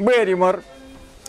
Берримор, 0.00 0.62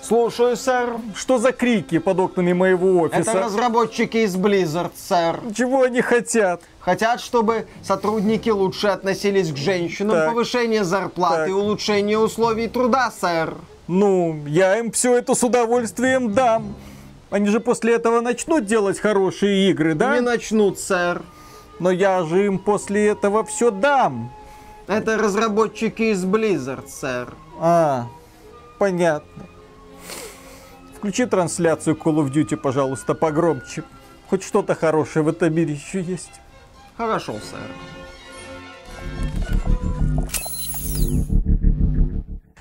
Слушаю, 0.01 0.57
сэр. 0.57 0.95
что 1.15 1.37
за 1.37 1.51
крики 1.51 1.99
под 1.99 2.19
окнами 2.19 2.53
моего 2.53 3.05
Это 3.05 3.17
офиса? 3.17 3.33
разработчики 3.39 4.17
из 4.17 4.35
Blizzard, 4.35 4.91
сэр. 4.95 5.39
Чего 5.55 5.83
они 5.83 6.01
хотят? 6.01 6.63
Хотят, 6.79 7.21
чтобы 7.21 7.67
сотрудники 7.83 8.49
лучше 8.49 8.87
относились 8.87 9.51
к 9.51 9.57
женщинам, 9.57 10.15
Так. 10.15 10.29
повышение 10.29 10.83
зарплаты 10.83 11.51
Так. 11.51 11.55
улучшение 11.55 12.17
условий 12.17 12.67
труда, 12.67 13.11
сэр. 13.11 13.53
Ну, 13.87 14.41
я 14.47 14.79
им 14.79 14.91
все 14.91 15.17
это 15.17 15.35
с 15.35 15.43
удовольствием 15.43 16.33
дам. 16.33 16.73
Они 17.29 17.47
же 17.49 17.59
после 17.59 17.93
этого 17.93 18.21
начнут 18.21 18.65
делать 18.65 18.99
хорошие 18.99 19.69
игры, 19.69 19.93
да? 19.93 20.15
Не 20.15 20.21
начнут, 20.21 20.79
сэр. 20.79 21.21
Но 21.79 21.91
я 21.91 22.23
же 22.23 22.45
им 22.45 22.57
после 22.57 23.09
этого 23.09 23.43
все 23.43 23.69
дам. 23.69 24.31
Это 24.87 25.17
разработчики 25.17 26.03
из 26.11 26.25
Blizzard, 26.25 26.87
сэр. 26.89 27.33
А, 27.59 28.07
понятно. 28.81 29.43
Включи 30.97 31.27
трансляцию 31.27 31.95
Call 31.95 32.15
of 32.15 32.31
Duty, 32.31 32.57
пожалуйста, 32.57 33.13
погромче. 33.13 33.83
Хоть 34.27 34.41
что-то 34.41 34.73
хорошее 34.73 35.23
в 35.23 35.27
этом 35.27 35.53
мире 35.53 35.75
еще 35.75 36.01
есть. 36.01 36.41
Хорошо, 36.97 37.33
сэр. 37.33 38.00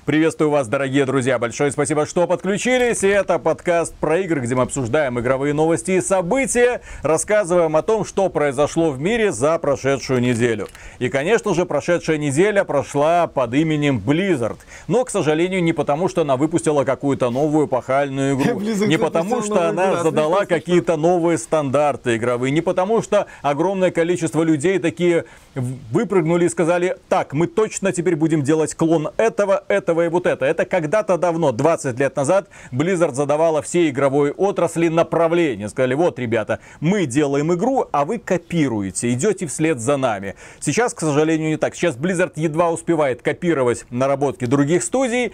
Приветствую 0.03 0.49
вас, 0.49 0.67
дорогие 0.67 1.05
друзья. 1.05 1.37
Большое 1.37 1.71
спасибо, 1.71 2.07
что 2.07 2.25
подключились. 2.25 3.03
И 3.03 3.07
это 3.07 3.37
подкаст 3.37 3.93
про 3.93 4.17
игры, 4.21 4.41
где 4.41 4.55
мы 4.55 4.63
обсуждаем 4.63 5.19
игровые 5.19 5.53
новости 5.53 5.91
и 5.91 6.01
события, 6.01 6.81
рассказываем 7.03 7.75
о 7.75 7.83
том, 7.83 8.03
что 8.03 8.27
произошло 8.29 8.89
в 8.89 8.99
мире 8.99 9.31
за 9.31 9.59
прошедшую 9.59 10.19
неделю. 10.19 10.69
И, 10.97 11.07
конечно 11.07 11.53
же, 11.53 11.67
прошедшая 11.67 12.17
неделя 12.17 12.63
прошла 12.63 13.27
под 13.27 13.53
именем 13.53 14.01
Blizzard. 14.03 14.57
Но, 14.87 15.05
к 15.05 15.11
сожалению, 15.11 15.61
не 15.61 15.71
потому, 15.71 16.07
что 16.07 16.21
она 16.21 16.35
выпустила 16.35 16.83
какую-то 16.83 17.29
новую 17.29 17.67
пахальную 17.67 18.33
игру. 18.33 18.59
Blizzard 18.59 18.87
Не 18.87 18.97
потому, 18.97 19.43
что 19.43 19.69
она 19.69 20.01
задала 20.01 20.47
какие-то 20.47 20.97
новые 20.97 21.37
стандарты 21.37 22.15
игровые. 22.15 22.49
Не 22.49 22.61
потому, 22.61 23.03
что 23.03 23.27
огромное 23.43 23.91
количество 23.91 24.41
людей 24.41 24.79
такие 24.79 25.25
выпрыгнули 25.53 26.45
и 26.45 26.49
сказали, 26.49 26.97
так, 27.07 27.33
мы 27.33 27.45
точно 27.45 27.91
теперь 27.91 28.15
будем 28.15 28.41
делать 28.41 28.73
клон 28.73 29.09
этого, 29.17 29.63
этого 29.67 29.90
и 29.99 30.09
вот 30.09 30.27
это. 30.27 30.45
Это 30.45 30.65
когда-то 30.65 31.17
давно, 31.17 31.51
20 31.51 31.99
лет 31.99 32.15
назад, 32.15 32.47
Blizzard 32.71 33.13
задавала 33.13 33.61
всей 33.61 33.89
игровой 33.89 34.31
отрасли 34.31 34.87
направление. 34.87 35.69
Сказали, 35.69 35.93
вот, 35.93 36.19
ребята, 36.19 36.59
мы 36.79 37.05
делаем 37.05 37.53
игру, 37.53 37.85
а 37.91 38.05
вы 38.05 38.19
копируете, 38.19 39.11
идете 39.11 39.47
вслед 39.47 39.79
за 39.79 39.97
нами. 39.97 40.35
Сейчас, 40.59 40.93
к 40.93 40.99
сожалению, 40.99 41.49
не 41.49 41.57
так. 41.57 41.75
Сейчас 41.75 41.97
Blizzard 41.97 42.33
едва 42.35 42.71
успевает 42.71 43.21
копировать 43.21 43.85
наработки 43.89 44.45
других 44.45 44.83
студий, 44.83 45.33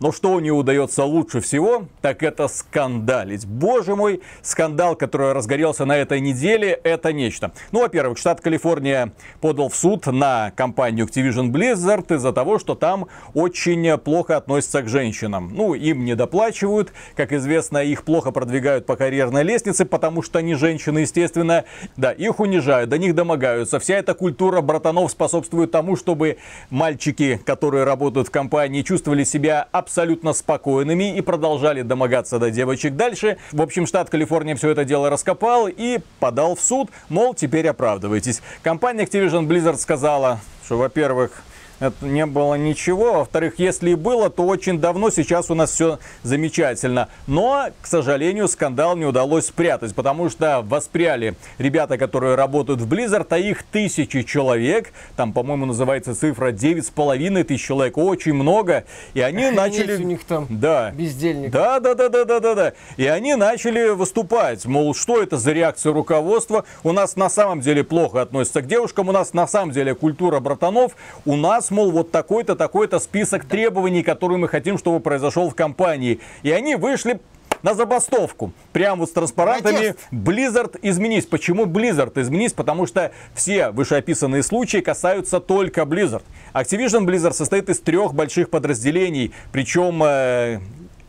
но 0.00 0.12
что 0.12 0.32
у 0.32 0.40
нее 0.40 0.52
удается 0.52 1.04
лучше 1.04 1.40
всего, 1.40 1.86
так 2.00 2.22
это 2.22 2.48
скандалить. 2.48 3.46
Боже 3.46 3.96
мой, 3.96 4.22
скандал, 4.42 4.96
который 4.96 5.32
разгорелся 5.32 5.84
на 5.84 5.96
этой 5.96 6.20
неделе, 6.20 6.78
это 6.84 7.12
нечто. 7.12 7.52
Ну, 7.72 7.80
во-первых, 7.80 8.18
штат 8.18 8.40
Калифорния 8.40 9.12
подал 9.40 9.68
в 9.68 9.76
суд 9.76 10.06
на 10.06 10.52
компанию 10.54 11.06
Activision 11.06 11.50
Blizzard 11.50 12.14
из-за 12.14 12.32
того, 12.32 12.58
что 12.58 12.74
там 12.74 13.08
очень 13.34 13.98
плохо 13.98 14.36
относятся 14.36 14.82
к 14.82 14.88
женщинам. 14.88 15.52
Ну, 15.54 15.74
им 15.74 16.04
не 16.04 16.14
доплачивают, 16.14 16.92
как 17.16 17.32
известно, 17.32 17.78
их 17.78 18.04
плохо 18.04 18.30
продвигают 18.30 18.86
по 18.86 18.96
карьерной 18.96 19.42
лестнице, 19.42 19.84
потому 19.84 20.22
что 20.22 20.38
они 20.38 20.54
женщины, 20.54 21.00
естественно. 21.00 21.64
Да, 21.96 22.12
их 22.12 22.40
унижают, 22.40 22.90
до 22.90 22.98
них 22.98 23.14
домогаются. 23.14 23.78
Вся 23.80 23.96
эта 23.96 24.14
культура 24.14 24.60
братанов 24.60 25.10
способствует 25.10 25.70
тому, 25.70 25.96
чтобы 25.96 26.38
мальчики, 26.70 27.40
которые 27.44 27.84
работают 27.84 28.28
в 28.28 28.30
компании, 28.30 28.82
чувствовали 28.82 29.24
себя 29.24 29.66
абсолютно 29.72 29.87
спокойными 30.32 31.16
и 31.16 31.20
продолжали 31.20 31.82
домогаться 31.82 32.38
до 32.38 32.50
девочек 32.50 32.96
дальше. 32.96 33.38
В 33.52 33.62
общем, 33.62 33.86
штат 33.86 34.10
Калифорния 34.10 34.54
все 34.56 34.70
это 34.70 34.84
дело 34.84 35.10
раскопал 35.10 35.68
и 35.68 35.98
подал 36.20 36.54
в 36.54 36.60
суд, 36.60 36.90
мол, 37.08 37.34
теперь 37.34 37.68
оправдывайтесь. 37.68 38.42
Компания 38.62 39.04
Activision 39.04 39.46
Blizzard 39.46 39.78
сказала, 39.78 40.40
что, 40.64 40.76
во-первых, 40.76 41.42
это 41.80 42.06
не 42.06 42.26
было 42.26 42.54
ничего. 42.54 43.14
Во-вторых, 43.14 43.54
если 43.58 43.90
и 43.90 43.94
было, 43.94 44.30
то 44.30 44.44
очень 44.44 44.80
давно. 44.80 45.10
Сейчас 45.10 45.50
у 45.50 45.54
нас 45.54 45.70
все 45.70 45.98
замечательно. 46.22 47.08
Но, 47.26 47.68
к 47.80 47.86
сожалению, 47.86 48.48
скандал 48.48 48.96
не 48.96 49.04
удалось 49.04 49.46
спрятать, 49.46 49.94
потому 49.94 50.28
что 50.28 50.62
воспряли 50.62 51.34
ребята, 51.58 51.98
которые 51.98 52.34
работают 52.34 52.80
в 52.80 52.92
Blizzard, 52.92 53.26
а 53.30 53.38
их 53.38 53.62
тысячи 53.62 54.22
человек. 54.22 54.92
Там, 55.16 55.32
по-моему, 55.32 55.66
называется 55.66 56.14
цифра 56.14 56.52
9,5 56.52 57.44
тысяч 57.44 57.64
человек. 57.64 57.96
Очень 57.96 58.34
много. 58.34 58.84
И 59.14 59.20
они 59.20 59.50
начали... 59.50 59.96
у 59.96 60.06
них 60.06 60.24
там 60.24 60.46
Да. 60.50 60.90
бездельник. 60.90 61.50
Да, 61.50 61.80
да, 61.80 61.94
да, 61.94 62.08
да, 62.08 62.24
да, 62.24 62.40
да, 62.40 62.54
да. 62.54 62.72
И 62.96 63.06
они 63.06 63.34
начали 63.34 63.88
выступать. 63.90 64.66
Мол, 64.66 64.94
что 64.94 65.22
это 65.22 65.36
за 65.36 65.52
реакция 65.52 65.92
руководства? 65.92 66.64
У 66.82 66.92
нас 66.92 67.16
на 67.16 67.28
самом 67.30 67.60
деле 67.60 67.84
плохо 67.84 68.22
относятся 68.22 68.62
к 68.62 68.66
девушкам, 68.66 69.08
у 69.08 69.12
нас 69.12 69.32
на 69.32 69.46
самом 69.46 69.72
деле 69.72 69.94
культура 69.94 70.40
братанов, 70.40 70.92
у 71.24 71.36
нас, 71.36 71.67
мол, 71.70 71.90
вот 71.90 72.10
такой-то, 72.10 72.56
такой-то 72.56 72.98
список 72.98 73.44
требований, 73.44 74.02
которые 74.02 74.38
мы 74.38 74.48
хотим, 74.48 74.78
чтобы 74.78 75.00
произошел 75.00 75.50
в 75.50 75.54
компании. 75.54 76.20
И 76.42 76.50
они 76.50 76.74
вышли 76.74 77.20
на 77.62 77.74
забастовку. 77.74 78.52
Прям 78.72 79.00
вот 79.00 79.08
с 79.08 79.12
транспарантами 79.12 79.94
Протест. 79.94 79.98
Blizzard 80.12 80.78
изменись. 80.82 81.26
Почему 81.26 81.66
Blizzard 81.66 82.20
изменись? 82.20 82.52
Потому 82.52 82.86
что 82.86 83.12
все 83.34 83.70
вышеописанные 83.70 84.42
случаи 84.42 84.78
касаются 84.78 85.40
только 85.40 85.82
Blizzard. 85.82 86.22
Activision 86.54 87.04
Blizzard 87.04 87.32
состоит 87.32 87.68
из 87.68 87.80
трех 87.80 88.14
больших 88.14 88.50
подразделений. 88.50 89.32
Причем 89.52 90.02
э, 90.04 90.60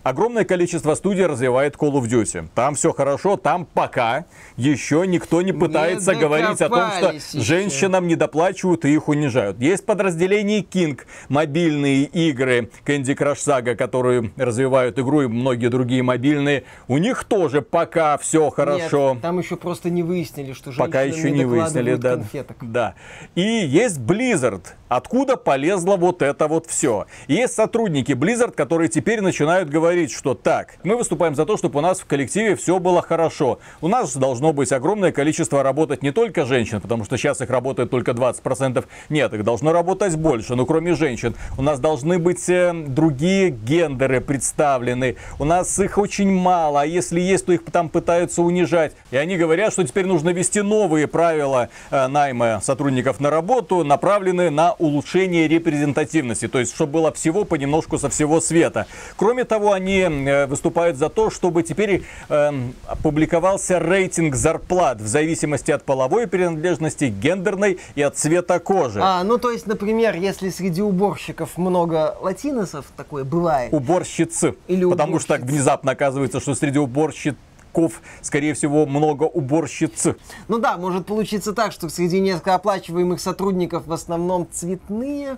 огромное 0.03 0.45
количество 0.45 0.95
студий 0.95 1.25
развивает 1.25 1.75
Call 1.75 1.93
of 1.93 2.03
Duty. 2.03 2.49
Там 2.55 2.75
все 2.75 2.93
хорошо, 2.93 3.37
там 3.37 3.65
пока 3.65 4.25
еще 4.57 5.05
никто 5.05 5.41
не 5.41 5.51
пытается 5.51 6.15
говорить 6.15 6.61
о 6.61 6.69
том, 6.69 6.91
что 6.91 7.11
еще. 7.11 7.39
женщинам 7.39 8.07
не 8.07 8.15
доплачивают 8.15 8.85
и 8.85 8.93
их 8.93 9.07
унижают. 9.07 9.59
Есть 9.59 9.85
подразделение 9.85 10.61
King, 10.61 10.99
мобильные 11.27 12.03
игры, 12.03 12.69
Candy 12.85 13.15
Crush 13.15 13.35
Saga, 13.35 13.75
которые 13.75 14.31
развивают 14.37 14.97
игру 14.99 15.21
и 15.21 15.27
многие 15.27 15.67
другие 15.67 16.03
мобильные. 16.03 16.63
У 16.87 16.97
них 16.97 17.23
тоже 17.23 17.61
пока 17.61 18.17
все 18.17 18.49
хорошо. 18.49 19.13
Нет, 19.13 19.21
там 19.21 19.39
еще 19.39 19.55
просто 19.55 19.89
не 19.89 20.03
выяснили, 20.03 20.53
что 20.53 20.71
женщинам 20.71 20.87
Пока 20.87 21.01
еще 21.01 21.31
не 21.31 21.45
выяснили, 21.45 21.95
докладывают 21.95 22.01
да. 22.01 22.15
конфеток. 22.15 22.57
Да. 22.61 22.95
И 23.35 23.41
есть 23.41 23.99
Blizzard. 23.99 24.61
Откуда 24.87 25.37
полезло 25.37 25.97
вот 25.97 26.21
это 26.21 26.47
вот 26.47 26.65
все? 26.65 27.05
Есть 27.27 27.53
сотрудники 27.53 28.13
Blizzard, 28.13 28.53
которые 28.53 28.89
теперь 28.89 29.21
начинают 29.21 29.69
говорить, 29.69 29.88
что 29.89 30.35
так, 30.35 30.75
мы 30.83 30.95
выступаем 30.95 31.33
за 31.35 31.45
то, 31.45 31.57
чтобы 31.57 31.79
у 31.79 31.81
нас 31.81 31.99
в 31.99 32.05
коллективе 32.05 32.55
все 32.55 32.79
было 32.79 33.01
хорошо. 33.01 33.59
У 33.81 33.87
нас 33.87 34.15
должно 34.15 34.53
быть 34.53 34.71
огромное 34.71 35.11
количество 35.11 35.63
работать 35.63 36.03
не 36.03 36.11
только 36.11 36.45
женщин, 36.45 36.79
потому 36.79 37.05
что 37.05 37.17
сейчас 37.17 37.41
их 37.41 37.49
работает 37.49 37.89
только 37.89 38.11
20%. 38.11 38.85
Нет, 39.09 39.33
их 39.33 39.43
должно 39.43 39.73
работать 39.73 40.15
больше, 40.15 40.55
но 40.55 40.65
кроме 40.65 40.93
женщин. 40.93 41.35
У 41.57 41.63
нас 41.63 41.79
должны 41.79 42.19
быть 42.19 42.47
э, 42.49 42.71
другие 42.73 43.49
гендеры 43.49 44.21
представлены. 44.21 45.15
У 45.39 45.45
нас 45.45 45.79
их 45.79 45.97
очень 45.97 46.31
мало, 46.31 46.81
а 46.81 46.85
если 46.85 47.19
есть, 47.19 47.47
то 47.47 47.53
их 47.53 47.65
там 47.65 47.89
пытаются 47.89 48.43
унижать. 48.43 48.93
И 49.09 49.17
они 49.17 49.37
говорят, 49.37 49.73
что 49.73 49.83
теперь 49.83 50.05
нужно 50.05 50.29
ввести 50.29 50.61
новые 50.61 51.07
правила 51.07 51.69
э, 51.89 52.07
найма 52.07 52.61
сотрудников 52.63 53.19
на 53.19 53.31
работу, 53.31 53.83
направленные 53.83 54.51
на 54.51 54.73
улучшение 54.73 55.47
репрезентативности. 55.47 56.47
То 56.47 56.59
есть, 56.59 56.75
чтобы 56.75 56.99
было 56.99 57.11
всего 57.11 57.45
понемножку 57.45 57.97
со 57.97 58.09
всего 58.09 58.41
света. 58.41 58.85
Кроме 59.15 59.45
того, 59.45 59.73
они 59.79 59.99
э, 60.01 60.45
выступают 60.45 60.97
за 60.97 61.09
то, 61.09 61.29
чтобы 61.29 61.63
теперь 61.63 62.03
э, 62.29 62.51
опубликовался 62.87 63.79
рейтинг 63.79 64.35
зарплат 64.35 65.01
в 65.01 65.07
зависимости 65.07 65.71
от 65.71 65.83
половой 65.83 66.27
принадлежности, 66.27 67.05
гендерной 67.05 67.79
и 67.95 68.01
от 68.01 68.17
цвета 68.17 68.59
кожи. 68.59 68.99
А, 69.01 69.23
ну 69.23 69.37
то 69.37 69.51
есть, 69.51 69.67
например, 69.67 70.15
если 70.15 70.49
среди 70.49 70.81
уборщиков 70.81 71.57
много 71.57 72.15
латиносов, 72.21 72.85
такое 72.95 73.23
бывает. 73.23 73.73
Уборщицы. 73.73 74.55
Или 74.67 74.85
Потому 74.85 75.19
что 75.19 75.29
так 75.29 75.39
уборщиц. 75.39 75.55
внезапно 75.55 75.91
оказывается, 75.93 76.39
что 76.39 76.53
среди 76.55 76.77
уборщиков, 76.79 78.01
скорее 78.21 78.53
всего, 78.53 78.85
много 78.85 79.23
уборщиц. 79.23 80.07
Ну 80.47 80.59
да, 80.59 80.77
может 80.77 81.05
получиться 81.05 81.53
так, 81.53 81.71
что 81.71 81.89
среди 81.89 82.19
низкооплачиваемых 82.19 83.21
сотрудников 83.21 83.87
в 83.87 83.93
основном 83.93 84.47
цветные, 84.51 85.37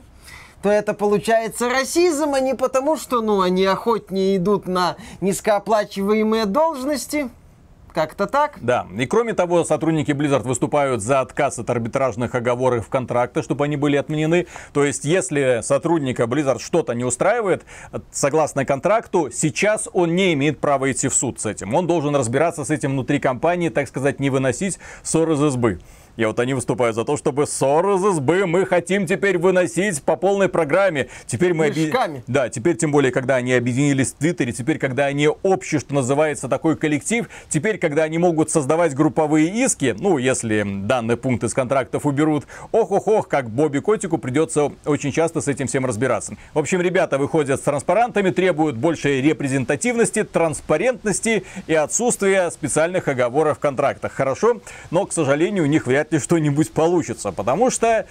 то 0.62 0.70
это 0.70 0.94
получается 0.94 1.70
расизм, 1.70 2.34
а 2.34 2.40
не 2.40 2.56
потому, 2.56 2.98
что 2.98 3.22
ну, 3.22 3.42
они 3.42 3.66
охотнее 3.66 4.38
идут 4.38 4.68
на 4.68 4.96
низкооплачиваемые 5.22 6.46
должности. 6.46 7.30
Как-то 7.94 8.26
так. 8.26 8.58
Да, 8.62 8.88
и 8.98 9.06
кроме 9.06 9.34
того, 9.34 9.66
сотрудники 9.66 10.12
Blizzard 10.12 10.44
выступают 10.44 11.02
за 11.02 11.20
отказ 11.20 11.60
от 11.60 11.70
арбитражных 11.70 12.34
оговорок 12.34 12.86
в 12.86 12.88
контрактах, 12.88 13.44
чтобы 13.44 13.66
они 13.66 13.76
были 13.76 13.98
отменены. 13.98 14.48
То 14.72 14.86
есть, 14.86 15.04
если 15.04 15.60
сотрудника 15.62 16.24
Blizzard 16.24 16.60
что-то 16.60 16.94
не 16.94 17.04
устраивает, 17.04 17.66
согласно 18.10 18.64
контракту, 18.64 19.30
сейчас 19.30 19.90
он 19.92 20.16
не 20.16 20.32
имеет 20.34 20.60
права 20.60 20.90
идти 20.90 21.10
в 21.10 21.14
суд 21.14 21.42
с 21.42 21.46
этим. 21.46 21.76
Он 21.76 21.86
должен 21.86 22.16
разбираться 22.16 22.64
с 22.64 22.70
этим 22.70 22.92
внутри 22.92 23.20
компании, 23.20 23.68
так 23.68 23.90
сказать, 23.90 24.22
не 24.22 24.30
выносить 24.30 24.80
ссор 25.04 25.32
из 25.32 25.44
избы. 25.44 25.82
И 26.18 26.26
вот 26.26 26.40
они 26.40 26.54
выступают 26.54 26.96
за 26.96 27.06
то, 27.06 27.18
чтобы 27.18 27.48
ссоры 27.48 27.96
из 27.96 28.06
избы 28.06 28.46
мы 28.46 28.66
хотим 28.66 29.06
теперь 29.06 29.38
выносить 29.38 30.02
по 30.04 30.16
полной 30.16 30.50
программе. 30.50 31.08
Теперь 31.26 31.54
мы... 31.54 31.68
Оби... 31.68 31.92
Да, 32.28 32.50
теперь 32.50 32.76
тем 32.76 32.92
более, 32.92 33.12
когда 33.12 33.36
они 33.36 33.54
объединились 33.54 34.12
в 34.12 34.16
Твиттере, 34.16 34.52
теперь, 34.52 34.78
когда 34.78 35.06
они 35.06 35.30
общее, 35.44 35.80
что 35.80 35.94
называется, 35.94 36.48
такой 36.48 36.76
коллектив, 36.76 37.30
теперь, 37.50 37.78
когда 37.78 38.04
они 38.04 38.18
могут 38.18 38.50
создавать 38.50 38.94
групповые 38.94 39.48
иски, 39.48 39.96
ну, 39.98 40.18
если 40.18 40.64
данный 40.84 41.18
пункт 41.18 41.44
из 41.44 41.54
контрактов 41.54 42.06
уберут, 42.06 42.46
ох-ох-ох, 42.72 43.28
как 43.28 43.50
Бобби 43.50 43.80
Котику 43.80 44.18
придется 44.18 44.72
очень 44.86 45.12
часто 45.12 45.42
с 45.42 45.48
этим 45.48 45.68
всем 45.68 45.86
разбираться. 45.86 46.36
В 46.54 46.60
общем, 46.60 46.82
ребята 46.82 47.18
выходят 47.18 47.60
с 47.60 47.64
транспарантами, 47.64 48.30
требуют 48.30 48.76
большей 48.76 49.22
репрезентативности, 49.22 50.24
транспарентности 50.24 51.44
и 51.68 51.74
отсутствия 51.74 52.52
специальных 52.52 53.08
оговоров 53.08 53.58
в 53.58 53.60
контрактах. 53.60 54.12
Хорошо, 54.12 54.62
но, 54.92 55.06
к 55.06 55.14
сожалению, 55.14 55.64
у 55.64 55.68
них 55.68 55.88
вряд 55.88 56.11
ли 56.12 56.20
что-нибудь 56.20 56.72
получится, 56.72 57.32
потому 57.32 57.70
что 57.70 58.06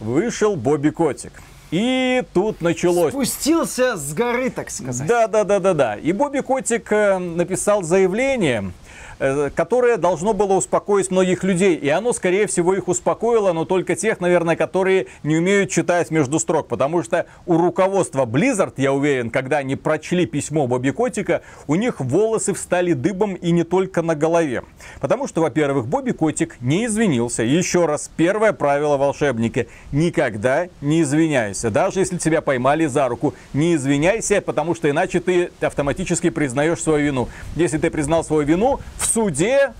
вышел 0.00 0.56
Бобби 0.56 0.90
Котик. 0.90 1.32
И 1.70 2.22
тут 2.32 2.60
началось. 2.60 3.12
Спустился 3.12 3.96
с 3.96 4.12
горы, 4.14 4.50
так 4.50 4.70
сказать. 4.70 5.08
Да, 5.08 5.26
да, 5.26 5.44
да, 5.44 5.58
да, 5.58 5.74
да. 5.74 5.96
И 5.96 6.12
Бобби 6.12 6.40
Котик 6.40 6.92
э, 6.92 7.18
написал 7.18 7.82
заявление 7.82 8.72
которое 9.18 9.96
должно 9.96 10.32
было 10.32 10.54
успокоить 10.54 11.10
многих 11.10 11.44
людей. 11.44 11.74
И 11.76 11.88
оно, 11.88 12.12
скорее 12.12 12.46
всего, 12.46 12.74
их 12.74 12.88
успокоило, 12.88 13.52
но 13.52 13.64
только 13.64 13.96
тех, 13.96 14.20
наверное, 14.20 14.56
которые 14.56 15.06
не 15.22 15.36
умеют 15.36 15.70
читать 15.70 16.10
между 16.10 16.38
строк. 16.38 16.68
Потому 16.68 17.02
что 17.02 17.26
у 17.46 17.58
руководства 17.58 18.26
Blizzard, 18.26 18.74
я 18.76 18.92
уверен, 18.92 19.30
когда 19.30 19.58
они 19.58 19.76
прочли 19.76 20.26
письмо 20.26 20.66
Бобби 20.66 20.90
Котика, 20.90 21.42
у 21.66 21.74
них 21.74 22.00
волосы 22.00 22.54
встали 22.54 22.92
дыбом 22.92 23.34
и 23.34 23.50
не 23.50 23.64
только 23.64 24.02
на 24.02 24.14
голове. 24.14 24.62
Потому 25.00 25.28
что, 25.28 25.42
во-первых, 25.42 25.86
Бобби 25.86 26.12
Котик 26.12 26.56
не 26.60 26.86
извинился. 26.86 27.42
Еще 27.42 27.86
раз, 27.86 28.10
первое 28.16 28.52
правило 28.52 28.96
волшебника. 28.96 29.66
Никогда 29.92 30.68
не 30.80 31.02
извиняйся. 31.02 31.70
Даже 31.70 32.00
если 32.00 32.18
тебя 32.18 32.40
поймали 32.40 32.86
за 32.86 33.08
руку, 33.08 33.34
не 33.52 33.74
извиняйся, 33.74 34.40
потому 34.40 34.74
что 34.74 34.90
иначе 34.90 35.20
ты 35.20 35.50
автоматически 35.60 36.30
признаешь 36.30 36.82
свою 36.82 37.06
вину. 37.06 37.28
Если 37.56 37.78
ты 37.78 37.90
признал 37.90 38.24
свою 38.24 38.46
вину, 38.46 38.80
в 38.96 39.06
суде 39.14 39.72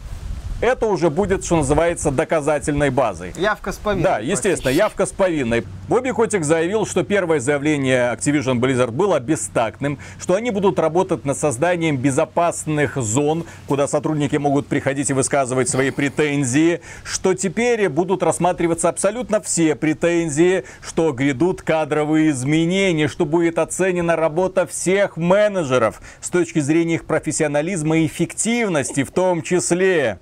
это 0.60 0.86
уже 0.86 1.10
будет, 1.10 1.44
что 1.44 1.56
называется, 1.56 2.10
доказательной 2.10 2.90
базой. 2.90 3.32
Явка 3.36 3.72
с 3.72 3.76
повинной. 3.76 4.04
Да, 4.04 4.18
естественно, 4.18 4.70
явка 4.70 5.06
с 5.06 5.12
повинной. 5.12 5.64
Бобби 5.88 6.10
Котик 6.10 6.44
заявил, 6.44 6.86
что 6.86 7.02
первое 7.02 7.40
заявление 7.40 8.14
Activision 8.14 8.58
Blizzard 8.58 8.90
было 8.90 9.20
бестактным, 9.20 9.98
что 10.18 10.34
они 10.34 10.50
будут 10.50 10.78
работать 10.78 11.26
над 11.26 11.36
созданием 11.36 11.98
безопасных 11.98 12.96
зон, 12.96 13.44
куда 13.66 13.86
сотрудники 13.86 14.36
могут 14.36 14.66
приходить 14.66 15.10
и 15.10 15.12
высказывать 15.12 15.68
свои 15.68 15.90
претензии, 15.90 16.80
что 17.04 17.34
теперь 17.34 17.90
будут 17.90 18.22
рассматриваться 18.22 18.88
абсолютно 18.88 19.42
все 19.42 19.74
претензии, 19.74 20.64
что 20.80 21.12
грядут 21.12 21.60
кадровые 21.60 22.30
изменения, 22.30 23.08
что 23.08 23.26
будет 23.26 23.58
оценена 23.58 24.16
работа 24.16 24.66
всех 24.66 25.18
менеджеров 25.18 26.00
с 26.22 26.30
точки 26.30 26.60
зрения 26.60 26.94
их 26.94 27.04
профессионализма 27.04 27.98
и 27.98 28.06
эффективности 28.06 29.04
в 29.04 29.10
том 29.10 29.42
числе. 29.42 30.18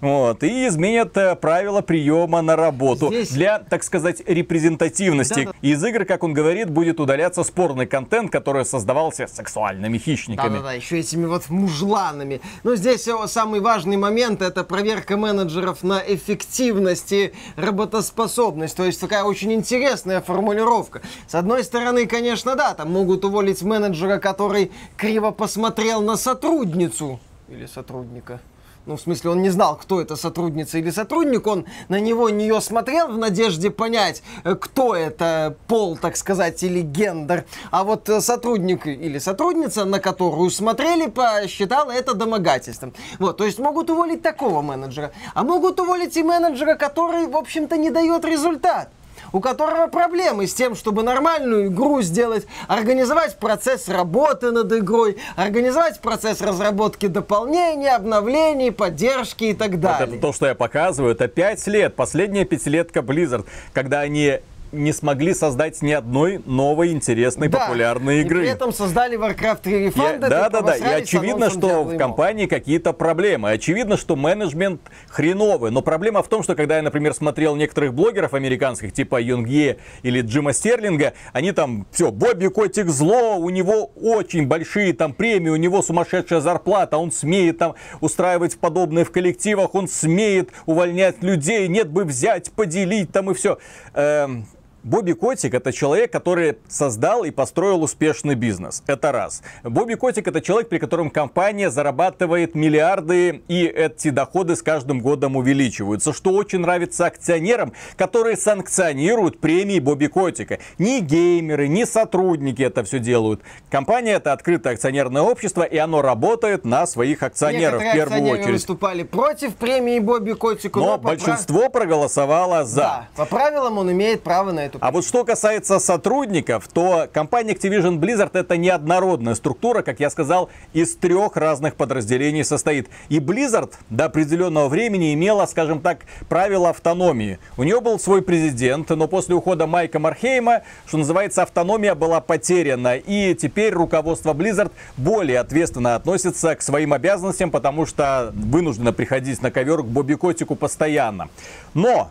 Вот, 0.00 0.42
и 0.42 0.66
изменят 0.66 1.16
э, 1.16 1.36
правила 1.36 1.82
приема 1.82 2.40
на 2.40 2.56
работу 2.56 3.08
Здесь... 3.08 3.30
для, 3.30 3.58
так 3.58 3.82
сказать, 3.82 4.22
репрезентативности. 4.26 5.44
Да, 5.44 5.52
да. 5.52 5.58
Из 5.60 5.84
игр, 5.84 6.04
как 6.06 6.24
он 6.24 6.32
говорит, 6.32 6.70
будет 6.70 7.00
удаляться 7.00 7.44
спорный 7.44 7.86
контент, 7.86 8.30
который 8.30 8.64
создавался 8.64 9.26
сексуальными 9.26 9.98
хищниками. 9.98 10.48
Да-да-да, 10.48 10.72
еще 10.72 10.98
этими 10.98 11.26
вот 11.26 11.50
мужланами. 11.50 12.40
Но 12.62 12.76
здесь 12.76 13.06
самый 13.26 13.60
важный 13.60 13.98
момент 13.98 14.40
это 14.40 14.64
проверка 14.64 15.16
менеджеров 15.16 15.82
на 15.82 15.98
эффективность 15.98 17.12
и 17.12 17.32
работоспособность. 17.56 18.76
То 18.76 18.84
есть 18.84 19.00
такая 19.00 19.24
очень 19.24 19.52
интересная 19.52 20.22
формулировка. 20.22 21.02
С 21.26 21.34
одной 21.34 21.62
стороны, 21.62 22.06
конечно, 22.06 22.56
да, 22.56 22.74
там 22.74 22.90
могут 22.90 23.24
уволить 23.24 23.62
менеджера, 23.62 24.18
который 24.18 24.72
криво 24.96 25.30
посмотрел 25.30 26.00
на 26.00 26.16
сотрудницу 26.16 27.20
или 27.48 27.66
сотрудника 27.66 28.40
ну, 28.90 28.96
в 28.96 29.00
смысле, 29.00 29.30
он 29.30 29.42
не 29.42 29.50
знал, 29.50 29.76
кто 29.76 30.00
это 30.00 30.16
сотрудница 30.16 30.78
или 30.78 30.90
сотрудник, 30.90 31.46
он 31.46 31.64
на 31.88 32.00
него, 32.00 32.28
нее 32.28 32.60
смотрел 32.60 33.06
в 33.06 33.18
надежде 33.18 33.70
понять, 33.70 34.20
э, 34.42 34.56
кто 34.56 34.96
это 34.96 35.56
пол, 35.68 35.96
так 35.96 36.16
сказать, 36.16 36.60
или 36.64 36.80
гендер. 36.80 37.44
А 37.70 37.84
вот 37.84 38.08
э, 38.08 38.20
сотрудник 38.20 38.88
или 38.88 39.18
сотрудница, 39.20 39.84
на 39.84 40.00
которую 40.00 40.50
смотрели, 40.50 41.06
посчитала 41.06 41.92
это 41.92 42.14
домогательством. 42.14 42.92
Вот, 43.20 43.36
то 43.36 43.44
есть 43.44 43.60
могут 43.60 43.90
уволить 43.90 44.22
такого 44.22 44.60
менеджера, 44.60 45.12
а 45.34 45.44
могут 45.44 45.78
уволить 45.78 46.16
и 46.16 46.24
менеджера, 46.24 46.74
который, 46.74 47.28
в 47.28 47.36
общем-то, 47.36 47.76
не 47.76 47.90
дает 47.90 48.24
результат 48.24 48.90
у 49.32 49.40
которого 49.40 49.86
проблемы 49.88 50.46
с 50.46 50.54
тем, 50.54 50.74
чтобы 50.74 51.02
нормальную 51.02 51.66
игру 51.68 52.02
сделать, 52.02 52.46
организовать 52.68 53.36
процесс 53.38 53.88
работы 53.88 54.50
над 54.50 54.72
игрой, 54.72 55.18
организовать 55.36 56.00
процесс 56.00 56.40
разработки 56.40 57.06
дополнений, 57.06 57.94
обновлений, 57.94 58.72
поддержки 58.72 59.44
и 59.44 59.54
так 59.54 59.80
далее. 59.80 60.06
Вот 60.06 60.14
это 60.14 60.22
то, 60.22 60.32
что 60.32 60.46
я 60.46 60.54
показываю, 60.54 61.12
это 61.12 61.28
5 61.28 61.66
лет, 61.68 61.94
последняя 61.94 62.44
пятилетка 62.44 63.00
Blizzard, 63.00 63.46
когда 63.72 64.00
они 64.00 64.40
не 64.72 64.92
смогли 64.92 65.34
создать 65.34 65.82
ни 65.82 65.92
одной 65.92 66.40
новой 66.46 66.92
интересной 66.92 67.48
да, 67.48 67.58
популярной 67.58 68.20
игры. 68.20 68.38
И 68.38 68.40
при 68.42 68.50
этом 68.50 68.72
создали 68.72 69.18
Warcraft 69.18 69.60
3 69.62 69.86
Refunded. 69.88 70.28
Да, 70.28 70.48
да, 70.48 70.60
да. 70.62 70.76
И 70.76 71.02
очевидно, 71.02 71.50
что 71.50 71.84
в 71.84 71.96
компании 71.96 72.46
какие-то 72.46 72.92
проблемы. 72.92 73.50
Очевидно, 73.50 73.96
что 73.96 74.16
менеджмент 74.16 74.80
хреновый. 75.08 75.70
Но 75.70 75.82
проблема 75.82 76.22
в 76.22 76.28
том, 76.28 76.42
что 76.42 76.54
когда 76.54 76.76
я, 76.76 76.82
например, 76.82 77.14
смотрел 77.14 77.56
некоторых 77.56 77.94
блогеров 77.94 78.34
американских, 78.34 78.92
типа 78.92 79.20
Юнгье 79.20 79.78
или 80.02 80.20
Джима 80.20 80.52
Стерлинга, 80.52 81.14
они 81.32 81.52
там, 81.52 81.86
все, 81.90 82.10
Бобби 82.10 82.48
Котик 82.48 82.88
зло, 82.88 83.36
у 83.36 83.50
него 83.50 83.90
очень 83.96 84.46
большие 84.46 84.92
там 84.92 85.12
премии, 85.12 85.50
у 85.50 85.56
него 85.56 85.82
сумасшедшая 85.82 86.40
зарплата, 86.40 86.96
он 86.96 87.10
смеет 87.12 87.58
там 87.58 87.74
устраивать 88.00 88.58
подобные 88.58 89.04
в 89.04 89.10
коллективах, 89.10 89.74
он 89.74 89.88
смеет 89.88 90.50
увольнять 90.66 91.22
людей, 91.22 91.68
нет 91.68 91.90
бы 91.90 92.04
взять, 92.04 92.52
поделить 92.52 93.12
там 93.12 93.30
и 93.30 93.34
все. 93.34 93.58
Эм, 93.94 94.46
Бобби 94.82 95.12
Котик 95.12 95.52
это 95.52 95.72
человек, 95.72 96.10
который 96.10 96.56
создал 96.66 97.24
и 97.24 97.30
построил 97.30 97.82
успешный 97.82 98.34
бизнес. 98.34 98.82
Это 98.86 99.12
раз. 99.12 99.42
Бобби 99.62 99.94
Котик 99.94 100.26
это 100.26 100.40
человек, 100.40 100.70
при 100.70 100.78
котором 100.78 101.10
компания 101.10 101.70
зарабатывает 101.70 102.54
миллиарды 102.54 103.42
и 103.46 103.64
эти 103.66 104.08
доходы 104.08 104.56
с 104.56 104.62
каждым 104.62 105.00
годом 105.00 105.36
увеличиваются, 105.36 106.14
что 106.14 106.30
очень 106.30 106.60
нравится 106.60 107.06
акционерам, 107.06 107.74
которые 107.96 108.38
санкционируют 108.38 109.38
премии 109.38 109.80
Бобби 109.80 110.06
Котика. 110.06 110.60
Ни 110.78 111.00
геймеры, 111.00 111.68
ни 111.68 111.84
сотрудники 111.84 112.62
это 112.62 112.82
все 112.82 113.00
делают. 113.00 113.42
Компания 113.68 114.12
это 114.12 114.32
открытое 114.32 114.72
акционерное 114.74 115.22
общество, 115.22 115.62
и 115.62 115.76
оно 115.76 116.00
работает 116.00 116.64
на 116.64 116.86
своих 116.86 117.22
акционеров 117.22 117.82
Некоторые 117.82 118.06
в 118.06 118.08
первую 118.08 118.32
очередь. 118.32 118.54
выступали 118.54 119.02
против 119.02 119.56
премии 119.56 119.98
Бобби 119.98 120.32
Котику. 120.32 120.80
Но, 120.80 120.86
но 120.86 120.98
большинство 120.98 121.60
прав... 121.68 121.72
проголосовало 121.72 122.64
за. 122.64 122.80
Да, 122.80 123.08
по 123.16 123.26
правилам 123.26 123.76
он 123.76 123.92
имеет 123.92 124.22
право 124.22 124.52
на 124.52 124.69
это 124.69 124.69
эту... 124.70 124.78
А 124.80 124.90
вот 124.90 125.04
что 125.04 125.24
касается 125.24 125.78
сотрудников, 125.78 126.68
то 126.68 127.08
компания 127.12 127.52
Activision 127.52 127.98
Blizzard 127.98 128.30
это 128.32 128.56
неоднородная 128.56 129.34
структура, 129.34 129.82
как 129.82 130.00
я 130.00 130.10
сказал, 130.10 130.50
из 130.72 130.96
трех 130.96 131.36
разных 131.36 131.74
подразделений 131.74 132.44
состоит. 132.44 132.88
И 133.08 133.18
Blizzard 133.18 133.72
до 133.90 134.06
определенного 134.06 134.68
времени 134.68 135.12
имела, 135.14 135.46
скажем 135.46 135.80
так, 135.80 136.00
правила 136.28 136.70
автономии. 136.70 137.38
У 137.56 137.62
нее 137.62 137.80
был 137.80 137.98
свой 137.98 138.22
президент, 138.22 138.88
но 138.90 139.08
после 139.08 139.34
ухода 139.34 139.66
Майка 139.66 139.98
Мархейма, 139.98 140.62
что 140.86 140.98
называется, 140.98 141.42
автономия 141.42 141.94
была 141.94 142.20
потеряна. 142.20 142.96
И 142.96 143.34
теперь 143.34 143.72
руководство 143.74 144.32
Blizzard 144.32 144.72
более 144.96 145.40
ответственно 145.40 145.94
относится 145.96 146.54
к 146.54 146.62
своим 146.62 146.92
обязанностям, 146.92 147.50
потому 147.50 147.86
что 147.86 148.32
вынуждено 148.34 148.92
приходить 148.92 149.42
на 149.42 149.50
ковер 149.50 149.82
к 149.82 149.86
Бобби 149.86 150.14
Котику 150.14 150.54
постоянно. 150.54 151.28
Но 151.74 152.10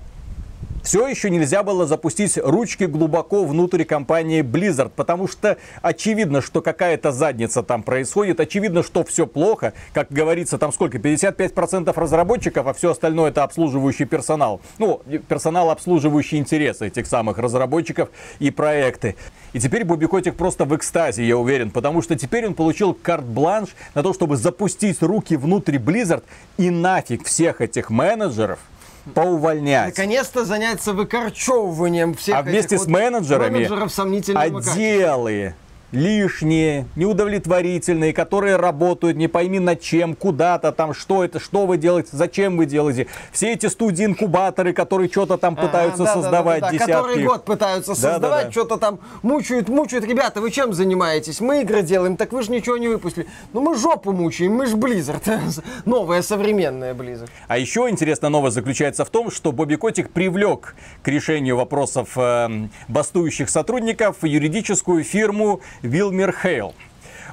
все 0.90 1.06
еще 1.06 1.30
нельзя 1.30 1.62
было 1.62 1.86
запустить 1.86 2.40
ручки 2.44 2.86
глубоко 2.86 3.46
внутрь 3.46 3.84
компании 3.84 4.42
Blizzard, 4.42 4.92
потому 4.96 5.28
что 5.28 5.60
очевидно, 5.84 6.42
что 6.42 6.64
какая-то 6.64 7.12
задница 7.12 7.62
там 7.62 7.84
происходит, 7.84 8.40
очевидно, 8.40 8.82
что 8.82 9.04
все 9.04 9.28
плохо, 9.28 9.74
как 9.94 10.08
говорится, 10.10 10.58
там 10.58 10.74
сколько, 10.74 10.98
55% 10.98 11.94
разработчиков, 11.96 12.66
а 12.66 12.74
все 12.74 12.90
остальное 12.90 13.30
это 13.30 13.44
обслуживающий 13.44 14.06
персонал. 14.06 14.62
Ну, 14.80 15.04
персонал, 15.28 15.70
обслуживающий 15.70 16.40
интересы 16.40 16.88
этих 16.88 17.06
самых 17.06 17.38
разработчиков 17.38 18.10
и 18.40 18.50
проекты. 18.50 19.16
И 19.54 19.60
теперь 19.60 19.84
Бобби 19.84 20.08
Котик 20.08 20.38
просто 20.38 20.66
в 20.66 20.76
экстазе, 20.76 21.24
я 21.24 21.38
уверен, 21.38 21.70
потому 21.70 22.02
что 22.02 22.16
теперь 22.16 22.48
он 22.48 22.56
получил 22.56 22.96
карт-бланш 22.96 23.76
на 23.94 24.02
то, 24.02 24.12
чтобы 24.12 24.38
запустить 24.38 25.04
руки 25.04 25.36
внутрь 25.36 25.76
Blizzard 25.76 26.24
и 26.58 26.72
нафиг 26.72 27.26
всех 27.26 27.62
этих 27.62 27.92
менеджеров– 27.92 28.58
поувольнять. 29.14 29.98
Наконец-то 29.98 30.46
заняться 30.46 30.94
выкорчевыванием 30.94 32.14
всех 32.14 32.36
А 32.36 32.42
вместе 32.42 32.78
с 32.78 32.88
менеджерами 32.88 33.66
отделы 34.36 35.56
лишние, 35.92 36.86
неудовлетворительные, 36.96 38.14
которые 38.14 38.56
работают 38.58 39.18
не 39.18 39.28
пойми 39.28 39.60
над 39.60 39.82
чем, 39.82 40.16
куда-то 40.16 40.72
там, 40.72 40.94
что 40.94 41.24
это, 41.24 41.40
что 41.40 41.66
вы 41.66 41.78
делаете, 41.78 42.10
зачем 42.12 42.58
вы 42.58 42.66
делаете. 42.66 43.08
Все 43.32 43.54
эти 43.54 43.66
студии-инкубаторы, 43.66 44.74
которые 44.74 45.10
что-то 45.10 45.38
там 45.38 45.56
пытаются 45.56 46.04
да, 46.04 46.14
создавать, 46.14 46.62
да, 46.62 46.68
да, 46.68 46.72
да, 46.72 46.74
десятки. 46.74 46.92
Которые 46.92 47.28
год 47.28 47.46
пытаются 47.46 47.96
Да, 47.96 48.02
да, 48.02 48.12
создавать, 48.14 48.46
да. 48.46 48.52
что-то 48.52 48.78
там 48.78 49.00
мучают, 49.24 49.70
мучают. 49.70 50.06
Ребята, 50.06 50.42
вы 50.42 50.52
чем 50.52 50.74
занимаетесь? 50.74 51.42
Мы 51.42 51.62
игры 51.62 51.82
делаем, 51.82 52.18
так 52.18 52.32
вы 52.34 52.44
же 52.44 52.52
ничего 52.52 52.78
не 52.78 52.88
выпустили. 52.88 53.28
Ну 53.54 53.62
мы 53.62 53.76
жопу 53.76 54.12
мучаем, 54.12 54.54
мы 54.54 54.68
ж 54.68 54.74
Blizzard. 54.74 55.64
Новая, 55.86 56.22
современная 56.22 56.94
Blizzard. 56.94 57.30
А 57.48 57.58
еще 57.58 57.90
интересная 57.90 58.30
новость 58.30 58.56
заключается 58.56 59.06
в 59.06 59.10
том, 59.10 59.32
что 59.32 59.52
Бобби 59.52 59.76
Котик 59.76 60.12
привлек 60.12 60.76
к 61.02 61.08
решению 61.08 61.58
вопросов 61.58 62.10
э, 62.16 62.68
бастующих 62.88 63.50
сотрудников 63.50 64.24
юридическую 64.24 65.04
фирму 65.04 65.62
Wilmer 65.84 66.34
Hale. 66.44 66.74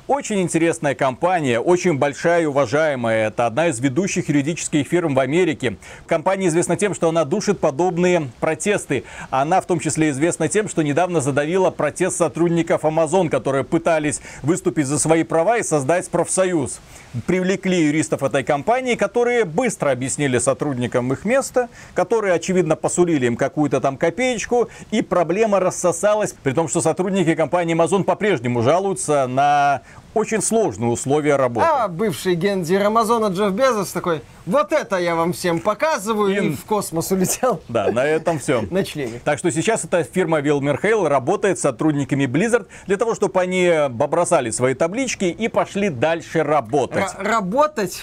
Очень 0.06 0.40
интересная 0.42 0.94
компания, 0.94 1.58
очень 1.58 1.98
большая 1.98 2.42
и 2.42 2.44
уважаемая. 2.44 3.26
Это 3.26 3.46
одна 3.46 3.66
из 3.66 3.80
ведущих 3.80 4.28
юридических 4.28 4.86
фирм 4.86 5.16
в 5.16 5.18
Америке. 5.18 5.78
Компания 6.06 6.46
известна 6.46 6.76
тем, 6.76 6.94
что 6.94 7.08
она 7.08 7.24
душит 7.24 7.58
подобные 7.58 8.30
протесты. 8.38 9.02
Она 9.30 9.60
в 9.60 9.66
том 9.66 9.80
числе 9.80 10.10
известна 10.10 10.46
тем, 10.46 10.68
что 10.68 10.82
недавно 10.82 11.20
задавила 11.20 11.70
протест 11.70 12.18
сотрудников 12.18 12.84
Amazon, 12.84 13.28
которые 13.28 13.64
пытались 13.64 14.20
выступить 14.42 14.86
за 14.86 15.00
свои 15.00 15.24
права 15.24 15.58
и 15.58 15.64
создать 15.64 16.08
профсоюз. 16.08 16.78
Привлекли 17.26 17.84
юристов 17.84 18.22
этой 18.22 18.44
компании, 18.44 18.94
которые 18.94 19.44
быстро 19.44 19.90
объяснили 19.90 20.38
сотрудникам 20.38 21.12
их 21.12 21.24
место, 21.24 21.68
которые, 21.94 22.34
очевидно, 22.34 22.76
посулили 22.76 23.26
им 23.26 23.36
какую-то 23.36 23.80
там 23.80 23.96
копеечку, 23.96 24.68
и 24.90 25.02
проблема 25.02 25.60
рассосалась, 25.60 26.34
при 26.42 26.52
том, 26.52 26.68
что 26.68 26.80
сотрудники 26.80 27.34
компании 27.34 27.76
Amazon 27.76 28.04
по-прежнему 28.04 28.62
жалуются 28.62 29.26
на 29.26 29.82
очень 30.16 30.40
сложные 30.40 30.90
условия 30.90 31.36
работы. 31.36 31.66
А 31.70 31.88
бывший 31.88 32.34
гендир 32.36 32.82
Амазона 32.86 33.26
Джефф 33.26 33.52
Безос 33.52 33.92
такой, 33.92 34.22
вот 34.46 34.72
это 34.72 34.96
я 34.96 35.14
вам 35.14 35.32
всем 35.34 35.60
показываю, 35.60 36.34
и, 36.42 36.46
И- 36.46 36.54
в 36.56 36.64
космос 36.64 37.10
улетел 37.12 37.60
Да, 37.68 37.90
на 37.92 38.04
этом 38.06 38.38
все. 38.38 38.62
на 38.70 38.82
члене. 38.82 39.20
Так 39.22 39.38
что 39.38 39.50
сейчас 39.52 39.84
эта 39.84 40.02
фирма 40.04 40.40
Wilmer 40.40 40.80
Hale 40.80 41.06
работает 41.08 41.58
с 41.58 41.62
сотрудниками 41.62 42.24
Blizzard 42.24 42.66
для 42.86 42.96
того, 42.96 43.14
чтобы 43.14 43.38
они 43.40 43.70
побросали 43.98 44.50
свои 44.50 44.72
таблички 44.74 45.24
и 45.26 45.48
пошли 45.48 45.90
дальше 45.90 46.42
работать. 46.42 47.04
Р- 47.18 47.26
работать 47.26 48.02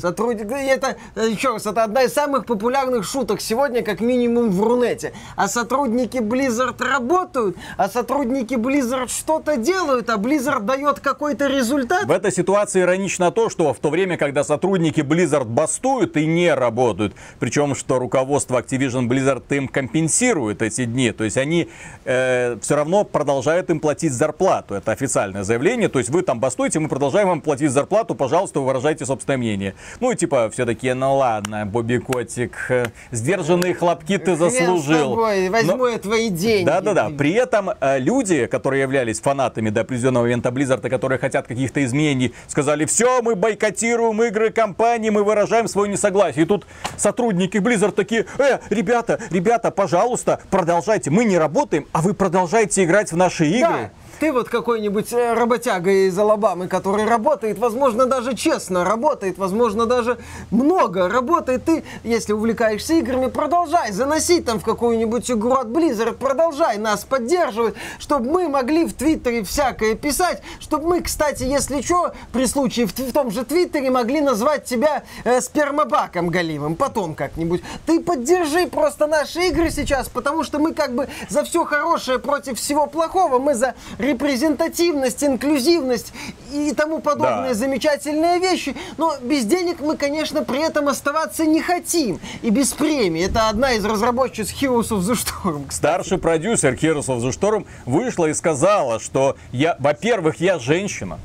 сотрудник. 0.00 0.48
да, 0.48 0.60
и 0.60 0.66
Это, 0.66 0.96
э, 1.14 1.28
еще 1.28 1.52
раз, 1.52 1.66
это 1.66 1.84
одна 1.84 2.02
из 2.02 2.12
самых 2.12 2.44
популярных 2.46 3.04
шуток 3.04 3.40
сегодня, 3.40 3.82
как 3.82 4.00
минимум 4.00 4.50
в 4.50 4.60
Рунете. 4.62 5.12
А 5.36 5.46
сотрудники 5.46 6.16
Blizzard 6.18 6.82
работают, 6.82 7.56
а 7.76 7.88
сотрудники 7.88 8.54
Blizzard 8.54 9.08
что-то 9.08 9.56
делают, 9.56 10.10
а 10.10 10.16
Blizzard 10.16 10.60
дает 10.62 10.98
какой-то 11.00 11.51
результат. 11.52 12.04
В 12.04 12.10
этой 12.10 12.32
ситуации 12.32 12.80
иронично 12.80 13.30
то, 13.30 13.48
что 13.50 13.72
в 13.72 13.78
то 13.78 13.90
время, 13.90 14.16
когда 14.16 14.44
сотрудники 14.44 15.00
Blizzard 15.00 15.44
бастуют 15.44 16.16
и 16.16 16.26
не 16.26 16.52
работают, 16.54 17.14
причем 17.38 17.74
что 17.74 17.98
руководство 17.98 18.60
Activision 18.60 19.06
Blizzard 19.08 19.44
им 19.50 19.68
компенсирует 19.68 20.62
эти 20.62 20.84
дни, 20.84 21.12
то 21.12 21.24
есть 21.24 21.36
они 21.36 21.68
э, 22.04 22.56
все 22.60 22.76
равно 22.76 23.04
продолжают 23.04 23.70
им 23.70 23.80
платить 23.80 24.12
зарплату. 24.12 24.74
Это 24.74 24.92
официальное 24.92 25.44
заявление, 25.44 25.88
то 25.88 25.98
есть 25.98 26.10
вы 26.10 26.22
там 26.22 26.40
бастуете, 26.40 26.80
мы 26.80 26.88
продолжаем 26.88 27.28
вам 27.28 27.40
платить 27.40 27.70
зарплату, 27.70 28.14
пожалуйста, 28.14 28.60
вы 28.60 28.66
выражайте 28.66 29.06
собственное 29.06 29.36
мнение. 29.38 29.74
Ну 30.00 30.10
и 30.10 30.16
типа 30.16 30.50
все 30.50 30.66
такие, 30.66 30.94
ну 30.94 31.16
ладно, 31.16 31.66
Бобби 31.66 31.98
Котик, 31.98 32.56
э, 32.68 32.86
сдержанные 33.10 33.74
хлопки 33.74 34.18
ты 34.18 34.36
заслужил. 34.36 35.10
тобой, 35.10 35.48
возьму 35.48 35.76
Но- 35.76 35.88
я 35.88 35.98
твои 35.98 36.28
деньги. 36.30 36.64
да-да-да. 36.66 37.10
При 37.10 37.32
этом 37.32 37.70
э, 37.80 37.98
люди, 37.98 38.46
которые 38.46 38.82
являлись 38.82 39.20
фанатами 39.20 39.70
до 39.70 39.82
определенного 39.82 40.24
момента 40.24 40.48
Blizzard, 40.48 40.88
которые 40.88 41.18
хотят 41.18 41.41
каких-то 41.46 41.84
изменений, 41.84 42.34
сказали, 42.48 42.84
все, 42.84 43.22
мы 43.22 43.34
бойкотируем 43.34 44.22
игры 44.24 44.50
компании, 44.50 45.10
мы 45.10 45.24
выражаем 45.24 45.68
свое 45.68 45.90
несогласие. 45.90 46.44
И 46.44 46.46
тут 46.46 46.66
сотрудники 46.96 47.58
Blizzard 47.58 47.92
такие, 47.92 48.26
э, 48.38 48.58
ребята, 48.70 49.20
ребята, 49.30 49.70
пожалуйста, 49.70 50.40
продолжайте. 50.50 51.10
Мы 51.10 51.24
не 51.24 51.38
работаем, 51.38 51.86
а 51.92 52.02
вы 52.02 52.14
продолжаете 52.14 52.84
играть 52.84 53.12
в 53.12 53.16
наши 53.16 53.46
игры. 53.46 53.90
Да. 53.90 53.90
Ты 54.22 54.30
вот 54.30 54.48
какой-нибудь 54.48 55.12
э, 55.14 55.32
работяга 55.34 55.90
из 55.90 56.16
Алабамы, 56.16 56.68
который 56.68 57.04
работает, 57.04 57.58
возможно, 57.58 58.06
даже 58.06 58.36
честно 58.36 58.84
работает, 58.84 59.36
возможно, 59.36 59.84
даже 59.84 60.16
много 60.52 61.08
работает. 61.08 61.64
Ты, 61.64 61.82
если 62.04 62.32
увлекаешься 62.32 62.94
играми, 62.94 63.26
продолжай 63.26 63.90
заносить 63.90 64.44
там 64.44 64.60
в 64.60 64.64
какую-нибудь 64.64 65.28
игру 65.28 65.54
от 65.54 65.66
Blizzard, 65.66 66.12
продолжай 66.12 66.78
нас 66.78 67.04
поддерживать, 67.04 67.74
чтобы 67.98 68.30
мы 68.30 68.48
могли 68.48 68.86
в 68.86 68.94
Твиттере 68.94 69.42
всякое 69.42 69.96
писать, 69.96 70.40
чтобы 70.60 70.86
мы, 70.86 71.00
кстати, 71.00 71.42
если 71.42 71.82
что, 71.82 72.12
при 72.32 72.46
случае 72.46 72.86
в, 72.86 72.96
в 72.96 73.12
том 73.12 73.32
же 73.32 73.44
Твиттере 73.44 73.90
могли 73.90 74.20
назвать 74.20 74.64
тебя 74.66 75.02
э, 75.24 75.40
спермобаком 75.40 76.28
галимым, 76.28 76.76
потом 76.76 77.16
как-нибудь. 77.16 77.60
Ты 77.86 77.98
поддержи 77.98 78.68
просто 78.68 79.08
наши 79.08 79.48
игры 79.48 79.68
сейчас, 79.70 80.08
потому 80.08 80.44
что 80.44 80.60
мы 80.60 80.74
как 80.74 80.94
бы 80.94 81.08
за 81.28 81.42
все 81.42 81.64
хорошее 81.64 82.20
против 82.20 82.60
всего 82.60 82.86
плохого, 82.86 83.40
мы 83.40 83.56
за 83.56 83.74
репрезентативность, 84.12 85.22
инклюзивность 85.24 86.12
и 86.52 86.72
тому 86.72 87.00
подобные 87.00 87.48
Да. 87.50 87.54
замечательные 87.54 88.38
вещи. 88.38 88.74
Но 88.98 89.14
без 89.20 89.44
денег 89.44 89.80
мы, 89.80 89.96
конечно, 89.96 90.42
при 90.44 90.60
этом 90.60 90.88
оставаться 90.88 91.44
не 91.44 91.60
хотим. 91.60 92.20
И 92.42 92.50
без 92.50 92.72
премии. 92.72 93.24
Это 93.26 93.48
одна 93.48 93.72
из 93.72 93.84
разработчиц 93.84 94.52
Heroes 94.52 94.88
of 94.90 95.00
the 95.00 95.14
Storm. 95.14 95.66
кстати. 95.68 95.92
Старший 95.92 96.18
продюсер 96.18 96.74
Heroes 96.74 97.06
of 97.06 97.18
the 97.20 97.30
Storm 97.30 97.66
вышла 97.86 98.26
и 98.26 98.34
сказала, 98.34 99.00
что 99.00 99.36
я, 99.52 99.76
во-первых, 99.78 100.40
я 100.40 100.58
женщина. 100.58 101.18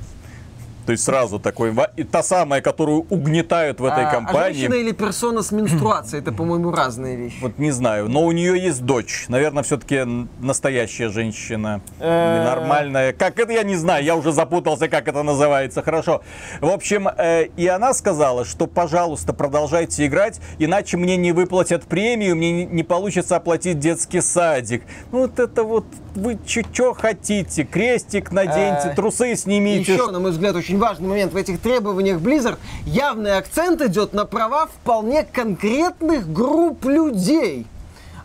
То 0.87 0.93
есть 0.93 1.03
сразу 1.03 1.37
такой, 1.37 1.75
и 1.97 2.05
та 2.05 2.23
самая, 2.23 2.61
которую 2.61 3.05
угнетают 3.09 3.81
в 3.81 3.85
этой 3.85 4.05
А- 4.05 4.07
А 4.07 4.11
компании. 4.11 4.53
женщина 4.53 4.75
или 4.75 4.93
персона 4.93 5.43
с 5.43 5.51
менструацией, 5.51 6.21
это, 6.21 6.31
по-моему, 6.31 6.71
разные 6.71 7.17
вещи. 7.17 7.35
Вот 7.41 7.59
не 7.59 7.71
знаю, 7.71 8.07
но 8.07 8.23
у 8.23 8.31
нее 8.31 8.57
есть 8.57 8.83
дочь. 8.85 9.25
Наверное, 9.27 9.63
все-таки 9.63 10.05
настоящая 10.39 11.09
женщина. 11.09 11.81
Э. 11.99 12.45
Нормальная. 12.45 13.11
Как 13.11 13.37
это, 13.37 13.51
я 13.51 13.63
не 13.63 13.75
знаю, 13.75 14.05
я 14.05 14.15
уже 14.15 14.31
запутался, 14.31 14.87
как 14.87 15.09
это 15.09 15.23
называется. 15.23 15.81
Хорошо. 15.81 16.21
В 16.61 16.69
общем, 16.69 17.09
э, 17.09 17.47
и 17.57 17.67
она 17.67 17.93
сказала, 17.93 18.45
что, 18.45 18.65
пожалуйста, 18.65 19.33
продолжайте 19.33 20.05
играть, 20.05 20.39
иначе 20.57 20.95
мне 20.95 21.17
не 21.17 21.33
выплатят 21.33 21.83
премию, 21.83 22.37
мне 22.37 22.53
не, 22.53 22.65
не 22.65 22.83
получится 22.83 23.35
оплатить 23.35 23.79
детский 23.79 24.21
садик. 24.21 24.83
Ну, 25.11 25.23
вот 25.23 25.37
это 25.37 25.65
вот, 25.65 25.85
вы 26.15 26.39
что 26.47 26.93
хотите? 26.93 27.65
Крестик 27.65 28.31
наденьте, 28.31 28.91
Э, 28.91 28.95
трусы 28.95 29.35
снимите. 29.35 29.91
Еще, 29.95 30.09
на 30.11 30.21
мой 30.21 30.31
взгляд, 30.31 30.55
очень 30.55 30.76
важный 30.77 31.07
момент 31.07 31.33
в 31.33 31.37
этих 31.37 31.59
требованиях 31.59 32.19
Blizzard. 32.19 32.57
Явный 32.85 33.37
акцент 33.37 33.81
идет 33.81 34.13
на 34.13 34.25
права 34.25 34.67
вполне 34.67 35.23
конкретных 35.23 36.31
групп 36.31 36.85
людей. 36.85 37.65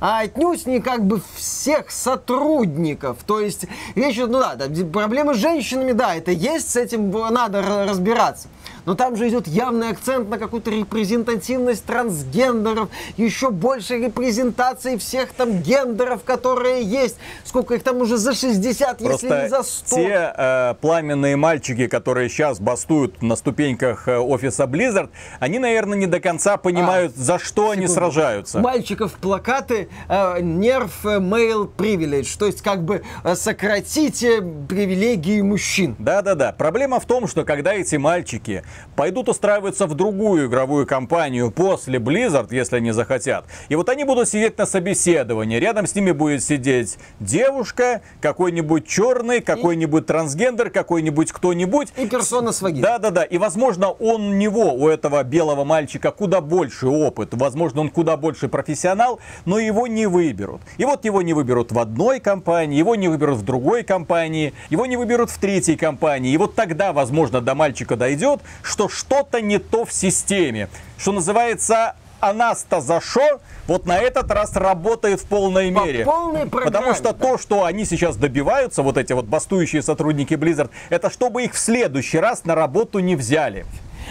А 0.01 0.21
отнюдь 0.21 0.67
не 0.67 0.81
как 0.81 1.05
бы 1.05 1.23
всех 1.37 1.93
сотрудников. 1.93 3.19
То 3.25 3.39
есть 3.39 3.67
речь 3.95 4.17
идет, 4.17 4.31
ну 4.31 4.41
да, 4.41 4.57
да, 4.57 4.85
проблемы 4.87 5.35
с 5.35 5.39
женщинами, 5.39 5.93
да, 5.93 6.17
это 6.17 6.33
есть, 6.33 6.71
с 6.71 6.77
этим 6.77 7.11
надо 7.11 7.63
разбираться. 7.63 8.49
Но 8.85 8.95
там 8.95 9.17
же 9.17 9.29
идет 9.29 9.47
явный 9.47 9.91
акцент 9.91 10.29
на 10.29 10.39
какую-то 10.39 10.71
репрезентативность 10.71 11.85
трансгендеров, 11.85 12.89
еще 13.17 13.51
больше 13.51 13.99
репрезентации 13.99 14.97
всех 14.97 15.33
там 15.33 15.61
гендеров, 15.61 16.25
которые 16.25 16.83
есть. 16.83 17.17
Сколько 17.45 17.75
их 17.75 17.83
там 17.83 17.99
уже 17.99 18.17
за 18.17 18.35
60, 18.35 19.01
если 19.01 19.27
не 19.27 19.49
за 19.49 19.63
100. 19.63 19.97
те 19.97 20.35
э, 20.37 20.75
пламенные 20.81 21.37
мальчики, 21.37 21.87
которые 21.87 22.29
сейчас 22.29 22.61
бастуют 22.61 23.23
на 23.23 23.37
ступеньках 23.37 24.09
э, 24.09 24.17
офиса 24.17 24.65
Blizzard, 24.65 25.11
они, 25.39 25.59
наверное, 25.59 25.99
не 25.99 26.07
до 26.07 26.21
конца 26.21 26.57
понимают, 26.57 27.17
за 27.17 27.39
что 27.39 27.71
они 27.71 27.83
секунду. 27.87 27.95
сражаются. 27.95 28.61
Мальчиков 28.61 29.13
плакаты 29.13 29.89
э, 30.09 30.41
нерв 30.41 31.05
э, 31.05 31.19
male 31.19 31.71
privilege, 31.77 32.37
то 32.39 32.47
есть 32.47 32.63
как 32.63 32.85
бы 32.85 33.03
э, 33.25 33.35
сократите 33.35 34.43
привилегии 34.69 35.41
мужчин. 35.41 35.95
Да-да-да. 35.99 36.53
Проблема 36.53 37.01
в 37.01 37.07
том, 37.07 37.29
что 37.29 37.45
когда 37.45 37.75
эти 37.75 37.97
мальчики 37.97 38.63
пойдут 38.97 39.29
устраиваться 39.29 39.87
в 39.87 39.95
другую 39.95 40.47
игровую 40.47 40.87
компанию 40.87 41.51
после 41.51 41.99
Blizzard, 41.99 42.49
если 42.51 42.77
они 42.77 42.93
захотят, 42.93 43.45
и 43.69 43.75
вот 43.75 43.89
они 43.89 44.05
будут 44.05 44.29
сидеть 44.29 44.59
на 44.59 44.67
собеседовании, 44.67 45.59
рядом 45.59 45.87
с 45.87 45.95
ними 45.95 46.13
будет 46.13 46.43
сидеть 46.43 46.99
девушка, 47.21 48.03
какой-нибудь 48.21 48.87
черный, 48.87 49.41
какой-нибудь 49.41 50.07
трансгендер, 50.07 50.71
какой-нибудь 50.71 51.33
кто-нибудь. 51.33 51.89
И 51.97 52.07
персона 52.07 52.53
с 52.53 52.63
вагиной. 52.63 52.83
Да-да-да. 52.83 53.25
И, 53.25 53.39
возможно, 53.39 53.91
он 53.91 54.29
у 54.29 54.33
него, 54.33 54.75
у 54.75 54.89
этого 54.89 55.23
белого 55.23 55.65
мальчика, 55.65 56.11
куда 56.11 56.41
больше 56.41 56.87
опыт. 56.87 57.31
Возможно, 57.33 57.81
он 57.83 57.91
куда 57.91 58.17
больше 58.17 58.49
профессионал, 58.49 59.21
но 59.45 59.59
его 59.59 59.87
не 59.87 60.07
выберут. 60.07 60.61
И 60.79 60.85
вот 60.85 61.05
его 61.05 61.23
не 61.23 61.35
выберут 61.35 61.73
в 61.73 61.79
одной 61.79 62.21
компании, 62.21 62.79
его 62.79 62.95
не 62.95 63.09
выберут 63.09 63.39
в 63.39 63.45
другой 63.45 63.83
компании, 63.83 64.53
его 64.71 64.87
не 64.87 64.97
выберут 64.97 65.31
в 65.31 65.39
третьей 65.39 65.77
компании. 65.77 66.33
И 66.33 66.37
вот 66.37 66.55
тогда, 66.55 66.93
возможно, 66.93 67.41
до 67.41 67.55
мальчика 67.55 67.97
дойдет, 67.97 68.41
что 68.63 68.89
что-то 68.89 69.41
не 69.41 69.59
то 69.59 69.85
в 69.85 69.93
системе. 69.93 70.69
Что 70.97 71.13
называется, 71.13 71.97
а 72.21 72.33
нас-то 72.33 72.81
за 72.81 73.01
что? 73.01 73.41
Вот 73.67 73.87
на 73.87 73.99
этот 73.99 74.31
раз 74.31 74.55
работает 74.57 75.21
в 75.21 75.27
полной 75.27 75.73
По 75.73 75.85
мере. 75.85 76.05
полной 76.05 76.47
Потому 76.47 76.95
что 76.95 77.13
да. 77.13 77.15
то, 77.15 77.39
что 77.39 77.65
они 77.65 77.85
сейчас 77.85 78.17
добиваются, 78.17 78.83
вот 78.83 78.97
эти 78.97 79.13
вот 79.13 79.27
бастующие 79.27 79.83
сотрудники 79.83 80.35
Blizzard, 80.35 80.71
это 80.89 81.11
чтобы 81.11 81.45
их 81.45 81.55
в 81.55 81.59
следующий 81.59 82.19
раз 82.19 82.45
на 82.45 82.55
работу 82.55 83.01
не 83.01 83.17
взяли. 83.17 83.67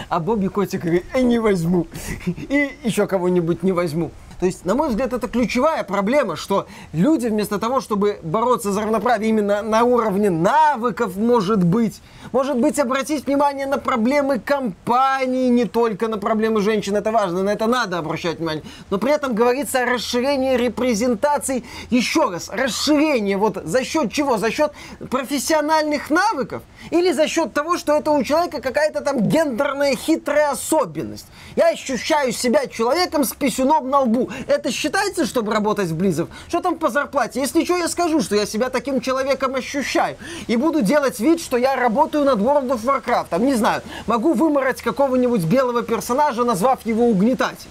А 0.08 0.20
Бобби 0.20 0.48
Котик 0.48 0.82
говорит, 0.82 1.04
«Э, 1.14 1.20
не 1.20 1.38
возьму. 1.38 1.86
И 2.26 2.76
еще 2.82 3.06
кого-нибудь 3.06 3.62
не 3.62 3.72
возьму. 3.72 4.10
То 4.42 4.46
есть, 4.46 4.64
на 4.64 4.74
мой 4.74 4.88
взгляд, 4.88 5.12
это 5.12 5.28
ключевая 5.28 5.84
проблема, 5.84 6.34
что 6.34 6.66
люди 6.92 7.28
вместо 7.28 7.60
того, 7.60 7.80
чтобы 7.80 8.18
бороться 8.24 8.72
за 8.72 8.80
равноправие 8.80 9.28
именно 9.28 9.62
на 9.62 9.84
уровне 9.84 10.30
навыков, 10.30 11.16
может 11.16 11.62
быть, 11.62 12.00
может 12.32 12.58
быть, 12.58 12.80
обратить 12.80 13.26
внимание 13.26 13.68
на 13.68 13.78
проблемы 13.78 14.40
компании, 14.40 15.48
не 15.48 15.64
только 15.64 16.08
на 16.08 16.18
проблемы 16.18 16.60
женщин, 16.60 16.96
это 16.96 17.12
важно, 17.12 17.44
на 17.44 17.50
это 17.50 17.68
надо 17.68 17.98
обращать 17.98 18.38
внимание. 18.38 18.64
Но 18.90 18.98
при 18.98 19.12
этом 19.12 19.32
говорится 19.32 19.82
о 19.82 19.86
расширении 19.86 20.56
репрезентаций. 20.56 21.64
Еще 21.90 22.28
раз, 22.28 22.50
расширение 22.52 23.36
вот 23.36 23.62
за 23.64 23.84
счет 23.84 24.10
чего? 24.10 24.38
За 24.38 24.50
счет 24.50 24.72
профессиональных 25.08 26.10
навыков? 26.10 26.64
Или 26.90 27.12
за 27.12 27.28
счет 27.28 27.52
того, 27.52 27.78
что 27.78 27.96
это 27.96 28.10
у 28.10 28.24
человека 28.24 28.60
какая-то 28.60 29.02
там 29.02 29.20
гендерная 29.28 29.94
хитрая 29.94 30.50
особенность? 30.50 31.26
Я 31.54 31.68
ощущаю 31.68 32.32
себя 32.32 32.66
человеком 32.66 33.22
с 33.22 33.32
писюном 33.34 33.88
на 33.88 34.00
лбу. 34.00 34.31
Это 34.46 34.70
считается, 34.70 35.26
чтобы 35.26 35.52
работать 35.52 35.88
в 35.88 35.96
Близов? 35.96 36.28
Что 36.48 36.60
там 36.60 36.76
по 36.76 36.90
зарплате? 36.90 37.40
Если 37.40 37.64
что, 37.64 37.76
я 37.76 37.88
скажу, 37.88 38.20
что 38.20 38.36
я 38.36 38.46
себя 38.46 38.68
таким 38.70 39.00
человеком 39.00 39.54
ощущаю. 39.54 40.16
И 40.46 40.56
буду 40.56 40.82
делать 40.82 41.20
вид, 41.20 41.40
что 41.40 41.56
я 41.56 41.76
работаю 41.76 42.24
над 42.24 42.38
World 42.40 42.68
of 42.68 42.84
Warcraft. 42.84 43.26
Там, 43.30 43.44
не 43.44 43.54
знаю, 43.54 43.82
могу 44.06 44.32
вымороть 44.32 44.82
какого-нибудь 44.82 45.44
белого 45.44 45.82
персонажа, 45.82 46.44
назвав 46.44 46.84
его 46.86 47.06
угнетатель. 47.06 47.70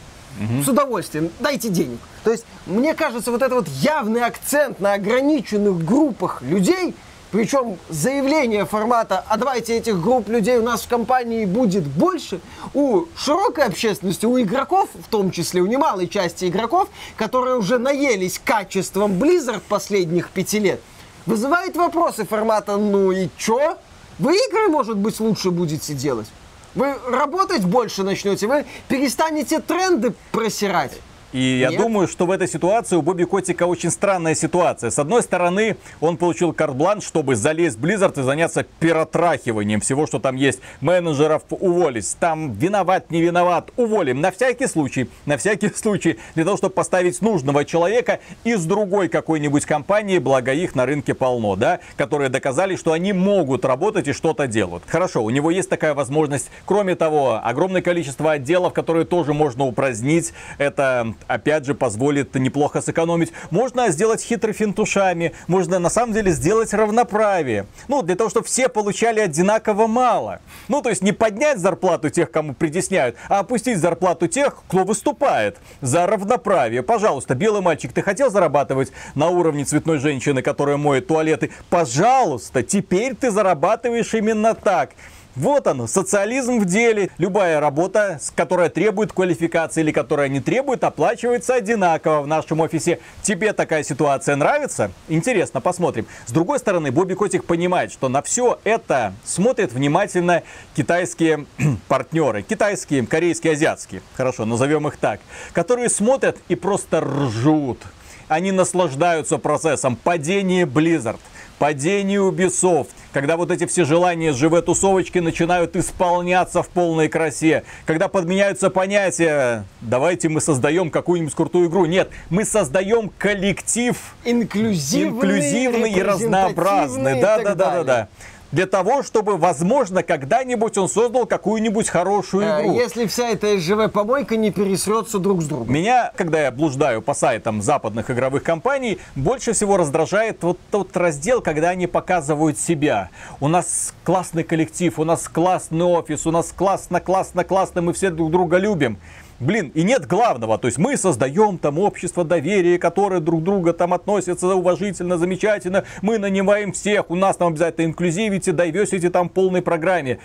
С 0.64 0.68
удовольствием. 0.68 1.30
Дайте 1.40 1.70
денег. 1.70 2.00
То 2.24 2.32
есть, 2.32 2.46
мне 2.66 2.94
кажется, 2.94 3.32
вот 3.32 3.42
этот 3.42 3.54
вот 3.54 3.68
явный 3.68 4.24
акцент 4.24 4.80
на 4.80 4.94
ограниченных 4.94 5.84
группах 5.84 6.42
людей, 6.42 6.96
причем 7.32 7.78
заявление 7.90 8.66
формата, 8.66 9.24
а 9.28 9.38
давайте 9.38 9.78
этих 9.78 10.02
групп 10.02 10.28
людей 10.28 10.58
у 10.58 10.64
нас 10.64 10.82
в 10.82 10.90
компании 10.90 11.46
будет 11.46 11.86
больше, 11.88 12.42
у 12.74 13.06
широкой 13.16 13.66
общественности, 13.66 14.26
у 14.26 14.40
игроков, 14.40 14.90
в 14.94 15.10
том 15.10 15.32
числе 15.32 15.62
у 15.62 15.66
немалой 15.66 16.08
части 16.08 16.46
игроков, 16.46 16.90
которые 17.16 17.56
уже 17.56 17.78
наелись 17.78 18.40
качеством 18.44 19.14
Blizzard 19.14 19.62
последних 19.68 20.30
пяти 20.30 20.60
лет, 20.60 20.82
вызывает 21.26 21.76
вопросы 21.78 22.26
формата, 22.26 22.76
ну 22.78 23.12
и 23.12 23.30
чё? 23.38 23.78
Вы 24.20 24.36
игры, 24.36 24.68
может 24.68 24.98
быть, 24.98 25.20
лучше 25.20 25.52
будете 25.52 25.94
делать? 25.94 26.28
Вы 26.76 26.96
работать 27.10 27.64
больше 27.64 28.04
начнете, 28.04 28.48
вы 28.48 28.66
перестанете 28.88 29.60
тренды 29.60 30.14
просирать. 30.32 31.00
И 31.34 31.60
я 31.60 31.70
Нет. 31.70 31.80
думаю, 31.80 32.08
что 32.08 32.26
в 32.26 32.32
этой 32.32 32.48
ситуации 32.48 32.96
у 32.96 33.02
Бобби 33.02 33.24
Котика 33.24 33.64
очень 33.64 33.90
странная 33.90 34.36
ситуация. 34.36 34.90
С 34.90 35.00
одной 35.00 35.22
стороны, 35.22 35.78
он 36.02 36.18
получил 36.18 36.52
карт-бланш, 36.54 37.06
чтобы 37.06 37.36
залезть 37.36 37.78
в 37.78 37.86
Blizzard 37.86 38.20
и 38.20 38.24
заняться 38.24 38.66
пиротрахиванием 38.80 39.80
всего, 39.80 40.08
что 40.08 40.20
там 40.20 40.36
есть. 40.36 40.60
Менеджеров 40.82 41.44
уволить. 41.50 42.18
Там 42.20 42.52
виноват, 42.54 43.12
не 43.12 43.22
виноват, 43.22 43.72
уволим. 43.78 44.20
На 44.20 44.32
всякий 44.32 44.68
случай, 44.68 45.10
на 45.26 45.38
всякий 45.38 45.70
случай, 45.76 46.20
для 46.36 46.44
того, 46.44 46.58
чтобы 46.58 46.74
поставить 46.74 47.22
нужного 47.22 47.64
человека 47.64 48.20
из 48.44 48.66
другой 48.66 49.08
какой-нибудь 49.08 49.66
компании, 49.66 50.18
благо 50.18 50.52
их 50.52 50.76
на 50.76 50.86
рынке 50.86 51.14
полно, 51.14 51.56
да, 51.56 51.80
которые 51.96 52.30
доказали, 52.30 52.76
что 52.76 52.92
они 52.92 53.14
могут 53.14 53.64
работать 53.64 54.08
и 54.08 54.14
что-то 54.14 54.48
делают. 54.48 54.84
Хорошо, 54.86 55.24
у 55.24 55.30
него 55.30 55.50
есть 55.50 55.70
такая 55.70 55.94
возможность. 55.94 56.50
Кроме 56.66 56.96
того, 56.96 57.40
огромное 57.42 57.82
количество 57.82 58.34
отделов, 58.34 58.74
которые 58.74 59.06
тоже 59.06 59.34
можно 59.34 59.66
упразднить. 59.66 60.34
Это 60.58 61.14
опять 61.28 61.66
же, 61.66 61.74
позволит 61.74 62.36
неплохо 62.36 62.82
сэкономить. 62.82 63.32
Можно 63.50 63.90
сделать 63.90 64.22
хитро 64.22 64.54
финтушами, 64.54 65.34
можно 65.48 65.80
на 65.80 65.90
самом 65.90 66.14
деле 66.14 66.32
сделать 66.32 66.74
равноправие. 66.74 67.66
Ну, 67.88 68.02
для 68.02 68.16
того, 68.16 68.30
чтобы 68.30 68.48
все 68.48 68.70
получали 68.70 69.20
одинаково 69.20 69.88
мало. 69.88 70.40
Ну, 70.68 70.82
то 70.82 70.90
есть 70.90 71.02
не 71.02 71.12
поднять 71.12 71.60
зарплату 71.60 72.10
тех, 72.10 72.32
кому 72.32 72.54
притесняют, 72.54 73.16
а 73.30 73.40
опустить 73.40 73.80
зарплату 73.80 74.28
тех, 74.28 74.64
кто 74.68 74.84
выступает 74.84 75.58
за 75.82 76.08
равноправие. 76.08 76.84
Пожалуйста, 76.84 77.36
белый 77.36 77.62
мальчик, 77.62 77.94
ты 77.94 78.02
хотел 78.02 78.30
зарабатывать 78.30 78.92
на 79.16 79.30
уровне 79.30 79.66
цветной 79.66 80.00
женщины, 80.00 80.42
которая 80.42 80.78
моет 80.78 81.08
туалеты? 81.08 81.52
Пожалуйста, 81.70 82.64
теперь 82.64 83.16
ты 83.16 83.32
зарабатываешь 83.32 84.14
именно 84.14 84.54
так. 84.54 84.92
Вот 85.36 85.66
он, 85.68 85.88
социализм 85.88 86.60
в 86.60 86.66
деле. 86.66 87.10
Любая 87.18 87.60
работа, 87.60 88.20
которая 88.36 88.70
требует 88.70 89.14
квалификации 89.14 89.82
или 89.82 89.92
которая 89.92 90.28
не 90.28 90.42
требует, 90.42 90.84
оплачивается 90.84 91.56
одинаково 91.56 92.22
в 92.22 92.28
нашем 92.28 92.60
офисе. 92.60 93.00
Тебе 93.22 93.54
такая 93.54 93.84
ситуация 93.84 94.36
нравится? 94.36 94.92
Интересно, 95.08 95.62
посмотрим. 95.62 96.06
С 96.26 96.32
другой 96.32 96.60
стороны, 96.60 96.92
Бобби 96.92 97.14
Котик 97.14 97.46
понимает, 97.46 97.92
что 97.94 98.10
на 98.10 98.22
все 98.22 98.60
это 98.66 99.14
смотрят 99.24 99.72
внимательно 99.72 100.44
китайские 100.76 101.46
партнеры. 101.88 102.42
Китайские, 102.42 103.08
корейские, 103.08 103.54
азиатские. 103.54 104.02
Хорошо, 104.16 104.46
назовем 104.46 104.88
их 104.88 104.98
так. 104.98 105.22
Которые 105.54 105.90
смотрят 105.90 106.38
и 106.50 106.56
просто 106.56 107.00
ржут. 107.00 107.80
Они 108.28 108.52
наслаждаются 108.52 109.38
процессом 109.38 109.98
падения 109.98 110.66
Blizzard, 110.66 111.20
падения 111.62 112.18
Ubisoft, 112.18 112.88
когда 113.14 113.38
вот 113.38 113.52
эти 113.52 113.68
все 113.68 113.86
желания 113.86 114.34
живой 114.34 114.64
тусовочки 114.64 115.20
начинают 115.20 115.76
исполняться 115.76 116.64
в 116.64 116.70
полной 116.70 117.08
красе, 117.08 117.66
когда 117.86 118.08
подменяются 118.08 118.72
понятия, 118.72 119.64
давайте 119.80 120.28
мы 120.28 120.42
создаем 120.42 120.90
какую-нибудь 120.90 121.36
крутую 121.36 121.70
игру. 121.70 121.86
Нет, 121.86 122.10
мы 122.32 122.46
создаем 122.46 123.12
коллектив 123.16 123.96
Инклюзивный, 124.26 125.20
инклюзивный 125.20 125.92
и 125.92 126.02
разнообразный. 126.02 127.14
репрезентативный 127.20 128.08
Для 128.52 128.66
того, 128.66 129.02
чтобы, 129.02 129.38
возможно, 129.38 130.04
когда-нибудь 130.04 130.78
он 130.78 130.90
создал 130.90 131.26
какую-нибудь 131.26 131.90
хорошую 131.90 132.46
Э, 132.46 132.62
игру. 132.62 132.76
Если 132.76 133.06
вся 133.08 133.30
эта 133.30 133.58
СЖВ-помойка 133.58 134.36
не 134.36 134.52
пересрется 134.52 135.20
друг 135.20 135.42
с 135.42 135.46
другом. 135.46 135.74
Меня, 135.74 136.12
когда 136.16 136.42
я 136.42 136.52
блуждаю 136.52 137.02
по 137.02 137.14
сайтам 137.14 137.62
западных 137.62 138.12
игровых 138.12 138.44
компаний, 138.44 139.00
больше 139.16 139.54
всего 139.54 139.78
раздражает 139.78 140.44
вот 140.44 140.60
тот 140.70 140.96
раздел, 140.98 141.42
когда 141.42 141.70
они 141.70 141.88
показывают 141.88 142.60
себя. 142.60 143.10
У 143.40 143.48
нас 143.48 143.94
классный 144.04 144.44
коллектив, 144.44 145.00
у 145.00 145.04
нас 145.06 145.30
классный 145.30 145.86
офис, 145.86 146.26
у 146.26 146.32
нас 146.32 146.52
классно, 146.52 147.00
классно, 147.00 147.44
классно, 147.44 147.82
мы 147.82 147.94
все 147.94 148.10
друг 148.10 148.32
друга 148.32 148.58
любим. 148.58 148.98
Блин, 149.42 149.72
и 149.74 149.82
нет 149.82 150.06
главного, 150.06 150.60
то 150.60 150.68
есть 150.68 150.78
мы 150.78 150.96
создаем 150.98 151.58
там 151.58 151.80
общество 151.80 152.24
доверия, 152.24 152.78
которое 152.78 153.20
друг 153.20 153.44
друга 153.44 153.74
там 153.74 153.92
относятся 153.92 154.48
уважительно, 154.54 155.18
замечательно, 155.18 155.84
мы 156.04 156.20
нанимаем 156.20 156.74
всех, 156.74 157.10
у 157.10 157.16
нас 157.16 157.38
там 157.38 157.48
обязательно 157.48 157.88
инклюзивити, 157.88 158.52
diversity 158.52 159.10
там 159.10 159.30
полной 159.30 159.64
программе. 159.64 160.20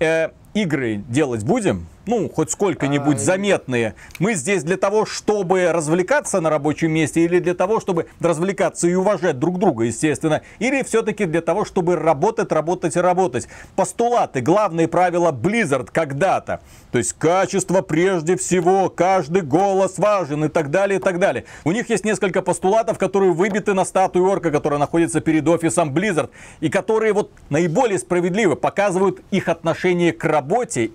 Э, 0.00 0.28
игры 0.54 1.02
делать 1.08 1.44
будем? 1.44 1.86
Ну, 2.08 2.30
хоть 2.30 2.50
сколько-нибудь 2.50 3.16
А, 3.16 3.18
заметные. 3.18 3.94
Мы 4.18 4.32
здесь 4.32 4.64
для 4.64 4.78
того, 4.78 5.04
чтобы 5.04 5.70
развлекаться 5.72 6.40
на 6.40 6.48
рабочем 6.48 6.90
месте, 6.90 7.22
или 7.22 7.38
для 7.38 7.52
того, 7.52 7.80
чтобы 7.80 8.06
развлекаться 8.18 8.88
и 8.88 8.94
уважать 8.94 9.38
друг 9.38 9.58
друга, 9.58 9.84
естественно, 9.84 10.40
или 10.58 10.82
все-таки 10.82 11.26
для 11.26 11.42
того, 11.42 11.66
чтобы 11.66 11.96
работать, 11.96 12.50
работать 12.50 12.96
и 12.96 13.00
работать. 13.00 13.46
Постулаты, 13.76 14.40
главные 14.40 14.88
правила 14.88 15.32
Blizzard 15.32 15.90
когда-то. 15.92 16.62
То 16.92 16.96
есть 16.96 17.12
качество 17.12 17.82
прежде 17.82 18.38
всего, 18.38 18.88
каждый 18.88 19.42
голос 19.42 19.98
важен 19.98 20.46
и 20.46 20.48
так 20.48 20.70
далее, 20.70 20.98
и 20.98 21.02
так 21.02 21.18
далее. 21.18 21.44
У 21.64 21.72
них 21.72 21.90
есть 21.90 22.06
несколько 22.06 22.40
постулатов, 22.40 22.96
которые 22.96 23.32
выбиты 23.32 23.74
на 23.74 23.84
статую 23.84 24.26
орка, 24.30 24.50
которая 24.50 24.80
находится 24.80 25.20
перед 25.20 25.46
офисом 25.46 25.92
Blizzard, 25.92 26.30
и 26.60 26.70
которые 26.70 27.12
вот 27.12 27.32
наиболее 27.50 27.98
справедливо 27.98 28.54
показывают 28.54 29.20
их 29.30 29.48
отношение 29.48 30.14
к 30.14 30.24
работе 30.24 30.37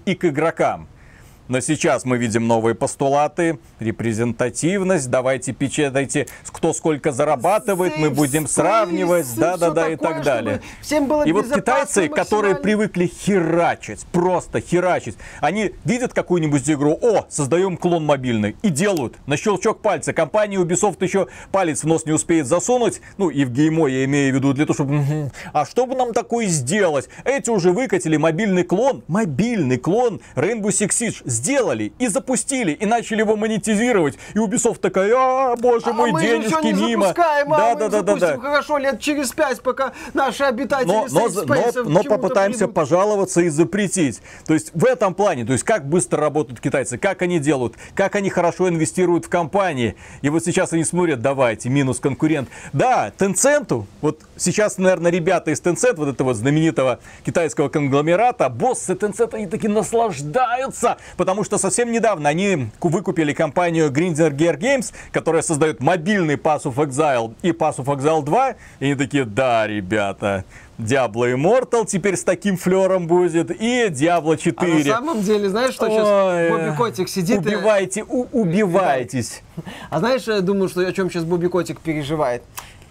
и 0.06 0.16
к 0.16 0.26
игрокам. 0.26 0.88
Но 1.48 1.60
сейчас 1.60 2.06
мы 2.06 2.18
видим 2.18 2.48
новые 2.48 2.76
постулаты, 2.76 3.60
репрезентативность, 3.80 5.10
давайте 5.10 5.54
печатайте, 5.54 6.28
кто 6.48 6.74
сколько 6.74 7.12
зарабатывает, 7.12 7.98
мы 7.98 8.10
будем 8.10 8.48
сравнивать, 8.48 9.28
да-да-да 9.36 9.90
и 9.90 9.96
так 9.96 10.24
далее. 10.24 10.62
всем 10.82 11.08
было 11.08 11.24
И 11.24 11.32
вот 11.32 11.52
китайцы, 11.52 12.08
которые 12.08 12.56
привыкли 12.56 13.08
херачить, 13.08 14.06
просто 14.12 14.62
херачить, 14.62 15.18
они 15.42 15.74
видят 15.84 16.14
какую-нибудь 16.14 16.70
игру, 16.70 16.98
о, 17.02 17.26
создаем 17.30 17.78
клон 17.78 18.06
мобильный, 18.06 18.56
и 18.62 18.70
делают. 18.70 19.16
На 19.26 19.38
щелчок 19.38 19.82
пальца. 19.82 20.14
Компания 20.14 20.58
Ubisoft 20.58 21.04
еще 21.04 21.28
палец 21.52 21.84
в 21.84 21.88
нос 21.88 22.06
не 22.06 22.14
успеет 22.14 22.48
засунуть, 22.48 23.02
ну 23.18 23.30
и 23.30 23.44
в 23.46 23.52
геймо 23.52 23.88
я 23.88 24.06
имею 24.06 24.34
в 24.34 24.36
виду, 24.38 24.54
для 24.54 24.66
того, 24.66 24.76
чтобы... 24.76 24.94
«Мгм, 24.94 25.32
А 25.52 25.66
что 25.66 25.86
бы 25.86 25.96
нам 25.96 26.14
такое 26.14 26.48
сделать? 26.48 27.10
Эти 27.26 27.50
уже 27.50 27.72
выкатили 27.72 28.18
мобильный 28.18 28.64
клон, 28.64 29.04
мобильный 29.08 29.78
клон. 29.78 30.22
Rainbow 30.36 30.70
Six 30.70 30.90
Siege. 30.90 31.22
Сделали 31.34 31.92
и 32.00 32.08
запустили, 32.08 32.72
и 32.72 32.86
начали 32.86 33.20
его 33.20 33.36
монетизировать. 33.36 34.18
И 34.34 34.38
Ubisoft 34.38 34.80
такая, 34.80 35.14
а, 35.16 35.56
боже 35.58 35.86
А 35.88 35.94
мой, 35.94 36.12
мы 36.12 36.22
денежки 36.22 36.66
не 36.66 36.74
мимо. 36.74 37.08
запускаем, 37.08 37.54
а 37.54 37.58
да, 37.58 37.74
мы 37.74 37.80
да, 37.80 37.90
да, 37.90 38.02
да, 38.02 38.16
да. 38.16 38.38
хорошо 38.40 38.78
лет 38.78 39.00
через 39.00 39.32
пять, 39.32 39.62
пока 39.62 39.94
наши 40.14 40.44
обитатели 40.44 40.88
Но, 40.88 41.08
но, 41.10 41.28
но, 41.28 41.90
но 41.90 42.04
попытаемся 42.04 42.60
придут. 42.60 42.76
пожаловаться 42.76 43.42
и 43.42 43.50
запретить. 43.50 44.22
То 44.46 44.54
есть 44.54 44.72
в 44.74 44.86
этом 44.86 45.14
плане, 45.14 45.46
то 45.46 45.54
есть 45.54 45.64
как 45.64 45.88
быстро 45.88 46.22
работают 46.22 46.60
китайцы, 46.62 46.98
как 46.98 47.22
они 47.22 47.40
делают, 47.40 47.76
как 47.96 48.16
они 48.16 48.30
хорошо 48.30 48.70
инвестируют 48.70 49.26
в 49.26 49.30
компании. 49.30 49.96
И 50.22 50.30
вот 50.30 50.44
сейчас 50.46 50.74
они 50.74 50.84
смотрят, 50.84 51.22
давайте, 51.22 51.70
минус 51.70 52.00
конкурент. 52.00 52.50
Да, 52.72 53.12
Tencent, 53.18 53.86
вот 54.02 54.20
сейчас, 54.38 54.78
наверное, 54.78 55.12
ребята 55.12 55.52
из 55.52 55.62
Tencent, 55.62 55.96
вот 55.98 56.08
этого 56.10 56.34
знаменитого 56.34 57.00
китайского 57.26 57.70
конгломерата, 57.70 58.50
боссы 58.50 58.94
Tencent, 58.94 59.34
они 59.34 59.48
таки 59.48 59.68
наслаждаются, 59.68 60.98
потому 61.24 61.46
что 61.46 61.58
совсем 61.58 61.90
недавно 61.90 62.28
они 62.28 62.68
ку- 62.80 62.90
выкупили 62.90 63.32
компанию 63.32 63.90
Grinder 63.90 64.30
Gear 64.36 64.60
Games, 64.60 64.92
которая 65.14 65.42
создает 65.42 65.80
мобильный 65.80 66.36
Pass 66.36 66.64
of 66.64 66.76
Exile 66.76 67.34
и 67.42 67.52
Pass 67.52 67.78
of 67.78 67.86
Exile 67.86 68.22
2, 68.24 68.50
и 68.50 68.56
они 68.86 68.96
такие, 68.96 69.24
да, 69.24 69.66
ребята, 69.66 70.44
Diablo 70.78 71.34
Immortal 71.34 71.86
теперь 71.86 72.18
с 72.18 72.26
таким 72.26 72.58
флером 72.58 73.08
будет, 73.08 73.52
и 73.52 73.86
Diablo 73.88 74.34
А 74.34 74.38
4. 74.38 74.74
на 74.80 74.84
самом 74.84 75.22
деле, 75.22 75.48
знаешь, 75.50 75.74
что 75.74 75.86
Ой, 75.86 75.92
сейчас 75.92 76.50
Бобби 76.52 76.76
Котик 76.76 77.08
сидит 77.08 77.38
и- 77.46 77.56
Убивайте, 77.56 78.04
у- 78.04 78.28
убивайтесь. 78.34 79.44
А 79.90 80.00
знаешь, 80.00 80.24
я 80.28 80.42
думаю, 80.42 80.68
что 80.68 80.82
о 80.82 80.92
чем 80.92 81.10
сейчас 81.10 81.24
Бобби 81.24 81.48
Котик 81.48 81.80
переживает? 81.80 82.44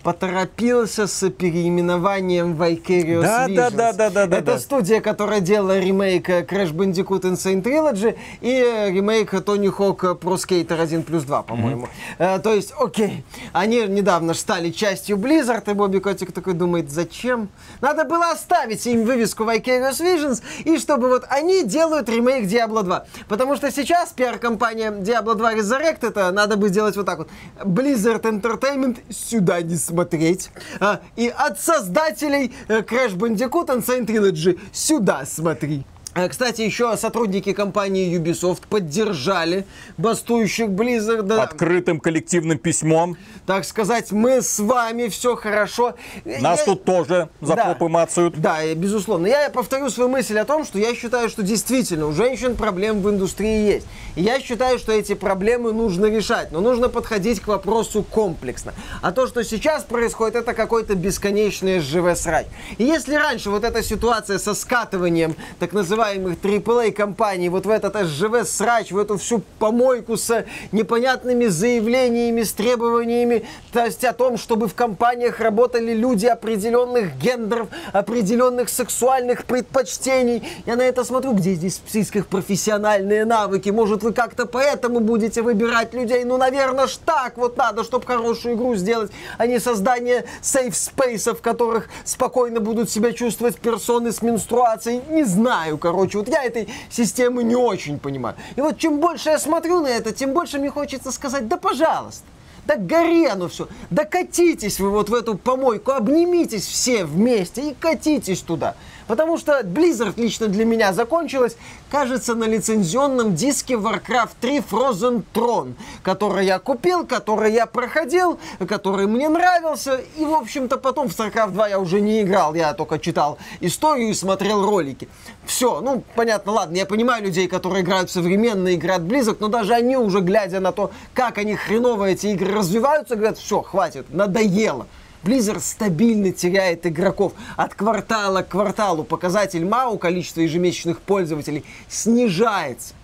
Поторопился 0.03 1.07
с 1.07 1.31
переименованием 1.31 2.55
Vicarious 2.55 3.23
Да, 3.23 3.47
Visions. 3.49 3.55
да, 3.55 3.71
да, 3.71 3.93
да, 3.93 4.11
да, 4.11 4.27
да, 4.27 4.37
Это 4.37 4.53
да. 4.53 4.59
студия, 4.59 5.01
которая 5.01 5.41
делала 5.41 5.79
ремейк 5.79 6.29
э, 6.29 6.43
Crash 6.43 6.73
Bandicoot 6.73 7.23
Insane 7.23 7.63
Trilogy 7.63 8.17
и 8.41 8.51
э, 8.51 8.91
ремейк 8.91 9.31
Тони 9.45 9.69
Хок 9.69 10.03
Pro 10.03 10.35
Skater 10.35 10.81
1 10.81 11.05
плюс 11.05 11.23
2, 11.23 11.43
по-моему. 11.43 11.89
Э, 12.19 12.41
то 12.41 12.53
есть, 12.53 12.73
окей, 12.79 13.25
они 13.53 13.87
недавно 13.87 14.35
стали 14.35 14.71
частью 14.71 15.19
Blizzard, 15.19 15.71
и 15.71 15.75
Бобби 15.75 15.99
Котик 15.99 16.33
такой 16.33 16.55
думает, 16.55 16.91
зачем? 16.91 17.49
Надо 17.81 18.05
было 18.05 18.31
оставить 18.33 18.85
им 18.87 19.05
вывеску 19.05 19.45
Vicarious 19.45 20.01
Visions, 20.01 20.43
и 20.65 20.79
чтобы 20.79 21.09
вот 21.09 21.27
они 21.29 21.63
делают 21.65 22.09
ремейк 22.09 22.47
Diablo 22.47 22.83
2. 22.83 23.07
Потому 23.29 23.55
что 23.55 23.71
сейчас 23.71 24.11
пиар-компания 24.13 24.91
Diablo 24.91 25.35
2 25.37 25.55
Resurrect, 25.55 25.99
это 26.09 26.33
надо 26.33 26.57
бы 26.57 26.69
сделать 26.71 26.97
вот 26.97 27.07
так 27.07 27.19
вот. 27.19 27.29
Blizzard 27.63 28.23
Entertainment 28.23 28.99
сюда 29.11 29.63
не 29.63 29.77
смотреть. 29.93 30.51
А, 30.81 31.01
и 31.17 31.29
от 31.29 31.61
создателей 31.61 32.53
э, 32.69 32.81
Crash 32.81 33.15
Bandicoot 33.15 33.67
Insane 33.67 34.07
Trilogy 34.07 34.59
сюда 34.73 35.25
смотри. 35.27 35.85
Э, 36.15 36.29
Кстати, 36.29 36.61
еще 36.61 36.95
сотрудники 36.99 37.55
компании 37.55 38.15
Ubisoft 38.19 38.65
поддержали 38.69 39.65
бастующих 39.97 40.69
Blizzard. 40.69 41.33
Открытым 41.41 42.01
коллективным 42.01 42.59
письмом. 42.59 43.17
Так 43.47 43.65
сказать, 43.65 44.13
мы 44.13 44.43
с 44.43 44.59
вами, 44.59 45.09
все 45.09 45.37
хорошо. 45.37 45.95
Нас 46.27 46.61
Я- 46.61 46.65
тут 46.67 46.85
тоже 46.85 47.31
за 47.41 47.57
Да. 47.57 47.65
попы 47.65 47.89
мацают. 47.89 48.39
Да, 48.39 48.63
и 48.63 48.75
безусловно. 48.75 49.27
Я 49.27 49.49
повторю 49.49 49.89
свою 49.89 50.11
мысль 50.11 50.39
о 50.39 50.45
том, 50.45 50.65
что 50.67 50.79
я 50.79 50.95
считаю, 50.95 51.31
что 51.31 51.43
действительно 51.43 52.07
у 52.07 52.13
женщин 52.13 52.57
проблем 52.57 53.01
в 53.01 53.09
индустрии 53.09 53.67
есть. 53.67 53.87
И 54.15 54.23
я 54.23 54.39
считаю, 54.39 54.79
что 54.79 54.93
эти 54.93 55.15
проблемы 55.15 55.73
нужно 55.73 56.07
решать, 56.07 56.53
но 56.53 56.61
нужно 56.61 56.91
подходить 56.91 57.41
к 57.41 57.47
вопросу 57.49 58.03
комплексно. 58.03 58.75
А 59.01 59.13
то, 59.13 59.27
что 59.27 59.43
сейчас 59.45 59.83
происходит, 59.85 60.37
это 60.37 60.53
какой-то 60.53 60.95
бесконечный 60.95 61.81
СЖВ 61.81 62.15
срать. 62.19 62.49
И 62.77 62.85
если 62.85 63.15
раньше 63.15 63.49
вот 63.49 63.65
эта 63.65 63.83
ситуация 63.83 64.39
со 64.39 64.53
скатыванием 64.55 65.35
так 65.59 65.73
называемых 65.73 66.02
AAA 66.11 66.93
компаний 66.93 67.49
вот 67.49 67.67
в 67.67 67.71
этот 67.71 67.95
СЖВ 67.95 68.47
срач, 68.47 68.91
в 68.91 68.99
эту 68.99 69.17
всю 69.17 69.43
помойку 69.59 70.17
с 70.17 70.45
непонятными 70.73 71.47
заявлениями, 71.47 72.43
с 72.43 72.53
требованиями, 72.53 73.45
то 73.73 73.85
есть 73.85 74.05
о 74.05 74.13
том, 74.13 74.37
чтобы 74.37 74.69
в 74.69 74.75
компаниях 74.75 75.41
работали 75.41 75.95
люди 75.95 76.27
определенных 76.27 77.17
гендеров, 77.17 77.69
определенных 77.93 78.69
сексуальных 78.69 79.45
предпочтений. 79.45 80.43
Я 80.67 80.77
на 80.77 80.83
это 80.83 81.05
смотрю, 81.05 81.33
где 81.33 81.55
здесь 81.55 81.81
в 81.85 81.89
списках 81.89 82.27
профессиональные 82.27 83.25
навыки. 83.25 83.71
Может, 83.71 84.03
вы 84.03 84.13
как-то 84.13 84.47
поэтому 84.47 85.01
будете 85.01 85.43
выбирать 85.43 85.95
людей? 85.95 86.25
Ну, 86.25 86.37
наверное, 86.37 86.87
ж 86.87 86.97
так 87.05 87.37
вот 87.37 87.57
надо, 87.57 87.85
чтобы 87.85 88.07
хорошую 88.07 88.57
игру 88.57 88.75
сделать, 88.75 89.11
а 89.39 89.47
не 89.47 89.61
создание 89.61 90.25
сейф-спейсов, 90.41 91.39
в 91.39 91.43
которых 91.43 91.89
спокойно 92.05 92.61
будут 92.61 92.91
себя 92.91 93.13
чувствовать 93.13 93.57
персоны 93.57 94.13
с 94.13 94.23
менструацией. 94.23 95.03
Не 95.09 95.25
знаю, 95.25 95.79
короче, 95.79 95.92
вот 95.93 96.29
я 96.29 96.45
этой 96.45 96.69
системы 96.91 97.45
не 97.45 97.57
очень 97.57 97.99
понимаю. 97.99 98.37
И 98.57 98.61
вот 98.61 98.79
чем 98.79 99.01
больше 99.01 99.31
я 99.31 99.39
смотрю 99.39 99.81
на 99.81 99.89
это, 99.89 100.13
тем 100.13 100.33
больше 100.33 100.59
мне 100.59 100.71
хочется 100.71 101.13
сказать, 101.13 101.49
да 101.49 101.57
пожалуйста. 101.57 102.25
Да 102.65 102.77
гори 102.77 103.27
оно 103.27 103.49
все. 103.49 103.69
Да 103.91 104.05
катитесь 104.05 104.79
вы 104.79 104.91
вот 104.91 105.09
в 105.09 105.15
эту 105.15 105.37
помойку, 105.37 105.91
обнимитесь 105.91 106.65
все 106.65 107.05
вместе 107.05 107.71
и 107.71 107.75
катитесь 107.75 108.41
туда. 108.41 108.77
Потому 109.07 109.39
что 109.39 109.61
Blizzard 109.61 110.15
лично 110.17 110.49
для 110.49 110.65
меня 110.65 110.93
закончилась, 110.93 111.57
кажется, 111.91 112.35
на 112.35 112.45
лицензионном 112.45 113.35
диске 113.35 113.75
Warcraft 113.75 114.31
3 114.41 114.59
Frozen 114.59 115.25
Throne, 115.35 115.75
который 116.03 116.47
я 116.47 116.59
купил, 116.59 117.07
который 117.07 117.53
я 117.53 117.67
проходил, 117.67 118.39
который 118.69 119.07
мне 119.07 119.29
нравился. 119.29 120.01
И, 120.17 120.25
в 120.25 120.35
общем-то, 120.35 120.79
потом 120.79 121.09
в 121.09 121.13
StarCraft 121.13 121.51
2 121.51 121.69
я 121.69 121.79
уже 121.79 122.01
не 122.01 122.23
играл, 122.23 122.55
я 122.55 122.73
только 122.75 122.99
читал 122.99 123.39
историю 123.61 124.11
и 124.11 124.15
смотрел 124.15 124.65
ролики. 124.65 125.09
Все, 125.45 125.81
ну, 125.81 126.03
понятно, 126.15 126.53
ладно, 126.53 126.77
я 126.77 126.87
понимаю 126.87 127.25
людей, 127.25 127.49
которые 127.49 127.83
играют 127.83 128.11
в 128.11 128.13
современные 128.13 128.75
игры 128.75 128.93
от 128.93 129.03
Blizzard, 129.03 129.39
но 129.41 129.49
даже 129.49 129.75
они 129.75 129.97
уже, 129.97 130.21
глядя 130.21 130.61
на 130.61 130.73
то, 130.73 130.91
как 131.15 131.39
они 131.39 131.57
хреново 131.57 132.11
эти 132.11 132.29
игры 132.29 132.53
развиваются, 132.53 133.17
говорят, 133.17 133.39
все, 133.39 133.61
хватит, 133.63 134.07
надоело. 134.13 134.87
Blizzard 135.23 135.61
стабильно 135.61 136.33
теряет 136.33 136.87
игроков. 136.87 137.33
От 137.57 137.75
квартала 137.75 138.43
к 138.43 138.49
кварталу 138.49 139.05
показатель 139.05 139.65
МАУ, 139.65 139.99
количество 139.99 140.41
ежемесячных 140.41 141.01
пользователей, 141.01 141.65
снижается. 141.89 142.95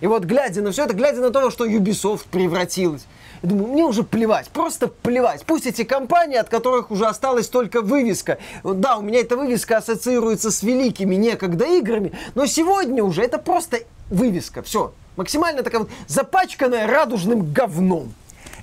И 0.00 0.06
вот 0.06 0.24
глядя 0.24 0.62
на 0.62 0.72
все 0.72 0.84
это, 0.84 0.94
глядя 0.94 1.20
на 1.20 1.30
то, 1.30 1.50
что 1.50 1.64
Ubisoft 1.64 2.26
превратилась, 2.30 3.06
я 3.42 3.48
думаю, 3.48 3.72
мне 3.72 3.84
уже 3.84 4.02
плевать, 4.02 4.48
просто 4.48 4.88
плевать. 4.88 5.44
Пусть 5.46 5.66
эти 5.66 5.84
компании, 5.84 6.36
от 6.36 6.48
которых 6.48 6.90
уже 6.90 7.06
осталась 7.06 7.48
только 7.48 7.82
вывеска. 7.82 8.38
Да, 8.64 8.98
у 8.98 9.02
меня 9.02 9.20
эта 9.20 9.36
вывеска 9.36 9.78
ассоциируется 9.78 10.50
с 10.50 10.62
великими 10.62 11.14
некогда 11.14 11.64
играми, 11.64 12.12
но 12.34 12.46
сегодня 12.46 13.02
уже 13.02 13.22
это 13.22 13.38
просто 13.38 13.78
вывеска. 14.10 14.62
Все. 14.62 14.92
Максимально 15.16 15.62
такая 15.62 15.82
вот 15.82 15.90
запачканная 16.08 16.86
радужным 16.86 17.52
говном. 17.52 18.12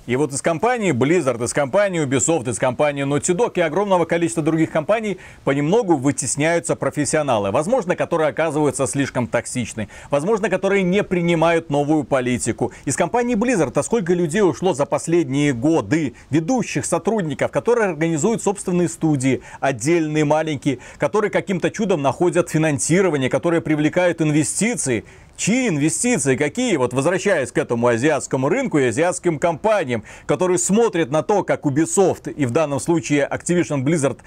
И 0.09 0.15
вот 0.15 0.33
из 0.33 0.41
компании 0.41 0.91
Blizzard, 0.91 1.45
из 1.45 1.53
компании 1.53 2.03
Ubisoft, 2.03 2.49
из 2.49 2.57
компании 2.57 3.05
Naughty 3.05 3.37
Dog 3.37 3.51
и 3.57 3.61
огромного 3.61 4.05
количества 4.05 4.41
других 4.41 4.71
компаний 4.71 5.19
понемногу 5.43 5.97
вытесняются 5.97 6.75
профессионалы, 6.75 7.51
возможно, 7.51 7.95
которые 7.95 8.29
оказываются 8.29 8.87
слишком 8.87 9.27
токсичны, 9.27 9.87
возможно, 10.09 10.49
которые 10.49 10.81
не 10.81 11.03
принимают 11.03 11.69
новую 11.69 12.05
политику. 12.05 12.71
Из 12.85 12.95
компании 12.95 13.35
Blizzard 13.35 13.73
а 13.75 13.83
сколько 13.83 14.15
людей 14.15 14.41
ушло 14.41 14.73
за 14.73 14.87
последние 14.87 15.53
годы, 15.53 16.15
ведущих 16.31 16.87
сотрудников, 16.87 17.51
которые 17.51 17.89
организуют 17.89 18.41
собственные 18.41 18.89
студии, 18.89 19.43
отдельные, 19.59 20.25
маленькие, 20.25 20.79
которые 20.97 21.29
каким-то 21.29 21.69
чудом 21.69 22.01
находят 22.01 22.49
финансирование, 22.49 23.29
которые 23.29 23.61
привлекают 23.61 24.23
инвестиции. 24.23 25.05
Чьи 25.39 25.69
инвестиции, 25.69 26.35
какие? 26.35 26.75
Вот 26.75 26.93
возвращаясь 26.93 27.53
к 27.53 27.57
этому 27.57 27.87
азиатскому 27.87 28.49
рынку 28.49 28.77
и 28.77 28.87
азиатским 28.87 29.39
компаниям, 29.39 30.03
которые 30.25 30.57
смотрят 30.57 31.11
на 31.11 31.23
то, 31.23 31.45
как 31.45 31.63
Ubisoft 31.65 32.29
и 32.29 32.45
в 32.45 32.51
данном 32.51 32.81
случае 32.81 33.25
Activision 33.31 33.85
Blizzard, 33.85 34.17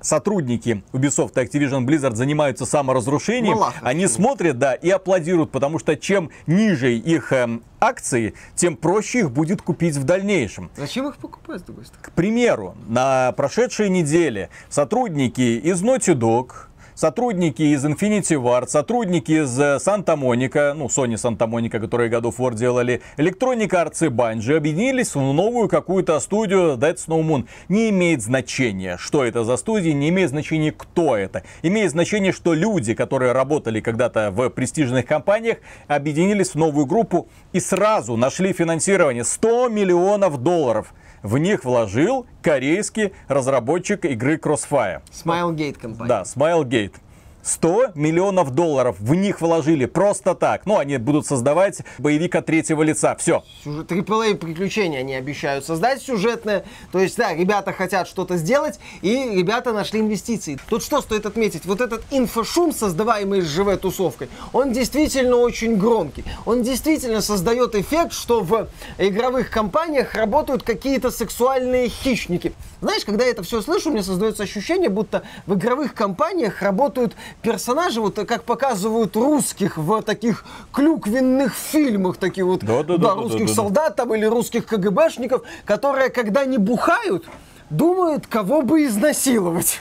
сотрудники 0.00 0.84
Ubisoft 0.92 1.32
и 1.34 1.44
Activision 1.44 1.84
Blizzard 1.84 2.14
занимаются 2.14 2.66
саморазрушением, 2.66 3.54
Малахов. 3.54 3.80
они 3.82 4.06
смотрят, 4.06 4.60
да, 4.60 4.74
и 4.74 4.88
аплодируют, 4.90 5.50
потому 5.50 5.80
что 5.80 5.96
чем 5.96 6.30
ниже 6.46 6.94
их 6.94 7.32
эм, 7.32 7.64
акции, 7.80 8.34
тем 8.54 8.76
проще 8.76 9.20
их 9.20 9.32
будет 9.32 9.62
купить 9.62 9.96
в 9.96 10.04
дальнейшем. 10.04 10.70
Зачем 10.76 11.08
их 11.08 11.16
покупать, 11.16 11.62
с 11.62 11.64
другой 11.64 11.86
стороны? 11.86 12.04
К 12.06 12.12
примеру, 12.12 12.76
на 12.86 13.32
прошедшей 13.32 13.88
неделе 13.88 14.50
сотрудники 14.68 15.58
из 15.58 15.82
Naughty 15.82 16.14
Dog, 16.14 16.52
сотрудники 17.00 17.62
из 17.62 17.82
Infinity 17.86 18.36
Ward, 18.36 18.68
сотрудники 18.68 19.32
из 19.42 19.58
э, 19.58 19.78
Santa 19.78 20.18
Monica, 20.18 20.74
ну, 20.74 20.88
Sony 20.88 21.14
Santa 21.14 21.48
Monica, 21.48 21.80
которые 21.80 22.10
God 22.10 22.24
of 22.24 22.36
War 22.36 22.54
делали, 22.54 23.00
Electronic 23.16 23.70
Arts 23.70 24.06
и 24.06 24.10
Bungie 24.10 24.58
объединились 24.58 25.14
в 25.14 25.20
новую 25.32 25.70
какую-то 25.70 26.20
студию 26.20 26.76
Dead 26.76 26.96
Snow 26.96 27.22
Moon. 27.22 27.46
Не 27.70 27.88
имеет 27.88 28.20
значения, 28.20 28.98
что 28.98 29.24
это 29.24 29.44
за 29.44 29.56
студия, 29.56 29.94
не 29.94 30.10
имеет 30.10 30.28
значения, 30.28 30.72
кто 30.72 31.16
это. 31.16 31.42
Имеет 31.62 31.90
значение, 31.90 32.32
что 32.32 32.52
люди, 32.52 32.92
которые 32.92 33.32
работали 33.32 33.80
когда-то 33.80 34.30
в 34.30 34.50
престижных 34.50 35.06
компаниях, 35.06 35.56
объединились 35.88 36.50
в 36.50 36.56
новую 36.56 36.84
группу 36.84 37.28
и 37.54 37.60
сразу 37.60 38.18
нашли 38.18 38.52
финансирование 38.52 39.24
100 39.24 39.70
миллионов 39.70 40.36
долларов. 40.42 40.92
В 41.22 41.36
них 41.38 41.64
вложил 41.64 42.26
корейский 42.42 43.12
разработчик 43.28 44.04
игры 44.04 44.36
Crossfire. 44.36 45.02
Smilegate 45.10 45.78
компания. 45.78 46.08
Да, 46.08 46.22
Smilegate. 46.22 46.94
100 47.42 47.92
миллионов 47.94 48.50
долларов 48.50 48.96
в 48.98 49.14
них 49.14 49.40
вложили 49.40 49.86
просто 49.86 50.34
так. 50.34 50.66
Ну, 50.66 50.78
они 50.78 50.98
будут 50.98 51.26
создавать 51.26 51.82
боевик 51.98 52.34
от 52.34 52.46
третьего 52.46 52.82
лица. 52.82 53.16
Все. 53.16 53.42
AAA 53.64 54.34
приключения 54.36 55.00
они 55.00 55.14
обещают 55.14 55.64
создать 55.64 56.02
сюжетное. 56.02 56.64
То 56.92 56.98
есть, 56.98 57.16
да, 57.16 57.34
ребята 57.34 57.72
хотят 57.72 58.08
что-то 58.08 58.36
сделать, 58.36 58.78
и 59.02 59.30
ребята 59.34 59.72
нашли 59.72 60.00
инвестиции. 60.00 60.58
Тут 60.68 60.82
что 60.82 61.00
стоит 61.00 61.26
отметить? 61.26 61.64
Вот 61.64 61.80
этот 61.80 62.02
инфошум, 62.10 62.72
создаваемый 62.72 63.40
живой 63.40 63.76
тусовкой, 63.76 64.28
он 64.52 64.72
действительно 64.72 65.36
очень 65.36 65.76
громкий. 65.76 66.24
Он 66.46 66.62
действительно 66.62 67.20
создает 67.20 67.74
эффект, 67.74 68.12
что 68.12 68.40
в 68.40 68.68
игровых 68.98 69.50
компаниях 69.50 70.14
работают 70.14 70.62
какие-то 70.62 71.10
сексуальные 71.10 71.88
хищники. 71.88 72.52
Знаешь, 72.80 73.04
когда 73.04 73.24
я 73.24 73.30
это 73.30 73.42
все 73.42 73.60
слышу, 73.60 73.90
меня 73.90 74.02
создается 74.02 74.42
ощущение, 74.42 74.88
будто 74.88 75.22
в 75.46 75.54
игровых 75.54 75.94
компаниях 75.94 76.62
работают 76.62 77.14
персонажи, 77.42 78.00
вот 78.00 78.16
как 78.26 78.44
показывают 78.44 79.16
русских 79.16 79.76
в 79.76 80.02
таких 80.02 80.44
клюквенных 80.72 81.54
фильмах, 81.54 82.16
такие 82.16 82.44
вот 82.44 82.60
да, 82.60 82.82
да, 82.82 82.96
да, 82.96 83.08
да, 83.08 83.14
русских 83.14 83.40
да, 83.40 83.46
да, 83.46 83.54
солдат 83.54 83.96
там 83.96 84.14
или 84.14 84.24
русских 84.24 84.66
КГБшников, 84.66 85.42
которые, 85.64 86.10
когда 86.10 86.44
не 86.44 86.58
бухают, 86.58 87.24
думают, 87.70 88.26
кого 88.26 88.62
бы 88.62 88.84
изнасиловать. 88.84 89.80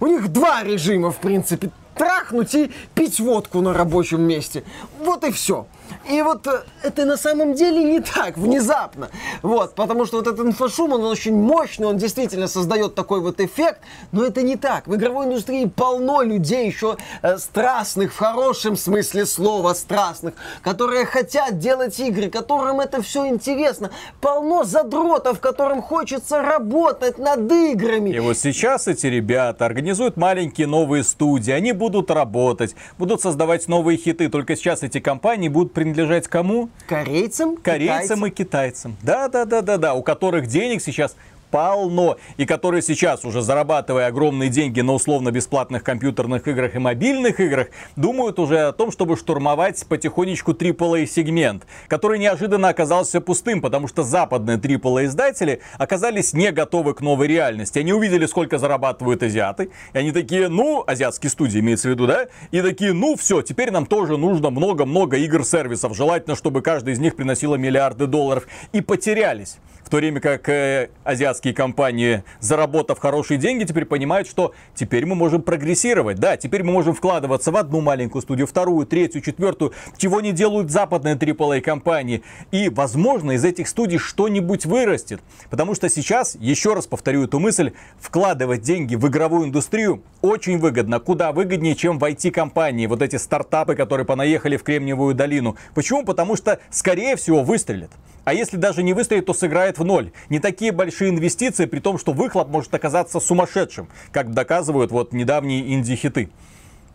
У 0.00 0.06
них 0.06 0.28
два 0.28 0.62
режима, 0.62 1.10
в 1.10 1.16
принципе. 1.16 1.70
Трахнуть 1.94 2.54
и 2.54 2.72
пить 2.94 3.20
водку 3.20 3.60
на 3.60 3.74
рабочем 3.74 4.22
месте. 4.22 4.64
Вот 4.98 5.24
и 5.24 5.30
все. 5.30 5.66
И 6.08 6.22
вот 6.22 6.46
э, 6.46 6.62
это 6.82 7.04
на 7.04 7.16
самом 7.16 7.54
деле 7.54 7.82
не 7.82 8.00
так, 8.00 8.36
внезапно. 8.36 9.08
Вот, 9.42 9.74
потому 9.74 10.06
что 10.06 10.18
вот 10.18 10.26
этот 10.26 10.46
инфошум, 10.46 10.92
он 10.92 11.04
очень 11.04 11.34
мощный, 11.34 11.86
он 11.86 11.96
действительно 11.96 12.48
создает 12.48 12.94
такой 12.94 13.20
вот 13.20 13.40
эффект, 13.40 13.80
но 14.12 14.24
это 14.24 14.42
не 14.42 14.56
так. 14.56 14.86
В 14.86 14.94
игровой 14.94 15.26
индустрии 15.26 15.66
полно 15.66 16.22
людей 16.22 16.66
еще 16.66 16.96
э, 17.22 17.38
страстных, 17.38 18.12
в 18.12 18.18
хорошем 18.18 18.76
смысле 18.76 19.26
слова 19.26 19.74
страстных, 19.74 20.34
которые 20.62 21.06
хотят 21.06 21.58
делать 21.58 21.98
игры, 22.00 22.28
которым 22.30 22.80
это 22.80 23.02
все 23.02 23.26
интересно. 23.26 23.90
Полно 24.20 24.64
задротов, 24.64 25.40
которым 25.40 25.82
хочется 25.82 26.42
работать 26.42 27.18
над 27.18 27.50
играми. 27.50 28.10
И 28.10 28.18
вот 28.18 28.36
сейчас 28.38 28.88
эти 28.88 29.06
ребята 29.06 29.66
организуют 29.66 30.16
маленькие 30.16 30.66
новые 30.66 31.04
студии, 31.04 31.52
они 31.52 31.72
будут 31.72 32.10
работать, 32.10 32.74
будут 32.98 33.20
создавать 33.20 33.68
новые 33.68 33.98
хиты, 33.98 34.28
только 34.28 34.56
сейчас 34.56 34.82
эти 34.82 35.00
компании 35.00 35.48
будут 35.48 35.72
принадлежать 35.82 36.28
кому? 36.28 36.70
Корейцам, 36.86 37.56
Корейцам 37.56 37.96
китайцам. 37.96 38.26
и 38.26 38.30
китайцам. 38.30 38.96
Да, 39.02 39.28
да, 39.28 39.44
да, 39.44 39.62
да, 39.62 39.76
да. 39.78 39.94
У 39.94 40.02
которых 40.02 40.46
денег 40.46 40.80
сейчас 40.80 41.16
полно, 41.52 42.16
и 42.38 42.46
которые 42.46 42.82
сейчас, 42.82 43.24
уже 43.24 43.42
зарабатывая 43.42 44.06
огромные 44.06 44.48
деньги 44.48 44.80
на 44.80 44.94
условно-бесплатных 44.94 45.84
компьютерных 45.84 46.48
играх 46.48 46.74
и 46.74 46.78
мобильных 46.78 47.38
играх, 47.38 47.68
думают 47.94 48.40
уже 48.40 48.58
о 48.60 48.72
том, 48.72 48.90
чтобы 48.90 49.16
штурмовать 49.16 49.86
потихонечку 49.86 50.52
AAA-сегмент, 50.52 51.66
который 51.86 52.18
неожиданно 52.18 52.68
оказался 52.68 53.20
пустым, 53.20 53.60
потому 53.60 53.86
что 53.86 54.02
западные 54.02 54.56
AAA-издатели 54.56 55.60
оказались 55.76 56.32
не 56.32 56.50
готовы 56.50 56.94
к 56.94 57.02
новой 57.02 57.28
реальности. 57.28 57.78
Они 57.78 57.92
увидели, 57.92 58.24
сколько 58.24 58.58
зарабатывают 58.58 59.22
азиаты, 59.22 59.70
и 59.92 59.98
они 59.98 60.10
такие, 60.10 60.48
ну, 60.48 60.82
азиатские 60.86 61.28
студии 61.28 61.60
имеется 61.60 61.88
в 61.88 61.90
виду, 61.90 62.06
да, 62.06 62.28
и 62.50 62.62
такие, 62.62 62.94
ну, 62.94 63.14
все, 63.16 63.42
теперь 63.42 63.70
нам 63.70 63.84
тоже 63.84 64.16
нужно 64.16 64.48
много-много 64.48 65.18
игр-сервисов, 65.18 65.94
желательно, 65.94 66.34
чтобы 66.34 66.62
каждый 66.62 66.94
из 66.94 66.98
них 66.98 67.14
приносила 67.14 67.56
миллиарды 67.56 68.06
долларов, 68.06 68.46
и 68.72 68.80
потерялись. 68.80 69.58
То 69.92 69.98
время 69.98 70.20
как 70.20 70.48
э, 70.48 70.88
азиатские 71.04 71.41
компании, 71.50 72.22
заработав 72.38 73.00
хорошие 73.00 73.38
деньги, 73.38 73.64
теперь 73.64 73.84
понимают, 73.84 74.28
что 74.28 74.52
теперь 74.74 75.04
мы 75.06 75.16
можем 75.16 75.42
прогрессировать. 75.42 76.18
Да, 76.18 76.36
теперь 76.36 76.62
мы 76.62 76.72
можем 76.72 76.94
вкладываться 76.94 77.50
в 77.50 77.56
одну 77.56 77.80
маленькую 77.80 78.22
студию, 78.22 78.46
вторую, 78.46 78.86
третью, 78.86 79.20
четвертую, 79.20 79.72
чего 79.96 80.20
не 80.20 80.32
делают 80.32 80.70
западные 80.70 81.16
AAA 81.16 81.60
компании. 81.60 82.22
И, 82.52 82.68
возможно, 82.68 83.32
из 83.32 83.44
этих 83.44 83.66
студий 83.66 83.98
что-нибудь 83.98 84.66
вырастет. 84.66 85.20
Потому 85.50 85.74
что 85.74 85.88
сейчас, 85.88 86.36
еще 86.38 86.74
раз 86.74 86.86
повторю 86.86 87.24
эту 87.24 87.40
мысль, 87.40 87.72
вкладывать 87.98 88.62
деньги 88.62 88.94
в 88.94 89.08
игровую 89.08 89.46
индустрию 89.46 90.02
очень 90.20 90.58
выгодно. 90.58 91.00
Куда 91.00 91.32
выгоднее, 91.32 91.74
чем 91.74 91.98
в 91.98 92.04
IT-компании. 92.04 92.86
Вот 92.86 93.02
эти 93.02 93.16
стартапы, 93.16 93.74
которые 93.74 94.06
понаехали 94.06 94.56
в 94.56 94.62
Кремниевую 94.62 95.14
долину. 95.14 95.56
Почему? 95.74 96.04
Потому 96.04 96.36
что, 96.36 96.60
скорее 96.70 97.16
всего, 97.16 97.42
выстрелят. 97.42 97.90
А 98.24 98.34
если 98.34 98.56
даже 98.56 98.82
не 98.82 98.92
выстрелит, 98.92 99.26
то 99.26 99.34
сыграет 99.34 99.78
в 99.78 99.84
ноль. 99.84 100.12
Не 100.28 100.38
такие 100.38 100.72
большие 100.72 101.10
инвестиции, 101.10 101.66
при 101.66 101.80
том, 101.80 101.98
что 101.98 102.12
выхлоп 102.12 102.48
может 102.48 102.72
оказаться 102.74 103.18
сумасшедшим, 103.18 103.88
как 104.12 104.32
доказывают 104.32 104.92
вот 104.92 105.12
недавние 105.12 105.74
инди-хиты. 105.74 106.30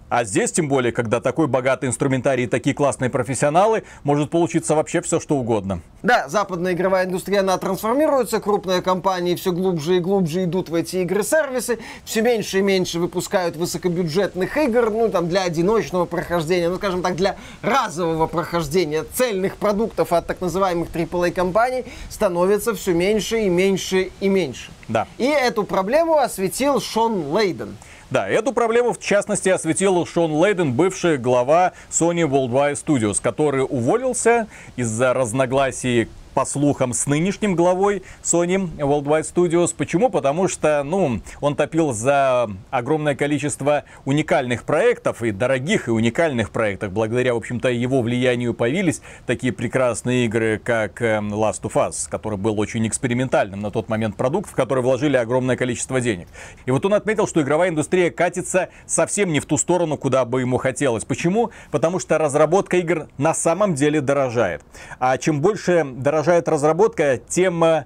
А 0.09 0.23
здесь, 0.23 0.53
тем 0.53 0.69
более, 0.69 0.93
когда 0.93 1.19
такой 1.19 1.47
богатый 1.47 1.87
инструментарий 1.87 2.45
и 2.45 2.47
такие 2.47 2.73
классные 2.73 3.09
профессионалы, 3.09 3.83
может 4.03 4.29
получиться 4.29 4.73
вообще 4.73 5.01
все, 5.01 5.19
что 5.19 5.35
угодно. 5.35 5.81
Да, 6.01 6.29
западная 6.29 6.73
игровая 6.73 7.05
индустрия, 7.05 7.41
она 7.41 7.57
трансформируется, 7.57 8.39
крупные 8.39 8.81
компании 8.81 9.35
все 9.35 9.51
глубже 9.51 9.97
и 9.97 9.99
глубже 9.99 10.45
идут 10.45 10.69
в 10.69 10.75
эти 10.75 10.97
игры-сервисы, 10.97 11.79
все 12.05 12.21
меньше 12.21 12.59
и 12.59 12.61
меньше 12.61 12.99
выпускают 12.99 13.57
высокобюджетных 13.57 14.55
игр, 14.55 14.91
ну, 14.91 15.09
там, 15.09 15.27
для 15.27 15.43
одиночного 15.43 16.05
прохождения, 16.05 16.69
ну, 16.69 16.77
скажем 16.77 17.01
так, 17.01 17.15
для 17.15 17.35
разового 17.61 18.27
прохождения 18.27 19.03
цельных 19.13 19.57
продуктов 19.57 20.13
от 20.13 20.25
так 20.25 20.39
называемых 20.39 20.89
AAA-компаний 20.93 21.83
становится 22.09 22.73
все 22.73 22.93
меньше 22.93 23.41
и 23.41 23.49
меньше 23.49 24.11
и 24.21 24.29
меньше. 24.29 24.71
Да. 24.87 25.05
И 25.17 25.25
эту 25.25 25.63
проблему 25.63 26.17
осветил 26.17 26.79
Шон 26.79 27.33
Лейден. 27.35 27.75
Да, 28.09 28.29
эту 28.29 28.53
проблему 28.53 28.93
в 28.93 28.99
частности 28.99 29.49
осветил 29.49 30.05
Шон 30.05 30.31
Лейден, 30.31 30.71
бывший 30.71 31.17
глава 31.17 31.73
Sony 31.91 32.21
Worldwide 32.21 32.75
Studios, 32.75 33.19
который 33.21 33.65
уволился 33.67 34.47
из-за 34.77 35.13
разногласий 35.13 36.07
по 36.37 36.45
слухам, 36.45 36.93
с 36.93 37.07
нынешним 37.07 37.55
главой 37.55 38.03
Sony 38.21 38.69
Worldwide 38.77 39.23
Studios. 39.23 39.73
Почему? 39.75 40.09
Потому 40.09 40.47
что, 40.47 40.83
ну, 40.83 41.19
он 41.41 41.55
топил 41.55 41.93
за 41.93 42.47
огромное 42.69 43.15
количество 43.15 43.85
уникальных 44.05 44.63
проектов, 44.63 45.23
и 45.23 45.31
дорогих, 45.31 45.87
и 45.87 45.91
уникальных 45.91 46.51
проектов. 46.51 46.91
Благодаря, 46.91 47.33
в 47.33 47.37
общем-то, 47.37 47.69
его 47.69 48.03
влиянию 48.03 48.53
появились 48.53 49.01
такие 49.25 49.51
прекрасные 49.51 50.25
игры, 50.25 50.61
как 50.63 51.01
эм, 51.01 51.33
Last 51.33 51.63
of 51.63 51.73
Us, 51.73 52.07
который 52.07 52.37
был 52.37 52.59
очень 52.59 52.87
экспериментальным 52.87 53.59
на 53.59 53.71
тот 53.71 53.89
момент 53.89 54.15
продукт, 54.15 54.51
в 54.51 54.53
который 54.53 54.83
вложили 54.83 55.17
огромное 55.17 55.55
количество 55.55 55.99
денег. 55.99 56.27
И 56.67 56.69
вот 56.69 56.85
он 56.85 56.93
отметил, 56.93 57.25
что 57.25 57.41
игровая 57.41 57.69
индустрия 57.69 58.11
катится 58.11 58.69
совсем 58.85 59.33
не 59.33 59.39
в 59.39 59.47
ту 59.47 59.57
сторону, 59.57 59.97
куда 59.97 60.23
бы 60.23 60.41
ему 60.41 60.57
хотелось. 60.57 61.03
Почему? 61.03 61.49
Потому 61.71 61.97
что 61.97 62.19
разработка 62.19 62.77
игр 62.77 63.07
на 63.17 63.33
самом 63.33 63.73
деле 63.73 64.01
дорожает. 64.01 64.61
А 64.99 65.17
чем 65.17 65.41
больше 65.41 65.83
дорожает 65.83 66.26
дорожает 66.27 66.49
разработка, 66.49 67.17
тем 67.17 67.63
э, 67.63 67.85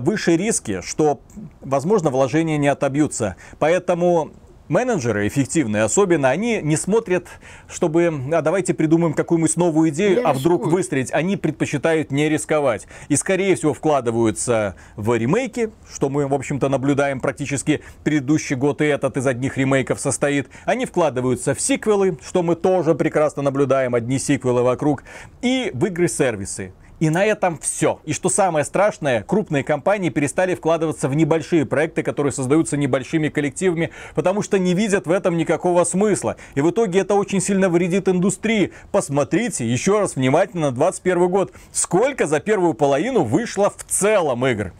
выше 0.00 0.36
риски, 0.36 0.80
что, 0.82 1.20
возможно, 1.60 2.08
вложения 2.08 2.56
не 2.56 2.68
отобьются. 2.68 3.36
Поэтому 3.58 4.30
менеджеры 4.68 5.28
эффективные, 5.28 5.82
особенно, 5.82 6.30
они 6.30 6.62
не 6.62 6.76
смотрят, 6.76 7.26
чтобы, 7.68 8.10
а 8.32 8.40
давайте 8.40 8.72
придумаем 8.72 9.12
какую-нибудь 9.12 9.56
новую 9.58 9.90
идею, 9.90 10.20
Не 10.20 10.22
а 10.22 10.32
вдруг 10.32 10.62
рискуют. 10.62 10.72
выстрелить. 10.74 11.12
Они 11.12 11.36
предпочитают 11.36 12.10
не 12.10 12.30
рисковать. 12.30 12.86
И, 13.08 13.16
скорее 13.16 13.54
всего, 13.54 13.74
вкладываются 13.74 14.76
в 14.96 15.14
ремейки, 15.14 15.70
что 15.92 16.08
мы, 16.08 16.26
в 16.26 16.32
общем-то, 16.32 16.70
наблюдаем 16.70 17.20
практически 17.20 17.82
предыдущий 18.02 18.56
год, 18.56 18.80
и 18.80 18.86
этот 18.86 19.18
из 19.18 19.26
одних 19.26 19.58
ремейков 19.58 20.00
состоит. 20.00 20.48
Они 20.64 20.86
вкладываются 20.86 21.54
в 21.54 21.60
сиквелы, 21.60 22.16
что 22.26 22.42
мы 22.42 22.56
тоже 22.56 22.94
прекрасно 22.94 23.42
наблюдаем, 23.42 23.94
одни 23.94 24.18
сиквелы 24.18 24.62
вокруг, 24.62 25.04
и 25.42 25.70
в 25.74 25.84
игры-сервисы. 25.84 26.72
И 27.00 27.10
на 27.10 27.24
этом 27.24 27.58
все. 27.58 28.00
И 28.04 28.12
что 28.12 28.28
самое 28.28 28.64
страшное, 28.64 29.22
крупные 29.22 29.64
компании 29.64 30.10
перестали 30.10 30.54
вкладываться 30.54 31.08
в 31.08 31.16
небольшие 31.16 31.66
проекты, 31.66 32.02
которые 32.02 32.32
создаются 32.32 32.76
небольшими 32.76 33.28
коллективами, 33.28 33.90
потому 34.14 34.42
что 34.42 34.58
не 34.58 34.74
видят 34.74 35.06
в 35.06 35.10
этом 35.10 35.36
никакого 35.36 35.84
смысла. 35.84 36.36
И 36.54 36.60
в 36.60 36.70
итоге 36.70 37.00
это 37.00 37.14
очень 37.14 37.40
сильно 37.40 37.68
вредит 37.68 38.08
индустрии. 38.08 38.72
Посмотрите 38.92 39.66
еще 39.66 39.98
раз 39.98 40.14
внимательно 40.14 40.70
на 40.70 40.72
2021 40.72 41.28
год. 41.28 41.52
Сколько 41.72 42.26
за 42.26 42.38
первую 42.38 42.74
половину 42.74 43.24
вышло 43.24 43.70
в 43.76 43.82
целом 43.84 44.46
игр? 44.46 44.72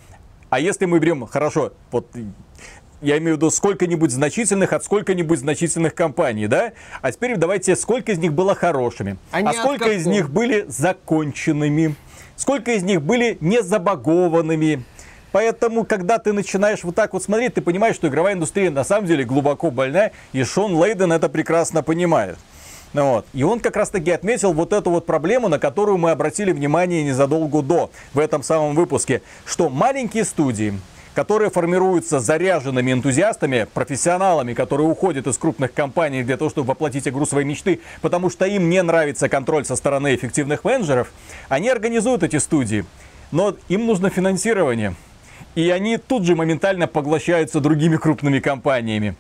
А 0.51 0.61
если 0.61 0.87
мы 0.87 1.01
берем, 1.01 1.27
хорошо, 1.27 1.73
вот 1.91 2.07
я 3.05 3.19
имею 3.19 3.35
в 3.35 3.37
виду 3.39 3.51
сколько-нибудь 3.51 4.11
значительных 4.11 4.73
от 4.73 4.85
сколько-нибудь 4.85 5.39
значительных 5.39 5.95
компаний, 5.95 6.47
да? 6.47 6.73
А 7.03 7.13
теперь 7.13 7.37
давайте, 7.37 7.77
сколько 7.77 8.13
из 8.13 8.19
них 8.19 8.33
было 8.33 8.55
хорошими, 8.55 9.19
А 9.31 9.43
не 9.43 9.49
а 9.49 9.53
сколько 9.53 9.91
из 9.91 10.07
них 10.07 10.31
были 10.31 10.65
законченными, 10.69 11.97
сколько 12.37 12.73
из 12.73 12.83
них 12.83 13.03
были 13.03 13.39
не 13.41 13.63
забагованными. 13.63 14.85
Поэтому, 15.33 15.85
когда 15.85 16.19
ты 16.19 16.33
начинаешь 16.33 16.85
вот 16.85 16.95
так 16.95 17.13
вот 17.13 17.23
смотреть, 17.23 17.55
ты 17.55 17.61
понимаешь, 17.61 17.97
что 17.97 18.07
игровая 18.07 18.35
индустрия 18.35 18.71
на 18.71 18.85
самом 18.85 19.07
деле 19.07 19.25
глубоко 19.25 19.71
больна, 19.71 20.13
и 20.33 20.45
Шон 20.45 20.77
Лейден 20.77 21.13
это 21.13 21.29
прекрасно 21.29 21.83
понимает. 21.83 22.39
Ну 22.93 23.15
Вот. 23.15 23.27
И 23.33 23.43
он 23.43 23.59
как 23.59 23.77
раз 23.77 23.91
таки 23.91 24.13
отметил 24.13 24.53
вот 24.53 24.73
эту 24.73 24.91
вот 24.91 25.07
проблему, 25.07 25.49
на 25.49 25.59
которую 25.59 25.99
мы 25.99 26.13
обратили 26.13 26.53
внимание 26.53 27.03
незадолго 27.03 27.63
до, 27.63 27.91
в 28.15 28.21
этом 28.21 28.45
самом 28.45 28.77
выпуске, 28.77 29.23
что 29.45 29.69
маленькие 29.69 30.25
студии, 30.25 30.75
которые 31.15 31.51
формируются 31.51 32.21
заряженными 32.21 32.93
энтузиастами, 32.93 33.67
профессионалами, 33.73 34.53
которые 34.53 34.89
уходят 34.89 35.27
из 35.27 35.39
крупных 35.39 35.73
компаний 35.73 36.23
для 36.23 36.37
того, 36.37 36.51
чтобы 36.51 36.69
воплотить 36.69 37.07
игру 37.09 37.25
своей 37.25 37.47
мечты, 37.47 37.81
потому 38.03 38.31
что 38.31 38.45
им 38.45 38.69
не 38.69 38.83
нравится 38.83 39.29
контроль 39.29 39.65
со 39.65 39.77
стороны 39.77 40.15
эффективных 40.15 40.65
менеджеров, 40.65 41.13
они 41.49 41.69
организуют 41.69 42.23
эти 42.23 42.37
студии. 42.37 42.85
Но 43.31 43.57
им 43.69 43.87
нужно 43.87 44.11
финансирование. 44.11 44.95
И 45.55 45.71
они 45.71 45.99
тут 45.99 46.25
же 46.25 46.35
моментально 46.35 46.89
поглощаются 46.89 47.61
другими 47.61 47.97
крупными 47.97 48.41
компаниями 48.41 49.15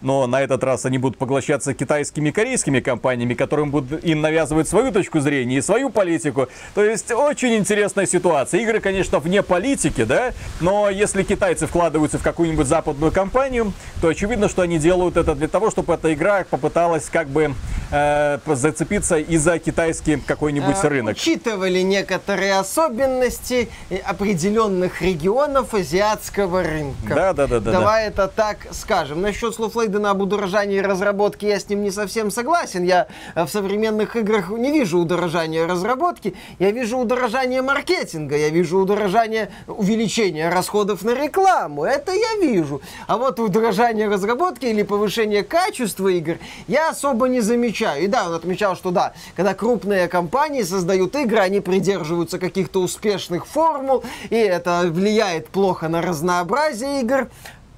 но 0.00 0.26
на 0.26 0.40
этот 0.40 0.64
раз 0.64 0.86
они 0.86 0.98
будут 0.98 1.18
поглощаться 1.18 1.74
китайскими 1.74 2.30
и 2.30 2.32
корейскими 2.32 2.80
компаниями, 2.80 3.34
которым 3.34 3.70
будут 3.70 4.04
им 4.04 4.20
навязывать 4.20 4.68
свою 4.68 4.92
точку 4.92 5.20
зрения 5.20 5.58
и 5.58 5.60
свою 5.62 5.90
политику. 5.90 6.48
То 6.74 6.84
есть 6.84 7.10
очень 7.10 7.56
интересная 7.56 8.06
ситуация. 8.06 8.60
Игры, 8.60 8.80
конечно, 8.80 9.18
вне 9.18 9.42
политики, 9.42 10.04
да, 10.04 10.32
но 10.60 10.90
если 10.90 11.22
китайцы 11.22 11.66
вкладываются 11.66 12.18
в 12.18 12.22
какую-нибудь 12.22 12.66
западную 12.66 13.12
компанию, 13.12 13.72
то 14.00 14.08
очевидно, 14.08 14.48
что 14.48 14.62
они 14.62 14.78
делают 14.78 15.16
это 15.16 15.34
для 15.34 15.48
того, 15.48 15.70
чтобы 15.70 15.94
эта 15.94 16.12
игра 16.12 16.44
попыталась 16.48 17.08
как 17.10 17.28
бы 17.28 17.54
э, 17.90 18.38
зацепиться 18.46 19.16
и 19.18 19.36
за 19.36 19.58
китайский 19.58 20.16
какой-нибудь 20.16 20.76
э, 20.82 20.88
рынок. 20.88 21.16
Учитывали 21.16 21.80
некоторые 21.80 22.58
особенности 22.58 23.68
определенных 24.04 25.02
регионов 25.02 25.74
азиатского 25.74 26.62
рынка. 26.62 27.14
Да, 27.14 27.32
да, 27.32 27.46
да. 27.46 27.60
да 27.60 27.72
Давай 27.72 28.04
да. 28.04 28.08
это 28.08 28.28
так 28.28 28.58
скажем. 28.72 29.20
Насчет 29.20 29.54
слов 29.54 29.76
Лейдена 29.90 30.10
об 30.10 30.22
удорожании 30.22 30.78
разработки 30.78 31.46
я 31.46 31.58
с 31.58 31.68
ним 31.68 31.82
не 31.82 31.90
совсем 31.90 32.30
согласен. 32.30 32.84
Я 32.84 33.08
э, 33.34 33.44
в 33.44 33.48
современных 33.48 34.14
играх 34.14 34.50
не 34.50 34.70
вижу 34.70 35.00
удорожания 35.00 35.66
разработки, 35.66 36.36
я 36.60 36.70
вижу 36.70 36.98
удорожание 36.98 37.60
маркетинга, 37.60 38.36
я 38.36 38.50
вижу 38.50 38.78
удорожание 38.78 39.50
увеличения 39.66 40.48
расходов 40.48 41.02
на 41.02 41.10
рекламу. 41.10 41.82
Это 41.82 42.12
я 42.12 42.36
вижу. 42.40 42.80
А 43.08 43.18
вот 43.18 43.40
удорожание 43.40 44.08
разработки 44.08 44.66
или 44.66 44.84
повышение 44.84 45.42
качества 45.42 46.06
игр 46.06 46.38
я 46.68 46.90
особо 46.90 47.26
не 47.26 47.40
замечаю. 47.40 48.04
И 48.04 48.06
да, 48.06 48.28
он 48.28 48.34
отмечал, 48.34 48.76
что 48.76 48.92
да, 48.92 49.12
когда 49.34 49.54
крупные 49.54 50.06
компании 50.06 50.62
создают 50.62 51.16
игры, 51.16 51.40
они 51.40 51.58
придерживаются 51.58 52.38
каких-то 52.38 52.80
успешных 52.80 53.44
формул, 53.44 54.04
и 54.30 54.36
это 54.36 54.82
влияет 54.84 55.48
плохо 55.48 55.88
на 55.88 56.00
разнообразие 56.00 57.00
игр 57.00 57.28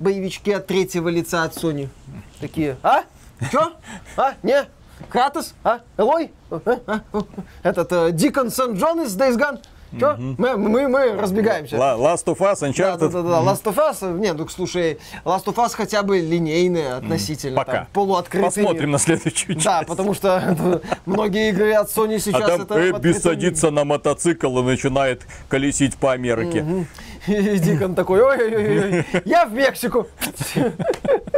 боевички 0.02 0.50
от 0.50 0.66
третьего 0.66 1.08
лица 1.08 1.44
от 1.44 1.56
Sony. 1.56 1.88
Такие, 2.40 2.76
а? 2.82 3.04
Чё? 3.50 3.72
А? 4.16 4.34
Не? 4.42 4.66
Кратос? 5.08 5.54
А? 5.64 5.80
Элой? 5.96 6.32
А? 6.50 6.60
А? 6.86 7.00
Этот 7.62 7.92
э, 7.92 8.12
Дикон 8.12 8.50
Сент-Джон 8.50 9.02
из 9.02 9.16
Days 9.16 9.36
Gone? 9.36 9.60
Что? 9.96 10.06
Mm-hmm. 10.06 10.34
Мы, 10.38 10.56
мы, 10.56 10.88
мы 10.88 11.12
разбегаемся. 11.16 11.76
Last 11.76 12.24
of 12.24 12.38
Us, 12.38 12.62
Uncharted. 12.62 12.98
Да, 12.98 13.08
да, 13.08 13.08
да, 13.08 13.22
да. 13.22 13.28
Mm-hmm. 13.28 13.44
Last 13.44 13.64
of 13.64 13.76
Us, 13.76 14.18
нет, 14.18 14.36
ну 14.38 14.48
слушай, 14.48 14.98
Last 15.24 15.44
of 15.44 15.54
Us 15.56 15.72
хотя 15.74 16.02
бы 16.02 16.18
линейные 16.18 16.94
относительно. 16.94 17.56
Пока. 17.56 17.72
Там, 17.72 17.86
полуоткрытые. 17.92 18.64
Посмотрим 18.64 18.90
на 18.92 18.98
следующую 18.98 19.56
часть. 19.56 19.66
Да, 19.66 19.82
потому 19.86 20.14
что 20.14 20.80
многие 21.06 21.50
игры 21.50 21.74
от 21.74 21.90
Sony 21.90 22.18
сейчас 22.18 22.42
а 22.42 22.48
там 22.48 22.62
это... 22.62 22.90
Эбби 22.90 23.12
садится 23.12 23.70
на 23.70 23.84
мотоцикл 23.84 24.58
и 24.60 24.62
начинает 24.62 25.26
колесить 25.48 25.96
по 25.96 26.12
Америке. 26.12 26.60
Mm-hmm. 26.60 26.86
И 27.26 27.58
Дикон 27.58 27.94
такой, 27.94 28.20
ой-ой-ой, 28.20 29.04
я 29.24 29.46
в 29.46 29.52
Мексику. 29.52 30.08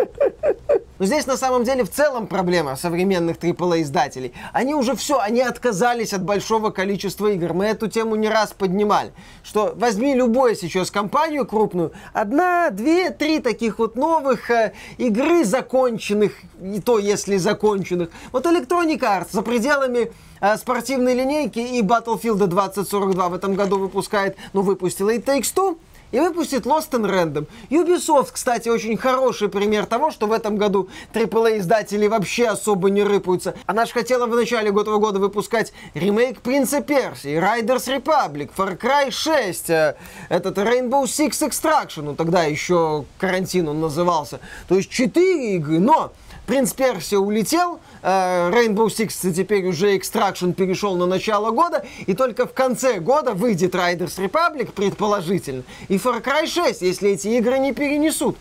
Но 0.98 1.06
здесь 1.06 1.26
на 1.26 1.36
самом 1.36 1.64
деле 1.64 1.82
в 1.84 1.90
целом 1.90 2.28
проблема 2.28 2.76
современных 2.76 3.38
AAA 3.38 3.82
издателей. 3.82 4.32
Они 4.52 4.74
уже 4.74 4.94
все, 4.94 5.18
они 5.18 5.40
отказались 5.40 6.12
от 6.12 6.22
большого 6.22 6.70
количества 6.70 7.26
игр. 7.32 7.52
Мы 7.52 7.64
эту 7.66 7.88
тему 7.88 8.14
не 8.14 8.28
раз 8.28 8.52
поднимали. 8.52 9.12
Что 9.42 9.74
возьми 9.76 10.14
любую 10.14 10.54
сейчас 10.54 10.92
компанию 10.92 11.46
крупную, 11.46 11.92
одна, 12.12 12.70
две, 12.70 13.10
три 13.10 13.40
таких 13.40 13.80
вот 13.80 13.96
новых 13.96 14.50
э, 14.50 14.72
игры 14.98 15.44
законченных, 15.44 16.32
и 16.62 16.80
то 16.80 16.98
если 17.00 17.38
законченных. 17.38 18.10
Вот 18.30 18.46
Electronic 18.46 19.00
Arts 19.00 19.28
за 19.32 19.42
пределами 19.42 20.12
э, 20.40 20.56
спортивной 20.56 21.14
линейки 21.14 21.58
и 21.58 21.82
Battlefield 21.82 22.46
2042 22.46 23.28
в 23.30 23.34
этом 23.34 23.54
году 23.54 23.78
выпускает, 23.78 24.36
ну 24.52 24.62
выпустила 24.62 25.10
и 25.10 25.18
Takes 25.18 25.52
Two, 25.54 25.76
и 26.14 26.20
выпустит 26.20 26.64
Lost 26.64 26.90
in 26.92 27.10
Random. 27.10 27.48
Ubisoft, 27.70 28.28
кстати, 28.32 28.68
очень 28.68 28.96
хороший 28.96 29.48
пример 29.48 29.84
того, 29.84 30.12
что 30.12 30.28
в 30.28 30.32
этом 30.32 30.56
году 30.56 30.88
AAA-издатели 31.12 32.06
вообще 32.06 32.46
особо 32.46 32.88
не 32.88 33.02
рыпаются. 33.02 33.54
Она 33.66 33.84
же 33.84 33.92
хотела 33.92 34.26
в 34.26 34.34
начале 34.36 34.70
этого 34.70 34.98
года 34.98 35.18
выпускать 35.18 35.72
ремейк 35.94 36.40
Принца 36.40 36.80
Персии, 36.82 37.36
Riders 37.36 37.88
Republic, 37.88 38.50
Far 38.56 38.78
Cry 38.78 39.10
6, 39.10 39.70
э, 39.70 39.96
этот 40.28 40.56
Rainbow 40.56 41.02
Six 41.02 41.48
Extraction, 41.48 42.02
ну 42.02 42.14
тогда 42.14 42.44
еще 42.44 43.06
карантин 43.18 43.66
он 43.66 43.80
назывался. 43.80 44.38
То 44.68 44.76
есть 44.76 44.90
четыре 44.90 45.56
игры, 45.56 45.80
но 45.80 46.12
Принц 46.46 46.74
Персия 46.74 47.18
улетел, 47.18 47.80
Rainbow 48.04 48.86
Six 48.86 49.32
теперь 49.32 49.66
уже 49.66 49.96
Extraction 49.96 50.52
перешел 50.52 50.96
на 50.96 51.06
начало 51.06 51.50
года, 51.50 51.84
и 52.06 52.14
только 52.14 52.46
в 52.46 52.52
конце 52.52 53.00
года 53.00 53.32
выйдет 53.32 53.74
Riders 53.74 54.18
Republic, 54.18 54.72
предположительно, 54.72 55.62
и 55.88 55.96
Far 55.96 56.22
Cry 56.22 56.46
6, 56.46 56.82
если 56.82 57.10
эти 57.10 57.28
игры 57.28 57.58
не 57.58 57.72
перенесут. 57.72 58.36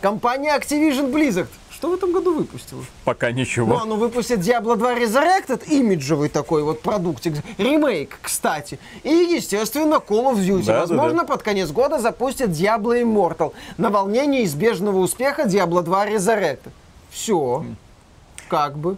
Компания 0.00 0.54
Activision 0.56 1.12
Blizzard 1.12 1.48
что 1.84 1.90
в 1.90 1.94
этом 1.96 2.12
году 2.12 2.32
выпустила? 2.32 2.82
Пока 3.04 3.30
ничего. 3.30 3.74
Ну, 3.74 3.82
оно 3.82 3.96
выпустит 3.96 4.38
Diablo 4.38 4.76
2 4.76 4.94
Resurrected, 5.00 5.68
имиджевый 5.68 6.30
такой 6.30 6.62
вот 6.62 6.80
продуктик, 6.80 7.34
ремейк, 7.58 8.20
кстати. 8.22 8.78
И, 9.02 9.10
естественно, 9.10 9.96
Call 9.96 10.32
of 10.32 10.36
Duty. 10.36 10.64
Да, 10.64 10.80
Возможно, 10.80 11.18
да, 11.18 11.26
да. 11.26 11.32
под 11.34 11.42
конец 11.42 11.70
года 11.72 11.98
запустят 11.98 12.48
Diablo 12.50 12.98
Immortal 13.02 13.52
на 13.76 13.90
волне 13.90 14.24
неизбежного 14.26 14.96
успеха 14.98 15.42
Diablo 15.42 15.82
2 15.82 16.06
Resurrected. 16.06 16.70
Все. 17.10 17.66
Как 18.48 18.76
бы. 18.76 18.96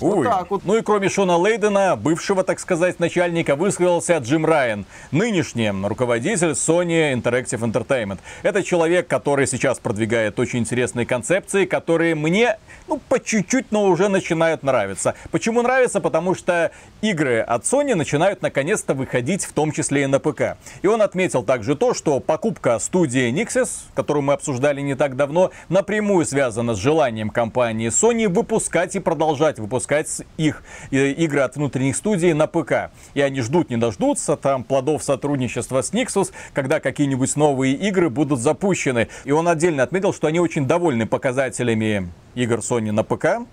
Вот 0.00 0.24
так 0.24 0.50
вот. 0.50 0.62
Ну 0.64 0.76
и 0.76 0.82
кроме 0.82 1.08
Шона 1.08 1.36
Лейдена, 1.36 1.96
бывшего, 1.96 2.44
так 2.44 2.60
сказать, 2.60 3.00
начальника, 3.00 3.56
высказался 3.56 4.18
Джим 4.18 4.46
Райан, 4.46 4.86
нынешний 5.10 5.70
руководитель 5.70 6.50
Sony 6.50 7.12
Interactive 7.12 7.60
Entertainment. 7.60 8.18
Это 8.42 8.62
человек, 8.62 9.08
который 9.08 9.46
сейчас 9.46 9.78
продвигает 9.78 10.38
очень 10.38 10.60
интересные 10.60 11.04
концепции, 11.04 11.64
которые 11.64 12.14
мне, 12.14 12.58
ну, 12.86 13.00
по 13.08 13.18
чуть-чуть, 13.18 13.72
но 13.72 13.86
уже 13.86 14.08
начинают 14.08 14.62
нравиться. 14.62 15.14
Почему 15.30 15.62
нравится? 15.62 16.00
Потому 16.00 16.34
что 16.34 16.70
игры 17.00 17.40
от 17.40 17.64
Sony 17.64 17.94
начинают 17.94 18.42
наконец-то 18.42 18.94
выходить, 18.94 19.44
в 19.44 19.52
том 19.52 19.72
числе 19.72 20.04
и 20.04 20.06
на 20.06 20.20
ПК. 20.20 20.56
И 20.82 20.86
он 20.86 21.02
отметил 21.02 21.42
также 21.42 21.74
то, 21.74 21.94
что 21.94 22.20
покупка 22.20 22.78
студии 22.78 23.30
Nixes, 23.32 23.68
которую 23.94 24.22
мы 24.22 24.34
обсуждали 24.34 24.80
не 24.80 24.94
так 24.94 25.16
давно, 25.16 25.50
напрямую 25.68 26.24
связана 26.24 26.74
с 26.74 26.78
желанием 26.78 27.30
компании 27.30 27.88
Sony 27.88 28.28
выпускать 28.28 28.94
и 28.94 29.00
продолжать 29.00 29.58
выпускать 29.58 29.87
запускать 29.88 30.26
их 30.36 30.62
э, 30.90 31.10
игры 31.12 31.40
от 31.40 31.56
внутренних 31.56 31.96
студий 31.96 32.32
на 32.32 32.46
ПК. 32.46 32.90
И 33.14 33.20
они 33.20 33.40
ждут, 33.40 33.70
не 33.70 33.76
дождутся 33.76 34.36
там 34.36 34.64
плодов 34.64 35.02
сотрудничества 35.02 35.82
с 35.82 35.92
Nixus, 35.92 36.32
когда 36.52 36.80
какие-нибудь 36.80 37.36
новые 37.36 37.74
игры 37.74 38.10
будут 38.10 38.40
запущены. 38.40 39.08
И 39.24 39.32
он 39.32 39.48
отдельно 39.48 39.82
отметил, 39.82 40.12
что 40.12 40.26
они 40.26 40.40
очень 40.40 40.66
довольны 40.66 41.06
показателями 41.06 42.10
игр 42.34 42.58
Sony 42.58 42.92
на 42.92 43.02
ПК, 43.02 43.46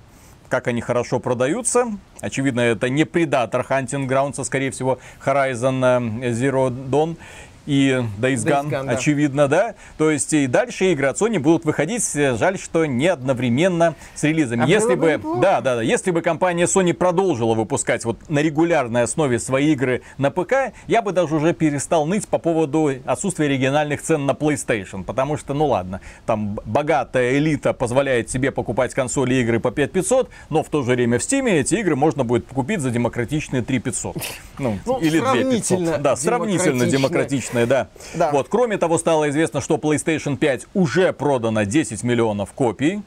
как 0.50 0.67
они 0.67 0.82
хорошо 0.82 1.19
продаются. 1.19 1.88
Очевидно, 2.19 2.62
это 2.62 2.89
не 2.89 3.04
Predator 3.04 3.65
Hunting 3.67 4.08
Grounds, 4.08 4.36
а 4.39 4.43
скорее 4.43 4.71
всего 4.71 5.00
Horizon 5.26 6.21
э, 6.21 6.32
Zero 6.32 6.69
Dawn 6.69 7.17
и 7.65 8.04
Days 8.19 8.36
Gone, 8.38 8.69
Days 8.69 8.69
Gone 8.69 8.89
очевидно, 8.89 9.47
да. 9.47 9.69
да. 9.69 9.75
То 9.97 10.12
есть 10.12 10.34
и 10.34 10.47
дальше 10.47 10.91
игры 10.91 11.08
от 11.08 11.19
Sony 11.19 11.39
будут 11.39 11.65
выходить, 11.65 12.04
жаль, 12.13 12.58
что 12.58 12.86
не 12.86 13.08
одновременно 13.08 13.95
с 14.13 14.23
релизами. 14.23 14.63
А 14.63 14.67
если 14.67 14.95
бы, 14.95 15.17
бы 15.17 15.41
да, 15.41 15.62
да, 15.62 15.75
да, 15.75 15.82
если 15.82 16.12
бы 16.12 16.21
компания 16.21 16.65
Sony 16.65 16.93
продолжила 16.93 17.54
выпускать 17.54 18.06
вот 18.06 18.30
на 18.30 18.39
регулярной 18.39 19.04
основе 19.04 19.39
свои 19.39 19.73
игры 19.73 20.01
на 20.17 20.32
ПК, 20.32 20.73
я 20.88 21.01
бы 21.01 21.12
даже 21.12 21.36
уже 21.36 21.54
перестал 21.54 22.06
ныть 22.06 22.28
по 22.28 22.38
поводу 22.38 22.91
отсутствия 23.06 23.47
региональных 23.47 24.01
цен 24.01 24.25
на 24.25 24.32
PlayStation, 24.32 25.04
потому 25.04 25.38
что, 25.38 25.54
ну 25.54 25.67
ладно, 25.67 26.01
там 26.25 26.60
богатая 26.65 27.38
элита 27.38 27.73
позволяет 27.73 28.30
себе 28.30 28.51
покупать 28.51 28.93
консоли 28.93 29.36
и 29.36 29.41
игры 29.41 29.60
по 29.60 29.71
5500, 29.71 30.30
но 30.49 30.63
в 30.63 30.69
то 30.69 30.84
же 30.84 30.91
время 30.91 31.19
в 31.19 31.21
Steam 31.21 31.49
эти 31.49 31.75
игры 31.75 31.95
можно 31.95 32.23
будет 32.23 32.47
купить 32.47 32.82
за 32.82 32.89
демократичные 32.89 33.62
3500. 33.62 34.17
Ну, 34.60 34.80
ну 34.86 34.99
или 34.99 35.19
2500. 35.19 36.01
Да, 36.01 36.15
сравнительно 36.15 36.86
демократично 36.86 37.55
интересное, 37.56 37.65
да. 37.65 37.88
да. 38.13 38.32
Вот, 38.32 38.48
кроме 38.50 38.78
того, 38.78 38.98
стало 38.98 39.30
известно, 39.30 39.62
что 39.62 39.76
PlayStation 39.76 40.38
5 40.38 40.68
уже 40.74 41.13
продано 41.13 41.63
10 41.63 42.04
миллионов 42.04 42.52
копий. 42.54 43.02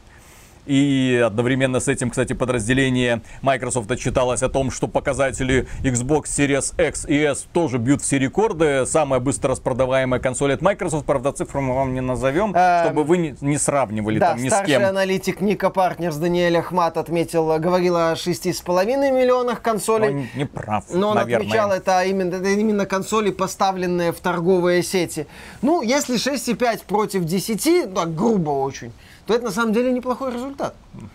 И 0.68 1.22
одновременно 1.24 1.80
с 1.80 1.88
этим, 1.88 2.10
кстати, 2.10 2.34
подразделение 2.34 3.22
Microsoft 3.40 3.90
отчиталось 3.90 4.42
о 4.42 4.50
том, 4.50 4.70
что 4.70 4.86
показатели 4.86 5.66
Xbox 5.82 6.24
Series 6.24 6.74
X 6.88 7.06
и 7.08 7.16
S 7.16 7.46
тоже 7.54 7.78
бьют 7.78 8.02
все 8.02 8.18
рекорды. 8.18 8.84
Самая 8.84 9.18
быстро 9.18 9.52
распродаваемая 9.52 10.20
консоль 10.20 10.52
от 10.52 10.60
Microsoft. 10.60 11.06
Правда, 11.06 11.32
цифру 11.32 11.62
мы 11.62 11.74
вам 11.74 11.94
не 11.94 12.02
назовем, 12.02 12.52
а, 12.54 12.84
чтобы 12.84 13.04
вы 13.04 13.16
не, 13.16 13.34
не 13.40 13.56
сравнивали 13.56 14.18
да, 14.18 14.32
там 14.32 14.42
ни 14.42 14.50
с 14.50 14.62
кем. 14.66 14.84
аналитик 14.84 15.40
Ника 15.40 15.70
Партнерс 15.70 16.16
Даниэль 16.16 16.58
Ахмат 16.58 16.98
отметил, 16.98 17.46
говорил 17.58 17.96
о 17.96 18.12
6,5 18.12 18.84
миллионах 19.10 19.62
консолей. 19.62 20.10
Он 20.10 20.26
не 20.34 20.44
прав, 20.44 20.84
Но 20.90 21.10
он 21.10 21.14
наверное. 21.14 21.46
отмечал, 21.46 21.72
это 21.72 22.02
именно, 22.02 22.34
это 22.34 22.48
именно 22.50 22.84
консоли, 22.84 23.30
поставленные 23.30 24.12
в 24.12 24.20
торговые 24.20 24.82
сети. 24.82 25.26
Ну, 25.62 25.80
если 25.80 26.16
6,5 26.16 26.82
против 26.86 27.24
10, 27.24 27.94
так 27.94 28.14
грубо 28.14 28.50
очень, 28.50 28.92
то 29.28 29.34
это 29.34 29.44
на 29.44 29.50
самом 29.50 29.74
деле 29.74 29.92
неплохой 29.92 30.32
результат. 30.32 30.74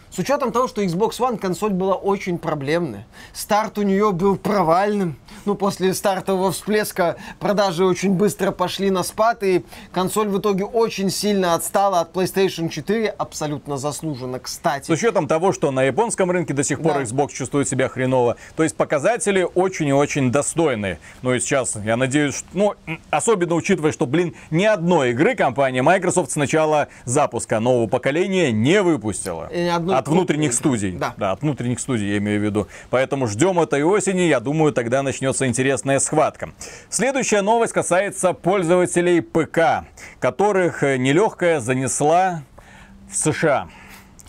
С 0.10 0.20
учетом 0.20 0.52
того, 0.52 0.68
что 0.68 0.84
Xbox 0.84 1.20
One 1.20 1.38
консоль 1.38 1.72
была 1.72 1.96
очень 1.96 2.38
проблемная. 2.38 3.08
Старт 3.34 3.78
у 3.80 3.82
нее 3.82 4.12
был 4.12 4.38
провальным. 4.38 5.16
Ну, 5.46 5.56
после 5.56 5.94
стартового 5.94 6.52
всплеска 6.52 7.18
продажи 7.40 7.84
очень 7.84 8.14
быстро 8.14 8.52
пошли 8.52 8.92
на 8.92 9.04
спад, 9.04 9.44
и 9.44 9.66
консоль 9.92 10.28
в 10.30 10.40
итоге 10.40 10.66
очень 10.66 11.10
сильно 11.10 11.56
отстала 11.56 12.02
от 12.02 12.14
PlayStation 12.14 12.70
4, 12.70 13.10
абсолютно 13.10 13.78
заслуженно, 13.78 14.40
кстати. 14.40 14.86
С 14.86 14.90
учетом 14.90 15.28
того, 15.28 15.52
что 15.52 15.72
на 15.72 15.84
японском 15.84 16.30
рынке 16.32 16.54
до 16.54 16.64
сих 16.64 16.82
пор 16.82 16.94
да. 16.94 17.02
Xbox 17.02 17.34
чувствует 17.34 17.68
себя 17.68 17.90
хреново. 17.90 18.38
То 18.56 18.64
есть 18.64 18.76
показатели 18.76 19.48
очень 19.56 19.88
и 19.88 19.94
очень 19.94 20.32
достойные. 20.32 21.00
Ну 21.24 21.34
и 21.34 21.40
сейчас, 21.40 21.76
я 21.84 21.98
надеюсь, 21.98 22.36
что, 22.36 22.48
ну, 22.54 22.76
особенно 23.10 23.56
учитывая, 23.56 23.92
что, 23.92 24.06
блин, 24.06 24.36
ни 24.52 24.66
одной 24.66 25.12
игры 25.12 25.36
компания 25.36 25.82
Microsoft 25.82 26.32
с 26.32 26.36
начала 26.36 26.88
запуска 27.06 27.60
нового 27.60 27.88
поколения 27.88 28.52
не 28.52 28.82
выпустила. 28.82 29.48
И 29.52 29.68
одной 29.76 29.98
от 29.98 30.08
внутренних 30.08 30.54
студий. 30.54 30.92
Да. 30.92 31.14
да, 31.18 31.32
от 31.32 31.42
внутренних 31.42 31.80
студий 31.80 32.10
я 32.10 32.18
имею 32.18 32.40
в 32.40 32.44
виду. 32.44 32.68
Поэтому 32.90 33.28
ждем 33.28 33.60
этой 33.60 33.84
осени, 33.84 34.22
я 34.22 34.40
думаю, 34.40 34.74
тогда 34.74 35.04
начнется 35.04 35.48
интересная 35.48 36.00
схватка. 36.00 36.52
Следующая 36.90 37.42
новость 37.42 37.74
касается 37.74 38.34
пользователей 38.34 39.22
ПК, 39.22 39.86
которых 40.20 40.84
э, 40.84 40.98
нелегкая 40.98 41.60
занесла 41.60 42.44
в 43.10 43.16
США. 43.16 43.70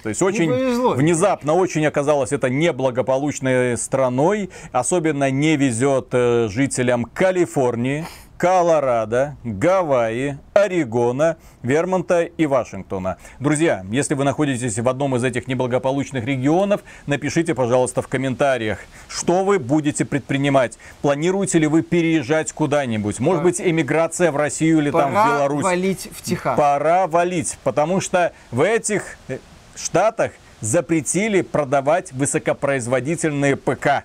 То 0.04 0.10
есть 0.10 0.20
очень 0.20 0.52
внезапно 0.96 1.54
очень 1.54 1.86
оказалось 1.86 2.30
это 2.32 2.50
неблагополучной 2.50 3.78
страной. 3.78 4.50
Особенно 4.70 5.30
не 5.30 5.56
везет 5.56 6.08
э, 6.12 6.48
жителям 6.50 7.06
Калифорнии. 7.06 8.04
Колорадо, 8.36 9.36
Гавайи, 9.44 10.38
Орегона, 10.54 11.36
Вермонта 11.62 12.22
и 12.22 12.46
Вашингтона. 12.46 13.16
Друзья, 13.38 13.84
если 13.90 14.14
вы 14.14 14.24
находитесь 14.24 14.78
в 14.78 14.88
одном 14.88 15.14
из 15.16 15.24
этих 15.24 15.46
неблагополучных 15.46 16.24
регионов, 16.24 16.82
напишите, 17.06 17.54
пожалуйста, 17.54 18.02
в 18.02 18.08
комментариях, 18.08 18.80
что 19.08 19.44
вы 19.44 19.58
будете 19.58 20.04
предпринимать. 20.04 20.78
Планируете 21.00 21.58
ли 21.60 21.68
вы 21.68 21.82
переезжать 21.82 22.52
куда-нибудь? 22.52 23.20
Может 23.20 23.42
быть, 23.44 23.60
эмиграция 23.60 24.32
в 24.32 24.36
Россию 24.36 24.78
или 24.78 24.90
Пора 24.90 25.04
там 25.04 25.12
в 25.12 25.28
Беларусь? 25.28 25.62
Пора 25.62 25.70
валить 25.70 26.08
в 26.12 26.22
Техас. 26.22 26.58
Пора 26.58 27.06
валить, 27.06 27.58
потому 27.62 28.00
что 28.00 28.32
в 28.50 28.60
этих 28.62 29.16
э, 29.28 29.38
штатах 29.76 30.32
запретили 30.60 31.42
продавать 31.42 32.12
высокопроизводительные 32.12 33.56
ПК 33.56 34.04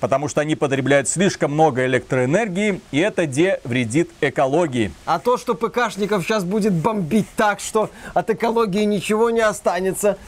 потому 0.00 0.28
что 0.28 0.40
они 0.40 0.56
потребляют 0.56 1.08
слишком 1.08 1.52
много 1.52 1.86
электроэнергии, 1.86 2.80
и 2.90 2.98
это 2.98 3.26
где 3.26 3.60
вредит 3.64 4.10
экологии. 4.20 4.92
А 5.04 5.18
то, 5.18 5.36
что 5.36 5.54
ПКшников 5.54 6.24
сейчас 6.24 6.44
будет 6.44 6.72
бомбить 6.72 7.26
так, 7.36 7.60
что 7.60 7.90
от 8.14 8.30
экологии 8.30 8.84
ничего 8.84 9.30
не 9.30 9.40
останется, 9.40 10.18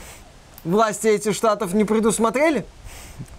власти 0.64 1.08
этих 1.08 1.34
штатов 1.34 1.72
не 1.74 1.84
предусмотрели? 1.84 2.64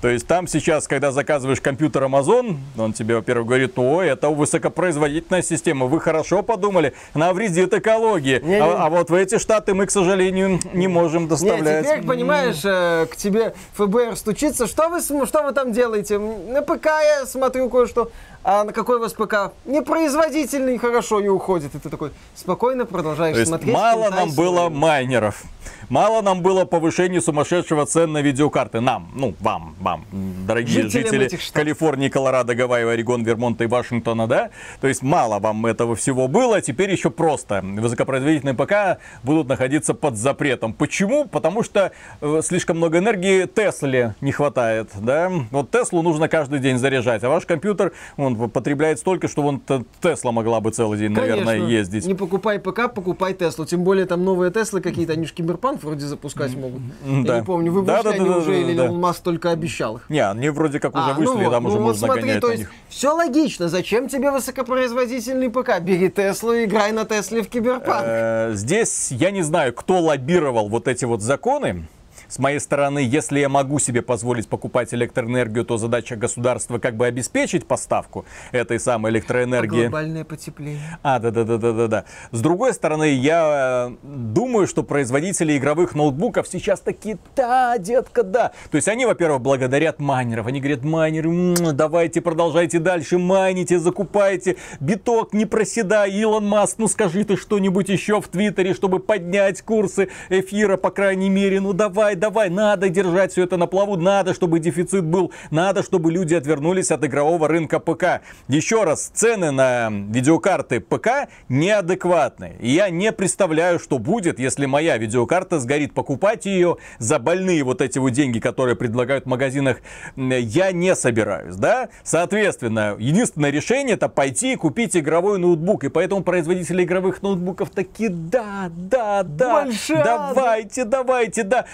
То 0.01 0.09
есть 0.09 0.27
там 0.27 0.47
сейчас, 0.47 0.87
когда 0.87 1.11
заказываешь 1.11 1.61
компьютер 1.61 2.03
Amazon, 2.03 2.57
он 2.77 2.93
тебе, 2.93 3.15
во-первых, 3.15 3.47
говорит, 3.47 3.77
ой, 3.77 4.07
это 4.07 4.29
высокопроизводительная 4.29 5.41
система, 5.41 5.85
вы 5.85 5.99
хорошо 5.99 6.43
подумали, 6.43 6.93
она 7.13 7.33
вредит 7.33 7.73
экологии. 7.73 8.39
Не, 8.43 8.55
а, 8.55 8.67
не. 8.67 8.73
а 8.73 8.89
вот 8.89 9.09
в 9.09 9.13
эти 9.13 9.37
штаты 9.37 9.73
мы, 9.73 9.85
к 9.85 9.91
сожалению, 9.91 10.59
не 10.73 10.87
можем 10.87 11.27
доставлять. 11.27 11.85
Не, 11.85 11.91
теперь, 11.91 12.05
понимаешь, 12.05 12.61
э, 12.63 13.07
к 13.11 13.15
тебе 13.15 13.53
ФБР 13.73 14.15
стучится, 14.15 14.67
что 14.67 14.89
вы, 14.89 15.01
что 15.01 15.43
вы 15.43 15.51
там 15.53 15.71
делаете? 15.71 16.19
На 16.19 16.61
ПК 16.61 16.85
я 16.85 17.25
смотрю 17.25 17.69
кое-что. 17.69 18.11
А 18.43 18.63
на 18.65 18.73
какой 18.73 18.97
у 18.97 18.99
вас 18.99 19.13
ПК? 19.13 19.53
Непроизводительный, 19.65 20.77
хорошо, 20.77 21.21
и 21.21 21.27
уходит. 21.29 21.75
И 21.75 21.79
ты 21.79 21.89
такой 21.89 22.11
спокойно 22.35 22.85
продолжаешь 22.85 23.37
То 23.37 23.45
смотреть. 23.45 23.73
Мало 23.73 24.09
нам 24.09 24.31
было 24.31 24.69
майнеров. 24.69 25.43
Мало 25.89 26.21
нам 26.21 26.41
было 26.41 26.65
повышения 26.65 27.21
сумасшедшего 27.21 27.85
цен 27.85 28.11
на 28.11 28.21
видеокарты. 28.21 28.79
Нам, 28.79 29.11
ну, 29.13 29.33
вам, 29.39 29.75
вам, 29.79 30.05
дорогие 30.11 30.83
Жителям 30.83 31.21
жители 31.21 31.51
Калифорнии, 31.53 32.09
Колорадо, 32.09 32.55
Гавайи, 32.55 32.85
Орегон, 32.85 33.23
Вермонта 33.23 33.65
и 33.65 33.67
Вашингтона, 33.67 34.27
да? 34.27 34.49
То 34.81 34.87
есть 34.87 35.03
мало 35.03 35.39
вам 35.39 35.65
этого 35.65 35.95
всего 35.95 36.27
было, 36.27 36.61
теперь 36.61 36.91
еще 36.91 37.09
просто. 37.09 37.61
Высокопроизводительные 37.63 38.55
ПК 38.55 39.01
будут 39.23 39.47
находиться 39.47 39.93
под 39.93 40.17
запретом. 40.17 40.73
Почему? 40.73 41.25
Потому 41.25 41.63
что 41.63 41.91
э, 42.21 42.41
слишком 42.43 42.77
много 42.77 42.97
энергии 42.97 43.45
Тесле 43.45 44.15
не 44.21 44.31
хватает, 44.31 44.89
да? 44.95 45.31
Вот 45.51 45.71
Теслу 45.71 46.01
нужно 46.01 46.27
каждый 46.27 46.59
день 46.59 46.77
заряжать, 46.77 47.23
а 47.23 47.29
ваш 47.29 47.45
компьютер, 47.45 47.93
он 48.17 48.32
потребляет 48.35 48.99
столько, 48.99 49.27
что 49.27 49.41
вон 49.41 49.61
Тесла 50.01 50.31
могла 50.31 50.59
бы 50.61 50.71
целый 50.71 50.97
день, 50.99 51.13
Конечно. 51.13 51.45
наверное, 51.45 51.69
ездить. 51.69 52.05
Не 52.05 52.13
покупай 52.13 52.59
ПК, 52.59 52.93
покупай 52.93 53.33
Теслу. 53.33 53.65
Тем 53.65 53.83
более 53.83 54.05
там 54.05 54.23
новые 54.23 54.51
Теслы 54.51 54.81
какие-то, 54.81 55.13
они 55.13 55.25
же 55.25 55.33
киберпанк 55.33 55.83
вроде 55.83 56.05
запускать 56.05 56.55
могут. 56.55 56.81
Да. 57.05 57.35
Я 57.35 57.39
не 57.39 57.45
помню, 57.45 57.71
вы 57.71 57.83
да, 57.83 58.03
да, 58.03 58.11
они 58.11 58.27
да, 58.27 58.37
уже 58.37 58.51
да, 58.51 58.57
или 58.57 58.75
да. 58.75 58.85
Илон 58.85 58.99
Маск 58.99 59.21
только 59.23 59.51
обещал 59.51 59.97
их? 59.97 60.09
Не, 60.09 60.27
они 60.27 60.49
вроде 60.49 60.79
как 60.79 60.95
уже 60.95 61.11
а, 61.11 61.13
вышли, 61.13 61.43
ну, 61.43 61.51
там 61.51 61.63
ну, 61.63 61.69
уже 61.69 61.79
ну, 61.79 61.85
можно 61.85 62.07
смотри, 62.07 62.39
то 62.39 62.51
есть 62.51 62.67
все 62.89 63.13
логично. 63.13 63.69
Зачем 63.69 64.07
тебе 64.07 64.31
высокопроизводительный 64.31 65.49
ПК? 65.49 65.79
Бери 65.81 66.09
Теслу 66.09 66.53
и 66.53 66.65
играй 66.65 66.91
на 66.91 67.05
Тесле 67.05 67.41
в 67.43 67.49
киберпанк. 67.49 68.03
Э, 68.05 68.51
здесь 68.53 69.11
я 69.11 69.31
не 69.31 69.41
знаю, 69.41 69.73
кто 69.73 69.99
лоббировал 69.99 70.69
вот 70.69 70.87
эти 70.87 71.05
вот 71.05 71.21
законы. 71.21 71.87
С 72.33 72.39
моей 72.39 72.59
стороны, 72.59 72.97
если 72.97 73.39
я 73.39 73.47
могу 73.47 73.77
себе 73.77 74.01
позволить 74.01 74.47
покупать 74.47 74.91
электроэнергию, 74.91 75.65
то 75.65 75.77
задача 75.77 76.15
государства 76.15 76.79
как 76.79 76.97
бы 76.97 77.05
обеспечить 77.05 77.67
поставку 77.67 78.25
этой 78.51 78.79
самой 78.79 79.11
электроэнергии. 79.11 79.81
А 79.81 79.89
глобальное 79.89 80.23
потепление. 80.23 80.97
А, 81.03 81.19
да-да-да-да-да. 81.19 82.05
С 82.31 82.41
другой 82.41 82.73
стороны, 82.73 83.13
я 83.13 83.91
э, 83.91 83.95
думаю, 84.01 84.65
что 84.65 84.81
производители 84.81 85.55
игровых 85.55 85.93
ноутбуков 85.93 86.47
сейчас 86.47 86.79
такие, 86.79 87.19
да, 87.35 87.77
детка, 87.77 88.23
да. 88.23 88.53
То 88.71 88.77
есть 88.77 88.87
они, 88.87 89.05
во-первых, 89.05 89.39
благодарят 89.39 89.99
майнеров. 89.99 90.47
Они 90.47 90.59
говорят, 90.59 90.83
майнеры, 90.83 91.53
давайте, 91.73 92.19
продолжайте 92.19 92.79
дальше, 92.79 93.19
майните, 93.19 93.77
закупайте. 93.77 94.57
Биток, 94.79 95.33
не 95.33 95.45
проседай, 95.45 96.09
Илон 96.09 96.47
Маск, 96.47 96.79
ну 96.79 96.87
скажи 96.87 97.25
ты 97.25 97.37
что-нибудь 97.37 97.89
еще 97.89 98.19
в 98.21 98.27
Твиттере, 98.27 98.73
чтобы 98.73 98.97
поднять 98.97 99.61
курсы 99.61 100.09
эфира, 100.29 100.77
по 100.77 100.89
крайней 100.89 101.29
мере. 101.29 101.61
Ну 101.61 101.73
давай, 101.73 102.15
давай, 102.23 102.49
надо 102.49 102.87
держать 102.87 103.33
все 103.33 103.43
это 103.43 103.57
на 103.57 103.67
плаву, 103.67 103.97
надо, 103.97 104.33
чтобы 104.33 104.59
дефицит 104.59 105.03
был, 105.03 105.33
надо, 105.51 105.83
чтобы 105.83 106.09
люди 106.09 106.33
отвернулись 106.33 106.89
от 106.89 107.03
игрового 107.03 107.49
рынка 107.49 107.79
ПК. 107.79 108.21
Еще 108.47 108.85
раз, 108.85 109.11
цены 109.13 109.51
на 109.51 109.89
видеокарты 109.91 110.79
ПК 110.79 111.27
неадекватные. 111.49 112.55
И 112.61 112.69
я 112.69 112.89
не 112.89 113.11
представляю, 113.11 113.77
что 113.77 113.99
будет, 113.99 114.39
если 114.39 114.65
моя 114.67 114.97
видеокарта 114.97 115.59
сгорит. 115.59 115.93
Покупать 115.93 116.45
ее 116.45 116.77
за 116.97 117.19
больные 117.19 117.61
вот 117.65 117.81
эти 117.81 117.99
вот 117.99 118.11
деньги, 118.11 118.39
которые 118.39 118.77
предлагают 118.77 119.25
в 119.25 119.27
магазинах, 119.27 119.79
я 120.15 120.71
не 120.71 120.95
собираюсь, 120.95 121.55
да? 121.55 121.89
Соответственно, 122.03 122.95
единственное 122.99 123.49
решение 123.49 123.95
это 123.95 124.07
пойти 124.07 124.53
и 124.53 124.55
купить 124.55 124.95
игровой 124.95 125.39
ноутбук. 125.39 125.83
И 125.83 125.89
поэтому 125.89 126.23
производители 126.23 126.85
игровых 126.85 127.21
ноутбуков 127.21 127.69
такие, 127.71 128.09
да, 128.09 128.71
да, 128.73 129.23
да, 129.23 129.63
Больше 129.65 130.01
давайте, 130.05 130.85
давайте, 130.85 131.43
да, 131.43 131.65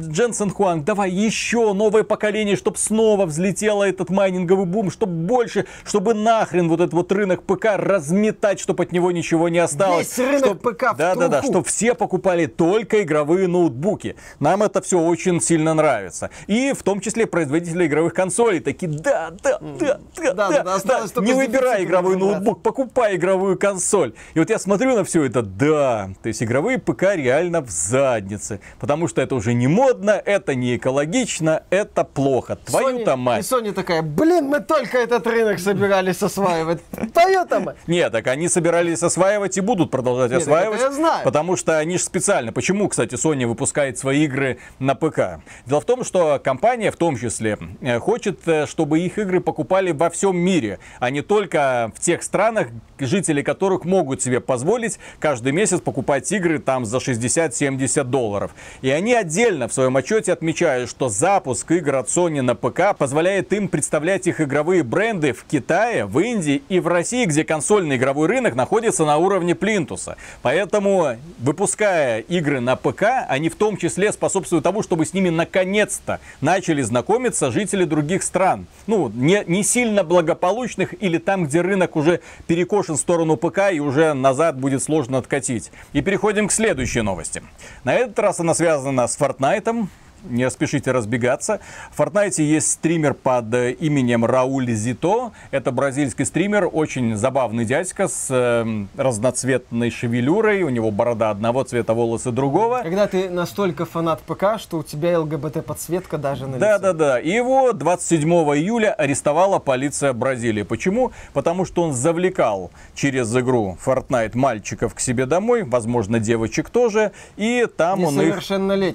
Дженсен 0.00 0.50
Хуанг, 0.50 0.84
давай 0.84 1.10
еще 1.10 1.72
новое 1.72 2.04
поколение, 2.04 2.56
чтобы 2.56 2.78
снова 2.78 3.26
взлетело 3.26 3.84
этот 3.84 4.10
майнинговый 4.10 4.66
бум, 4.66 4.90
чтобы 4.90 5.12
больше, 5.12 5.66
чтобы 5.84 6.14
нахрен 6.14 6.68
вот 6.68 6.80
этот 6.80 6.94
вот 6.94 7.12
рынок 7.12 7.42
ПК 7.42 7.76
разметать, 7.76 8.60
чтобы 8.60 8.84
от 8.84 8.92
него 8.92 9.10
ничего 9.10 9.48
не 9.48 9.58
осталось. 9.58 10.16
Весь 10.16 10.26
рынок 10.26 10.44
чтоб, 10.44 10.60
ПК 10.60 10.92
в 10.94 10.96
Да, 10.96 11.12
труху. 11.12 11.20
да, 11.20 11.28
да, 11.28 11.42
чтобы 11.42 11.64
все 11.64 11.94
покупали 11.94 12.46
только 12.46 13.02
игровые 13.02 13.48
ноутбуки. 13.48 14.16
Нам 14.40 14.62
это 14.62 14.82
все 14.82 15.00
очень 15.00 15.40
сильно 15.40 15.74
нравится. 15.74 16.30
И 16.46 16.72
в 16.72 16.82
том 16.82 17.00
числе 17.00 17.26
производители 17.26 17.86
игровых 17.86 18.14
консолей 18.14 18.60
такие, 18.60 18.90
да, 18.90 19.30
да, 19.42 19.58
да, 19.58 19.98
да, 20.16 20.32
да, 20.32 20.48
да, 20.48 20.62
да, 20.62 20.74
осталось, 20.74 21.12
да. 21.12 21.22
не 21.22 21.32
выбирай 21.32 21.84
игровой 21.84 22.16
ноутбук, 22.16 22.62
покупай 22.62 23.16
игровую 23.16 23.58
консоль. 23.58 24.14
И 24.34 24.38
вот 24.38 24.50
я 24.50 24.58
смотрю 24.58 24.94
на 24.96 25.04
все 25.04 25.24
это, 25.24 25.42
да, 25.42 26.10
то 26.22 26.28
есть 26.28 26.42
игровые 26.42 26.78
ПК 26.78 27.14
реально 27.14 27.60
в 27.62 27.70
заднице, 27.70 28.60
потому 28.78 29.08
что 29.08 29.22
это 29.22 29.34
уже 29.34 29.54
не 29.54 29.66
модно, 29.76 30.22
это 30.24 30.54
не 30.54 30.76
экологично, 30.76 31.62
это 31.68 32.04
плохо. 32.04 32.56
Твою-то 32.56 33.16
мать. 33.16 33.44
И 33.44 33.54
Sony 33.54 33.72
такая, 33.72 34.00
блин, 34.00 34.46
мы 34.46 34.60
только 34.60 34.96
этот 34.96 35.26
рынок 35.26 35.58
собирались 35.58 36.22
осваивать. 36.22 36.80
Твою-то 37.12 37.60
мать. 37.60 37.76
Нет, 37.86 38.10
так 38.10 38.26
они 38.28 38.48
собирались 38.48 39.02
осваивать 39.02 39.58
и 39.58 39.60
будут 39.60 39.90
продолжать 39.90 40.30
Нет, 40.30 40.40
осваивать. 40.40 40.80
я 40.80 40.90
знаю. 40.90 41.24
Потому 41.24 41.56
что 41.56 41.76
они 41.76 41.98
же 41.98 42.04
специально. 42.04 42.52
Почему, 42.52 42.88
кстати, 42.88 43.16
Sony 43.16 43.46
выпускает 43.46 43.98
свои 43.98 44.24
игры 44.24 44.58
на 44.78 44.94
ПК? 44.94 45.42
Дело 45.66 45.82
в 45.82 45.84
том, 45.84 46.04
что 46.04 46.40
компания 46.42 46.90
в 46.90 46.96
том 46.96 47.18
числе 47.18 47.58
э, 47.82 47.98
хочет, 47.98 48.48
э, 48.48 48.66
чтобы 48.66 49.00
их 49.00 49.18
игры 49.18 49.40
покупали 49.40 49.92
во 49.92 50.08
всем 50.08 50.38
мире, 50.38 50.78
а 51.00 51.10
не 51.10 51.20
только 51.20 51.92
в 51.94 52.00
тех 52.00 52.22
странах, 52.22 52.68
жители 52.98 53.42
которых 53.42 53.84
могут 53.84 54.22
себе 54.22 54.40
позволить 54.40 54.98
каждый 55.20 55.52
месяц 55.52 55.80
покупать 55.80 56.32
игры 56.32 56.60
там 56.60 56.86
за 56.86 56.96
60-70 56.96 58.04
долларов. 58.04 58.52
И 58.80 58.88
они 58.88 59.12
отдельно 59.12 59.65
в 59.68 59.72
своем 59.72 59.96
отчете 59.96 60.32
отмечают, 60.32 60.90
что 60.90 61.08
запуск 61.08 61.70
игр 61.70 61.96
от 61.96 62.08
Sony 62.08 62.42
на 62.42 62.54
ПК 62.54 62.96
позволяет 62.96 63.52
им 63.52 63.68
представлять 63.68 64.26
их 64.26 64.40
игровые 64.40 64.82
бренды 64.82 65.32
в 65.32 65.44
Китае, 65.44 66.06
в 66.06 66.18
Индии 66.18 66.62
и 66.68 66.80
в 66.80 66.88
России, 66.88 67.24
где 67.24 67.44
консольный 67.44 67.96
игровой 67.96 68.28
рынок 68.28 68.54
находится 68.54 69.04
на 69.04 69.16
уровне 69.16 69.54
плинтуса. 69.54 70.16
Поэтому, 70.42 71.16
выпуская 71.38 72.20
игры 72.20 72.60
на 72.60 72.76
ПК, 72.76 73.04
они 73.28 73.48
в 73.48 73.56
том 73.56 73.76
числе 73.76 74.12
способствуют 74.12 74.64
тому, 74.64 74.82
чтобы 74.82 75.06
с 75.06 75.14
ними 75.14 75.28
наконец-то 75.28 76.20
начали 76.40 76.82
знакомиться 76.82 77.50
жители 77.50 77.84
других 77.84 78.22
стран. 78.22 78.66
Ну, 78.86 79.10
не, 79.14 79.42
не 79.46 79.62
сильно 79.62 80.04
благополучных 80.04 80.94
или 81.02 81.18
там, 81.18 81.46
где 81.46 81.60
рынок 81.60 81.96
уже 81.96 82.20
перекошен 82.46 82.96
в 82.96 83.00
сторону 83.00 83.36
ПК 83.36 83.72
и 83.72 83.80
уже 83.80 84.12
назад 84.12 84.58
будет 84.58 84.82
сложно 84.82 85.18
откатить. 85.18 85.70
И 85.92 86.02
переходим 86.02 86.48
к 86.48 86.52
следующей 86.52 87.02
новости. 87.02 87.42
На 87.84 87.94
этот 87.94 88.18
раз 88.18 88.40
она 88.40 88.54
связана 88.54 89.06
с 89.06 89.18
Fortnite 89.18 89.55
этом 89.56 89.88
не 90.24 90.48
спешите 90.50 90.92
разбегаться. 90.92 91.60
В 91.90 92.00
Fortnite 92.00 92.42
есть 92.42 92.72
стример 92.72 93.14
под 93.14 93.52
э, 93.54 93.72
именем 93.72 94.24
Рауль 94.24 94.70
Зито. 94.72 95.32
Это 95.50 95.72
бразильский 95.72 96.24
стример, 96.24 96.68
очень 96.72 97.16
забавный 97.16 97.64
дядька 97.64 98.08
с 98.08 98.28
э, 98.30 98.84
разноцветной 98.96 99.90
шевелюрой. 99.90 100.62
У 100.62 100.68
него 100.68 100.90
борода 100.90 101.30
одного 101.30 101.64
цвета, 101.64 101.94
волосы 101.94 102.30
другого. 102.30 102.80
Когда 102.82 103.06
ты 103.06 103.30
настолько 103.30 103.84
фанат 103.84 104.20
ПК, 104.22 104.58
что 104.58 104.78
у 104.78 104.82
тебя 104.82 105.20
ЛГБТ-подсветка 105.20 106.18
даже 106.18 106.46
на 106.46 106.58
Да-да-да. 106.58 107.20
И 107.20 107.30
его 107.30 107.72
27 107.72 108.28
июля 108.28 108.92
арестовала 108.92 109.58
полиция 109.58 110.12
Бразилии. 110.12 110.62
Почему? 110.62 111.12
Потому 111.32 111.64
что 111.64 111.82
он 111.82 111.92
завлекал 111.92 112.70
через 112.94 113.34
игру 113.36 113.76
Fortnite 113.84 114.36
мальчиков 114.36 114.94
к 114.94 115.00
себе 115.00 115.26
домой, 115.26 115.62
возможно, 115.64 116.18
девочек 116.18 116.70
тоже. 116.70 117.12
И 117.36 117.66
там 117.76 118.04
он 118.04 118.20
их... 118.20 118.42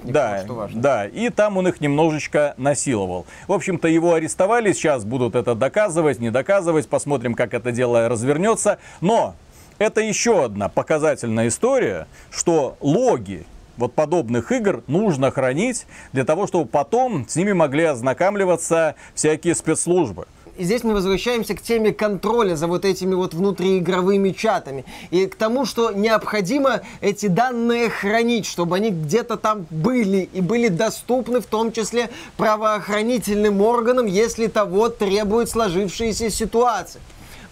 Да, 0.04 0.42
что 0.44 0.54
важно. 0.54 0.80
Да, 0.80 1.06
и 1.12 1.30
там 1.30 1.56
он 1.56 1.68
их 1.68 1.80
немножечко 1.80 2.54
насиловал. 2.56 3.26
В 3.46 3.52
общем-то, 3.52 3.88
его 3.88 4.14
арестовали, 4.14 4.72
сейчас 4.72 5.04
будут 5.04 5.34
это 5.34 5.54
доказывать, 5.54 6.18
не 6.18 6.30
доказывать, 6.30 6.88
посмотрим, 6.88 7.34
как 7.34 7.54
это 7.54 7.72
дело 7.72 8.08
развернется. 8.08 8.78
Но 9.00 9.34
это 9.78 10.00
еще 10.00 10.44
одна 10.44 10.68
показательная 10.68 11.48
история, 11.48 12.06
что 12.30 12.76
логи 12.80 13.46
вот 13.76 13.94
подобных 13.94 14.52
игр 14.52 14.82
нужно 14.86 15.30
хранить 15.30 15.86
для 16.12 16.24
того, 16.24 16.46
чтобы 16.46 16.68
потом 16.68 17.26
с 17.28 17.36
ними 17.36 17.52
могли 17.52 17.84
ознакомливаться 17.84 18.94
всякие 19.14 19.54
спецслужбы. 19.54 20.26
И 20.62 20.64
здесь 20.64 20.84
мы 20.84 20.94
возвращаемся 20.94 21.56
к 21.56 21.60
теме 21.60 21.92
контроля 21.92 22.54
за 22.54 22.68
вот 22.68 22.84
этими 22.84 23.16
вот 23.16 23.34
внутриигровыми 23.34 24.30
чатами. 24.30 24.84
И 25.10 25.26
к 25.26 25.34
тому, 25.34 25.66
что 25.66 25.90
необходимо 25.90 26.82
эти 27.00 27.26
данные 27.26 27.90
хранить, 27.90 28.46
чтобы 28.46 28.76
они 28.76 28.90
где-то 28.90 29.36
там 29.36 29.66
были 29.70 30.28
и 30.32 30.40
были 30.40 30.68
доступны 30.68 31.40
в 31.40 31.46
том 31.46 31.72
числе 31.72 32.10
правоохранительным 32.36 33.60
органам, 33.60 34.06
если 34.06 34.46
того 34.46 34.88
требует 34.88 35.50
сложившаяся 35.50 36.30
ситуация 36.30 37.02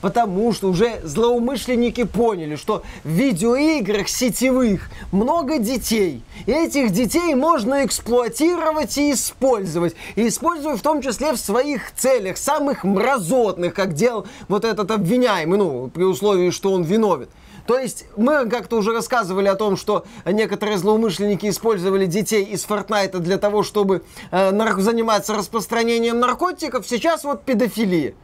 потому 0.00 0.52
что 0.52 0.68
уже 0.68 1.00
злоумышленники 1.02 2.04
поняли, 2.04 2.56
что 2.56 2.82
в 3.04 3.08
видеоиграх 3.08 4.08
сетевых 4.08 4.90
много 5.12 5.58
детей. 5.58 6.22
И 6.46 6.52
этих 6.52 6.90
детей 6.90 7.34
можно 7.34 7.84
эксплуатировать 7.84 8.96
и 8.98 9.12
использовать. 9.12 9.94
И 10.16 10.28
использовать 10.28 10.78
в 10.78 10.82
том 10.82 11.02
числе 11.02 11.32
в 11.32 11.38
своих 11.38 11.92
целях, 11.94 12.36
самых 12.36 12.84
мразотных, 12.84 13.74
как 13.74 13.94
делал 13.94 14.26
вот 14.48 14.64
этот 14.64 14.90
обвиняемый, 14.90 15.58
ну, 15.58 15.88
при 15.88 16.04
условии, 16.04 16.50
что 16.50 16.72
он 16.72 16.82
виновен. 16.82 17.28
То 17.66 17.78
есть 17.78 18.06
мы 18.16 18.48
как-то 18.48 18.78
уже 18.78 18.92
рассказывали 18.92 19.46
о 19.46 19.54
том, 19.54 19.76
что 19.76 20.04
некоторые 20.24 20.78
злоумышленники 20.78 21.48
использовали 21.48 22.06
детей 22.06 22.42
из 22.42 22.64
Фортнайта 22.64 23.20
для 23.20 23.38
того, 23.38 23.62
чтобы 23.62 24.02
э, 24.32 24.80
заниматься 24.80 25.34
распространением 25.34 26.18
наркотиков. 26.18 26.84
Сейчас 26.88 27.22
вот 27.22 27.44
педофилия. 27.44 28.14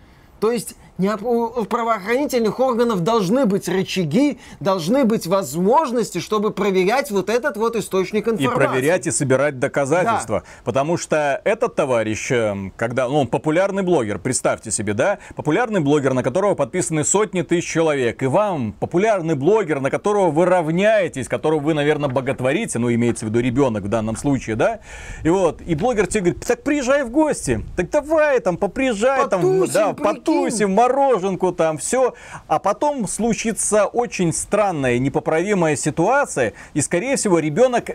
То 0.40 0.50
есть 0.50 0.74
у 0.98 1.64
правоохранительных 1.64 2.58
органов 2.60 3.00
должны 3.00 3.46
быть 3.46 3.68
рычаги, 3.68 4.38
должны 4.60 5.04
быть 5.04 5.26
возможности, 5.26 6.18
чтобы 6.18 6.50
проверять 6.50 7.10
вот 7.10 7.28
этот 7.28 7.56
вот 7.56 7.76
источник 7.76 8.28
информации. 8.28 8.44
И 8.44 8.68
проверять 8.68 9.06
и 9.06 9.10
собирать 9.10 9.58
доказательства. 9.58 10.40
Да. 10.40 10.46
Потому 10.64 10.96
что 10.96 11.40
этот 11.44 11.74
товарищ, 11.74 12.30
эм, 12.30 12.72
когда 12.76 13.08
ну, 13.08 13.20
он 13.20 13.26
популярный 13.28 13.82
блогер, 13.82 14.18
представьте 14.18 14.70
себе, 14.70 14.94
да, 14.94 15.18
популярный 15.34 15.80
блогер, 15.80 16.14
на 16.14 16.22
которого 16.22 16.54
подписаны 16.54 17.04
сотни 17.04 17.42
тысяч 17.42 17.68
человек, 17.68 18.22
и 18.22 18.26
вам 18.26 18.72
популярный 18.72 19.34
блогер, 19.34 19.80
на 19.80 19.90
которого 19.90 20.30
вы 20.30 20.46
равняетесь, 20.46 21.28
которого 21.28 21.60
вы, 21.60 21.74
наверное, 21.74 22.08
боготворите, 22.08 22.78
ну, 22.78 22.92
имеется 22.92 23.26
в 23.26 23.28
виду 23.28 23.40
ребенок 23.40 23.84
в 23.84 23.88
данном 23.88 24.16
случае, 24.16 24.56
да, 24.56 24.80
и 25.22 25.28
вот, 25.28 25.60
и 25.60 25.74
блогер 25.74 26.06
тебе 26.06 26.20
говорит, 26.22 26.46
так 26.46 26.62
приезжай 26.62 27.04
в 27.04 27.10
гости, 27.10 27.64
так 27.76 27.90
давай 27.90 28.40
там, 28.40 28.56
поприезжай 28.56 29.24
потусим, 29.24 29.72
там, 29.72 29.94
да, 29.94 30.04
потусим, 30.04 30.74
мороженку 30.86 31.52
там, 31.52 31.78
все. 31.78 32.14
А 32.46 32.58
потом 32.58 33.06
случится 33.08 33.86
очень 33.86 34.32
странная, 34.32 34.98
непоправимая 34.98 35.76
ситуация, 35.76 36.52
и, 36.74 36.80
скорее 36.80 37.16
всего, 37.16 37.38
ребенок 37.38 37.90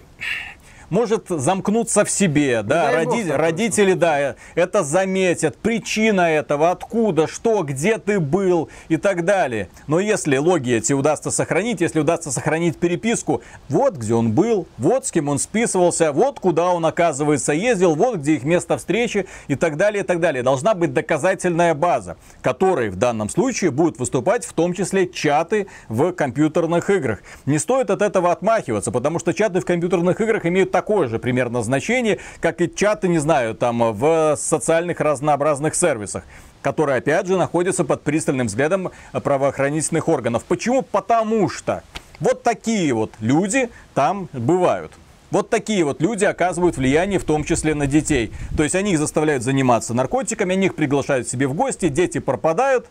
может 0.91 1.29
замкнуться 1.29 2.05
в 2.05 2.11
себе, 2.11 2.61
да, 2.63 2.91
роди, 2.91 3.31
родители, 3.31 3.93
да, 3.93 4.35
это 4.55 4.83
заметят, 4.83 5.57
причина 5.57 6.29
этого, 6.29 6.69
откуда, 6.69 7.27
что, 7.27 7.63
где 7.63 7.97
ты 7.97 8.19
был 8.19 8.69
и 8.89 8.97
так 8.97 9.25
далее. 9.25 9.69
Но 9.87 9.99
если 9.99 10.37
логи 10.37 10.75
эти 10.75 10.93
удастся 10.93 11.31
сохранить, 11.31 11.81
если 11.81 12.01
удастся 12.01 12.29
сохранить 12.29 12.77
переписку, 12.77 13.41
вот 13.69 13.95
где 13.95 14.13
он 14.13 14.33
был, 14.33 14.67
вот 14.77 15.07
с 15.07 15.11
кем 15.11 15.29
он 15.29 15.39
списывался, 15.39 16.11
вот 16.11 16.39
куда 16.41 16.67
он, 16.67 16.85
оказывается, 16.85 17.53
ездил, 17.53 17.95
вот 17.95 18.17
где 18.17 18.33
их 18.33 18.43
место 18.43 18.77
встречи 18.77 19.27
и 19.47 19.55
так 19.55 19.77
далее, 19.77 20.03
и 20.03 20.05
так 20.05 20.19
далее. 20.19 20.43
Должна 20.43 20.73
быть 20.73 20.93
доказательная 20.93 21.73
база, 21.73 22.17
которой 22.41 22.89
в 22.89 22.97
данном 22.97 23.29
случае 23.29 23.71
будут 23.71 23.97
выступать 23.97 24.45
в 24.45 24.51
том 24.51 24.73
числе 24.73 25.07
чаты 25.07 25.67
в 25.87 26.11
компьютерных 26.11 26.89
играх. 26.89 27.19
Не 27.45 27.59
стоит 27.59 27.89
от 27.89 28.01
этого 28.01 28.33
отмахиваться, 28.33 28.91
потому 28.91 29.19
что 29.19 29.33
чаты 29.33 29.61
в 29.61 29.65
компьютерных 29.65 30.19
играх 30.19 30.45
имеют 30.45 30.71
так 30.71 30.80
такое 30.81 31.07
же 31.07 31.19
примерно 31.19 31.61
значение, 31.61 32.17
как 32.39 32.59
и 32.59 32.73
чаты, 32.73 33.07
не 33.07 33.19
знаю, 33.19 33.53
там 33.53 33.93
в 33.93 34.35
социальных 34.35 34.99
разнообразных 34.99 35.75
сервисах 35.75 36.23
которые, 36.63 36.99
опять 36.99 37.25
же, 37.25 37.37
находятся 37.37 37.83
под 37.83 38.03
пристальным 38.03 38.45
взглядом 38.45 38.91
правоохранительных 39.13 40.07
органов. 40.07 40.43
Почему? 40.43 40.83
Потому 40.83 41.49
что 41.49 41.81
вот 42.19 42.43
такие 42.43 42.93
вот 42.93 43.11
люди 43.19 43.69
там 43.95 44.29
бывают. 44.31 44.91
Вот 45.31 45.49
такие 45.49 45.83
вот 45.83 46.01
люди 46.03 46.23
оказывают 46.23 46.77
влияние, 46.77 47.17
в 47.17 47.23
том 47.23 47.43
числе 47.43 47.73
на 47.73 47.87
детей. 47.87 48.31
То 48.55 48.61
есть 48.61 48.75
они 48.75 48.91
их 48.91 48.99
заставляют 48.99 49.41
заниматься 49.41 49.95
наркотиками, 49.95 50.53
они 50.53 50.67
их 50.67 50.75
приглашают 50.75 51.27
себе 51.27 51.47
в 51.47 51.55
гости, 51.55 51.89
дети 51.89 52.19
пропадают. 52.19 52.85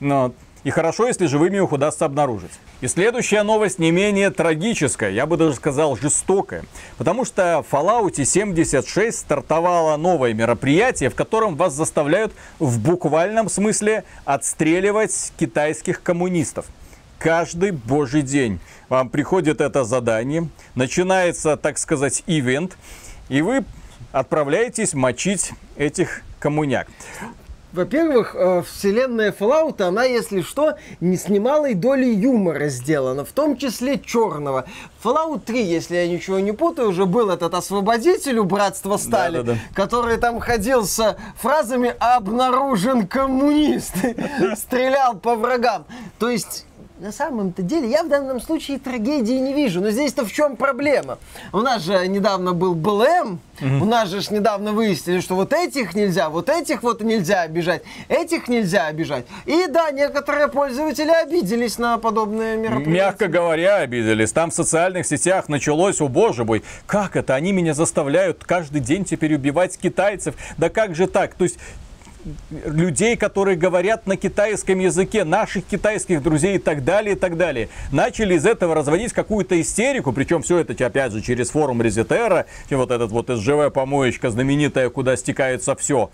Но 0.00 0.32
и 0.62 0.70
хорошо, 0.70 1.06
если 1.06 1.26
живыми 1.26 1.56
их 1.56 1.72
удастся 1.72 2.04
обнаружить. 2.04 2.50
И 2.80 2.88
следующая 2.88 3.42
новость 3.42 3.78
не 3.78 3.90
менее 3.90 4.30
трагическая, 4.30 5.10
я 5.10 5.26
бы 5.26 5.36
даже 5.36 5.54
сказал 5.54 5.96
жестокая. 5.96 6.64
Потому 6.98 7.24
что 7.24 7.64
в 7.68 7.72
Fallout 7.72 8.22
76 8.22 9.18
стартовало 9.18 9.96
новое 9.96 10.34
мероприятие, 10.34 11.10
в 11.10 11.14
котором 11.14 11.56
вас 11.56 11.74
заставляют 11.74 12.32
в 12.58 12.78
буквальном 12.78 13.48
смысле 13.48 14.04
отстреливать 14.24 15.32
китайских 15.38 16.02
коммунистов. 16.02 16.66
Каждый 17.18 17.72
божий 17.72 18.22
день 18.22 18.60
вам 18.88 19.10
приходит 19.10 19.60
это 19.60 19.84
задание, 19.84 20.48
начинается, 20.74 21.56
так 21.56 21.76
сказать, 21.76 22.22
ивент, 22.26 22.78
и 23.28 23.42
вы 23.42 23.64
отправляетесь 24.12 24.94
мочить 24.94 25.52
этих 25.76 26.22
коммуняк. 26.38 26.88
Во-первых, 27.72 28.34
э, 28.34 28.62
вселенная 28.62 29.32
Fallout, 29.32 29.80
она, 29.82 30.04
если 30.04 30.40
что, 30.40 30.76
не 31.00 31.16
с 31.16 31.28
немалой 31.28 31.74
долей 31.74 32.12
юмора 32.12 32.68
сделана, 32.68 33.24
в 33.24 33.30
том 33.30 33.56
числе 33.56 33.98
черного. 33.98 34.64
Fallout 35.04 35.42
3, 35.46 35.62
если 35.62 35.94
я 35.96 36.08
ничего 36.08 36.40
не 36.40 36.52
путаю, 36.52 36.88
уже 36.88 37.06
был 37.06 37.30
этот 37.30 37.54
освободитель 37.54 38.38
у 38.38 38.44
Братства 38.44 38.96
Стали, 38.96 39.38
да, 39.38 39.42
да, 39.42 39.52
да. 39.52 39.58
который 39.74 40.16
там 40.16 40.40
ходил 40.40 40.84
с 40.84 41.16
фразами 41.36 41.94
«обнаружен 42.00 43.06
коммунист», 43.06 43.94
стрелял 44.56 45.14
по 45.16 45.36
врагам. 45.36 45.84
То 46.18 46.28
есть 46.28 46.66
на 47.00 47.12
самом-то 47.12 47.62
деле 47.62 47.90
я 47.90 48.02
в 48.02 48.08
данном 48.08 48.40
случае 48.40 48.78
трагедии 48.78 49.32
не 49.32 49.54
вижу. 49.54 49.80
Но 49.80 49.90
здесь-то 49.90 50.24
в 50.24 50.32
чем 50.32 50.56
проблема? 50.56 51.18
У 51.52 51.60
нас 51.60 51.82
же 51.82 52.06
недавно 52.06 52.52
был 52.52 52.74
БЛМ, 52.74 53.40
у 53.62 53.84
нас 53.84 54.08
же 54.10 54.20
недавно 54.32 54.72
выяснили, 54.72 55.20
что 55.20 55.34
вот 55.34 55.52
этих 55.52 55.94
нельзя, 55.94 56.28
вот 56.28 56.50
этих 56.50 56.82
вот 56.82 57.00
нельзя 57.02 57.42
обижать, 57.42 57.82
этих 58.08 58.48
нельзя 58.48 58.86
обижать. 58.86 59.24
И 59.46 59.66
да, 59.68 59.90
некоторые 59.90 60.48
пользователи 60.48 61.10
обиделись 61.10 61.78
на 61.78 61.96
подобные 61.98 62.56
мероприятия. 62.56 62.90
Мягко 62.90 63.28
говоря, 63.28 63.76
обиделись. 63.76 64.32
Там 64.32 64.50
в 64.50 64.54
социальных 64.54 65.06
сетях 65.06 65.48
началось, 65.48 66.00
о 66.00 66.08
боже 66.08 66.44
мой, 66.44 66.62
как 66.86 67.16
это? 67.16 67.34
Они 67.34 67.52
меня 67.52 67.72
заставляют 67.72 68.44
каждый 68.44 68.80
день 68.80 69.04
теперь 69.04 69.34
убивать 69.34 69.78
китайцев. 69.78 70.34
Да 70.58 70.68
как 70.68 70.94
же 70.94 71.06
так? 71.06 71.34
То 71.34 71.44
есть 71.44 71.58
людей, 72.64 73.16
которые 73.16 73.56
говорят 73.56 74.06
на 74.06 74.16
китайском 74.16 74.78
языке, 74.78 75.24
наших 75.24 75.64
китайских 75.64 76.22
друзей 76.22 76.56
и 76.56 76.58
так 76.58 76.84
далее, 76.84 77.14
и 77.14 77.18
так 77.18 77.36
далее. 77.36 77.68
Начали 77.92 78.34
из 78.34 78.46
этого 78.46 78.74
разводить 78.74 79.12
какую-то 79.12 79.60
истерику, 79.60 80.12
причем 80.12 80.42
все 80.42 80.58
это, 80.58 80.72
опять 80.84 81.12
же, 81.12 81.20
через 81.20 81.50
форум 81.50 81.82
Резетера, 81.82 82.46
вот 82.70 82.90
этот 82.90 83.10
вот 83.10 83.28
СЖВ 83.28 83.72
помоечка 83.72 84.30
знаменитая, 84.30 84.90
куда 84.90 85.16
стекаются 85.16 85.74
все, 85.76 86.10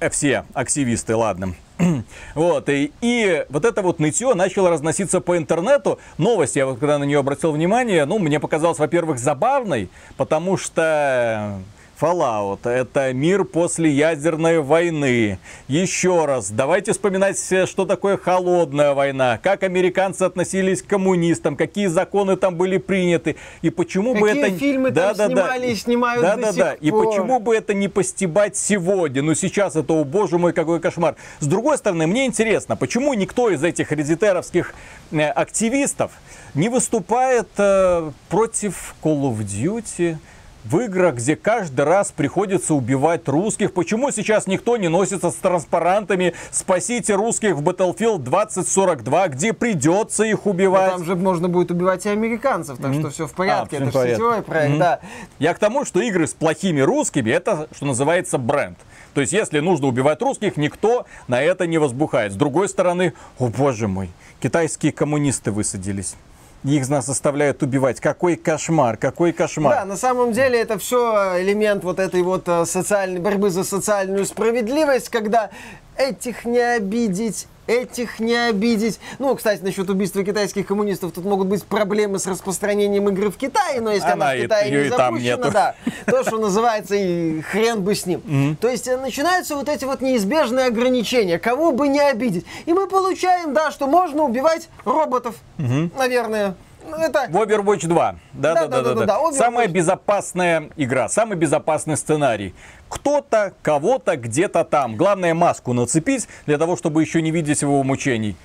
э, 0.00 0.10
все 0.10 0.44
активисты, 0.54 1.14
ладно. 1.14 1.54
Вот, 2.34 2.68
и, 2.68 2.92
и 3.00 3.44
вот 3.48 3.64
это 3.64 3.82
вот 3.82 3.98
нытье 3.98 4.34
начало 4.34 4.70
разноситься 4.70 5.20
по 5.20 5.36
интернету. 5.36 5.98
Новость, 6.18 6.56
я 6.56 6.66
вот 6.66 6.78
когда 6.78 6.98
на 6.98 7.04
нее 7.04 7.18
обратил 7.18 7.52
внимание, 7.52 8.04
ну, 8.04 8.18
мне 8.18 8.40
показалось, 8.40 8.78
во-первых, 8.78 9.18
забавной, 9.18 9.88
потому 10.16 10.56
что 10.56 11.60
Fallout— 12.00 12.60
это 12.64 13.12
мир 13.12 13.44
после 13.44 13.90
ядерной 13.90 14.60
войны. 14.60 15.38
Еще 15.66 16.26
раз, 16.26 16.50
давайте 16.50 16.92
вспоминать, 16.92 17.38
что 17.66 17.86
такое 17.86 18.16
холодная 18.16 18.94
война, 18.94 19.38
как 19.42 19.64
американцы 19.64 20.22
относились 20.22 20.82
к 20.82 20.86
коммунистам, 20.86 21.56
какие 21.56 21.86
законы 21.86 22.36
там 22.36 22.56
были 22.56 22.78
приняты, 22.78 23.36
и 23.62 23.70
почему 23.70 24.14
какие 24.14 24.32
бы 24.32 24.38
это... 24.38 24.58
фильмы 24.58 24.90
да, 24.90 25.14
там 25.14 25.16
да, 25.16 25.26
снимали 25.26 25.66
да. 25.66 25.66
и 25.66 25.74
снимают 25.74 26.22
да, 26.22 26.36
до 26.36 26.42
да, 26.42 26.52
сих 26.52 26.58
да. 26.58 26.74
И 26.74 26.90
пор. 26.90 27.06
почему 27.06 27.40
бы 27.40 27.56
это 27.56 27.74
не 27.74 27.88
постебать 27.88 28.56
сегодня? 28.56 29.22
Ну 29.22 29.34
сейчас 29.34 29.74
это, 29.74 29.92
о 29.92 30.04
боже 30.04 30.38
мой, 30.38 30.52
какой 30.52 30.80
кошмар. 30.80 31.16
С 31.40 31.46
другой 31.46 31.78
стороны, 31.78 32.06
мне 32.06 32.26
интересно, 32.26 32.76
почему 32.76 33.14
никто 33.14 33.50
из 33.50 33.64
этих 33.64 33.90
редитеровских 33.90 34.72
э, 35.10 35.28
активистов 35.28 36.12
не 36.54 36.68
выступает 36.68 37.48
э, 37.56 38.10
против 38.28 38.94
Call 39.02 39.32
of 39.32 39.38
Duty, 39.38 40.16
в 40.70 40.78
играх, 40.80 41.14
где 41.16 41.34
каждый 41.36 41.84
раз 41.84 42.12
приходится 42.12 42.74
убивать 42.74 43.26
русских. 43.28 43.72
Почему 43.72 44.10
сейчас 44.10 44.46
никто 44.46 44.76
не 44.76 44.88
носится 44.88 45.30
с 45.30 45.34
транспарантами 45.36 46.34
«Спасите 46.50 47.14
русских 47.14 47.56
в 47.56 47.62
Battlefield 47.62 48.18
2042», 48.24 49.28
где 49.30 49.52
придется 49.52 50.24
их 50.24 50.44
Но 50.44 50.50
убивать? 50.50 50.90
там 50.92 51.04
же 51.04 51.16
можно 51.16 51.48
будет 51.48 51.70
убивать 51.70 52.04
и 52.04 52.10
американцев, 52.10 52.78
так 52.78 52.92
что 52.94 53.08
все 53.10 53.26
в 53.26 53.32
порядке. 53.32 53.78
А, 53.78 53.82
это 53.86 53.92
же 54.06 54.12
сетевой 54.12 54.42
проект, 54.42 54.70
Мгм. 54.70 54.78
да. 54.78 55.00
Я 55.38 55.54
к 55.54 55.58
тому, 55.58 55.84
что 55.84 56.00
игры 56.00 56.26
с 56.26 56.34
плохими 56.34 56.80
русскими, 56.80 57.30
это, 57.30 57.68
что 57.74 57.86
называется, 57.86 58.36
бренд. 58.38 58.78
То 59.14 59.22
есть, 59.22 59.32
если 59.32 59.60
нужно 59.60 59.86
убивать 59.86 60.20
русских, 60.20 60.56
никто 60.58 61.06
на 61.28 61.40
это 61.42 61.66
не 61.66 61.78
возбухает. 61.78 62.32
С 62.32 62.36
другой 62.36 62.68
стороны, 62.68 63.14
о 63.38 63.46
боже 63.48 63.88
мой, 63.88 64.10
китайские 64.40 64.92
коммунисты 64.92 65.50
высадились. 65.50 66.14
Их 66.64 66.88
нас 66.88 67.06
заставляют 67.06 67.62
убивать. 67.62 68.00
Какой 68.00 68.36
кошмар, 68.36 68.96
какой 68.96 69.32
кошмар. 69.32 69.74
Да, 69.74 69.84
на 69.84 69.96
самом 69.96 70.32
деле 70.32 70.60
это 70.60 70.78
все 70.78 71.40
элемент 71.40 71.84
вот 71.84 72.00
этой 72.00 72.22
вот 72.22 72.48
э, 72.48 72.64
социальной 72.66 73.20
борьбы 73.20 73.50
за 73.50 73.62
социальную 73.62 74.26
справедливость, 74.26 75.08
когда 75.08 75.50
этих 75.96 76.44
не 76.44 76.58
обидеть, 76.58 77.46
этих 77.68 78.18
не 78.18 78.34
обидеть. 78.48 78.98
Ну, 79.20 79.36
кстати, 79.36 79.62
насчет 79.62 79.88
убийства 79.90 80.24
китайских 80.24 80.66
коммунистов, 80.66 81.12
тут 81.12 81.24
могут 81.24 81.46
быть 81.46 81.62
проблемы 81.64 82.18
с 82.18 82.26
распространением 82.26 83.08
игры 83.10 83.30
в 83.30 83.36
Китае, 83.36 83.80
но 83.80 83.92
если 83.92 84.08
она, 84.08 84.26
Она 84.30 84.34
в 84.34 84.38
и- 84.38 84.42
Китае 84.42 84.68
её 84.68 84.80
не 84.80 84.86
и 84.86 84.90
запущена, 84.90 85.50
да, 85.50 85.74
то, 86.06 86.24
что 86.24 86.38
называется, 86.38 86.96
и 86.96 87.40
хрен 87.42 87.82
бы 87.82 87.94
с 87.94 88.06
ним. 88.06 88.56
То 88.60 88.68
есть 88.68 88.88
э, 88.88 88.96
начинаются 88.96 89.54
вот 89.54 89.68
эти 89.68 89.84
вот 89.84 90.00
неизбежные 90.00 90.66
ограничения, 90.66 91.38
кого 91.38 91.70
бы 91.72 91.86
не 91.88 92.00
обидеть. 92.00 92.46
И 92.66 92.72
мы 92.72 92.86
получаем, 92.88 93.52
да, 93.54 93.70
что 93.70 93.86
можно 93.86 94.22
убивать 94.24 94.68
роботов, 94.84 95.36
наверное. 95.58 96.54
Ну, 96.88 96.96
это 96.96 97.26
В 97.28 97.36
Overwatch 97.36 97.86
2. 97.86 98.16
Да, 98.32 98.54
да, 98.54 98.54
да, 98.54 98.66
да, 98.66 98.82
Да-да-да-да, 98.82 99.06
да. 99.06 99.20
Overwatch. 99.20 99.32
Самая 99.34 99.68
безопасная 99.68 100.70
игра, 100.76 101.08
самый 101.08 101.36
безопасный 101.36 101.96
сценарий. 101.96 102.54
Кто-то, 102.88 103.52
кого-то, 103.62 104.16
где-то 104.16 104.64
там. 104.64 104.96
Главное 104.96 105.34
маску 105.34 105.72
нацепить 105.72 106.28
для 106.46 106.58
того, 106.58 106.76
чтобы 106.76 107.02
еще 107.02 107.22
не 107.22 107.30
видеть 107.30 107.62
его 107.62 107.82
мучений. 107.82 108.36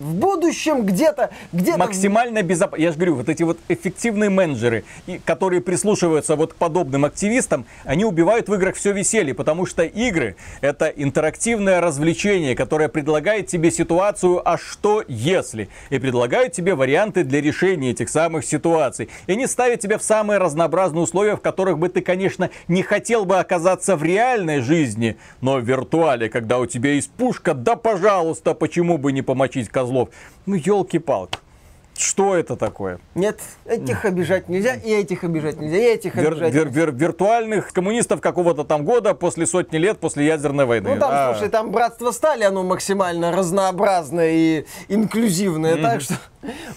В 0.00 0.14
будущем 0.14 0.84
где-то, 0.84 1.30
где-то... 1.52 1.78
Максимально 1.78 2.42
безопасно. 2.42 2.82
Я 2.82 2.90
же 2.90 2.96
говорю, 2.96 3.16
вот 3.16 3.28
эти 3.28 3.42
вот 3.42 3.58
эффективные 3.68 4.30
менеджеры, 4.30 4.84
которые 5.24 5.60
прислушиваются 5.60 6.36
вот 6.36 6.54
к 6.54 6.56
подобным 6.56 7.04
активистам, 7.04 7.66
они 7.84 8.04
убивают 8.04 8.48
в 8.48 8.54
играх 8.54 8.76
все 8.76 8.92
веселье, 8.92 9.34
потому 9.34 9.66
что 9.66 9.82
игры 9.82 10.36
это 10.62 10.86
интерактивное 10.86 11.80
развлечение, 11.80 12.56
которое 12.56 12.88
предлагает 12.88 13.46
тебе 13.46 13.70
ситуацию, 13.70 14.40
а 14.48 14.56
что 14.56 15.04
если? 15.06 15.68
И 15.90 15.98
предлагают 15.98 16.54
тебе 16.54 16.74
варианты 16.74 17.22
для 17.22 17.40
решения 17.42 17.90
этих 17.90 18.08
самых 18.08 18.46
ситуаций. 18.46 19.10
И 19.26 19.32
они 19.32 19.46
ставят 19.46 19.80
тебя 19.80 19.98
в 19.98 20.02
самые 20.02 20.38
разнообразные 20.38 21.02
условия, 21.02 21.36
в 21.36 21.40
которых 21.40 21.78
бы 21.78 21.90
ты, 21.90 22.00
конечно, 22.00 22.48
не 22.68 22.82
хотел 22.82 23.26
бы 23.26 23.38
оказаться 23.38 23.96
в 23.96 24.02
реальной 24.02 24.60
жизни, 24.60 25.18
но 25.42 25.58
в 25.58 25.64
виртуале, 25.64 26.30
когда 26.30 26.58
у 26.58 26.64
тебя 26.64 26.92
есть 26.92 27.10
пушка, 27.10 27.52
да 27.52 27.76
пожалуйста, 27.76 28.54
почему 28.54 28.96
бы 28.96 29.12
не 29.12 29.20
помочить 29.20 29.68
козлов? 29.90 30.08
Ну, 30.46 30.54
елки-палки. 30.54 31.38
Что 32.00 32.34
это 32.34 32.56
такое? 32.56 32.98
Нет, 33.14 33.40
этих 33.66 34.06
обижать 34.06 34.48
нельзя, 34.48 34.74
и 34.74 34.90
этих 34.90 35.22
обижать 35.22 35.60
нельзя, 35.60 35.76
и 35.76 35.82
этих 35.82 36.14
Вир- 36.14 36.28
обижать 36.32 36.54
вир- 36.54 36.66
нельзя. 36.68 36.80
вир- 36.80 36.92
виртуальных 36.92 37.72
коммунистов 37.74 38.22
какого-то 38.22 38.64
там 38.64 38.86
года 38.86 39.12
после 39.14 39.46
сотни 39.46 39.76
лет 39.76 39.98
после 39.98 40.26
ядерной 40.26 40.64
войны. 40.64 40.94
Ну 40.94 40.98
там, 40.98 41.10
А, 41.12 41.34
слушай, 41.34 41.50
там 41.50 41.70
братство 41.70 42.10
стали, 42.12 42.44
оно 42.44 42.62
максимально 42.62 43.32
разнообразное 43.32 44.30
и 44.32 44.64
инклюзивное, 44.88 45.76
так 45.76 46.00
что 46.00 46.14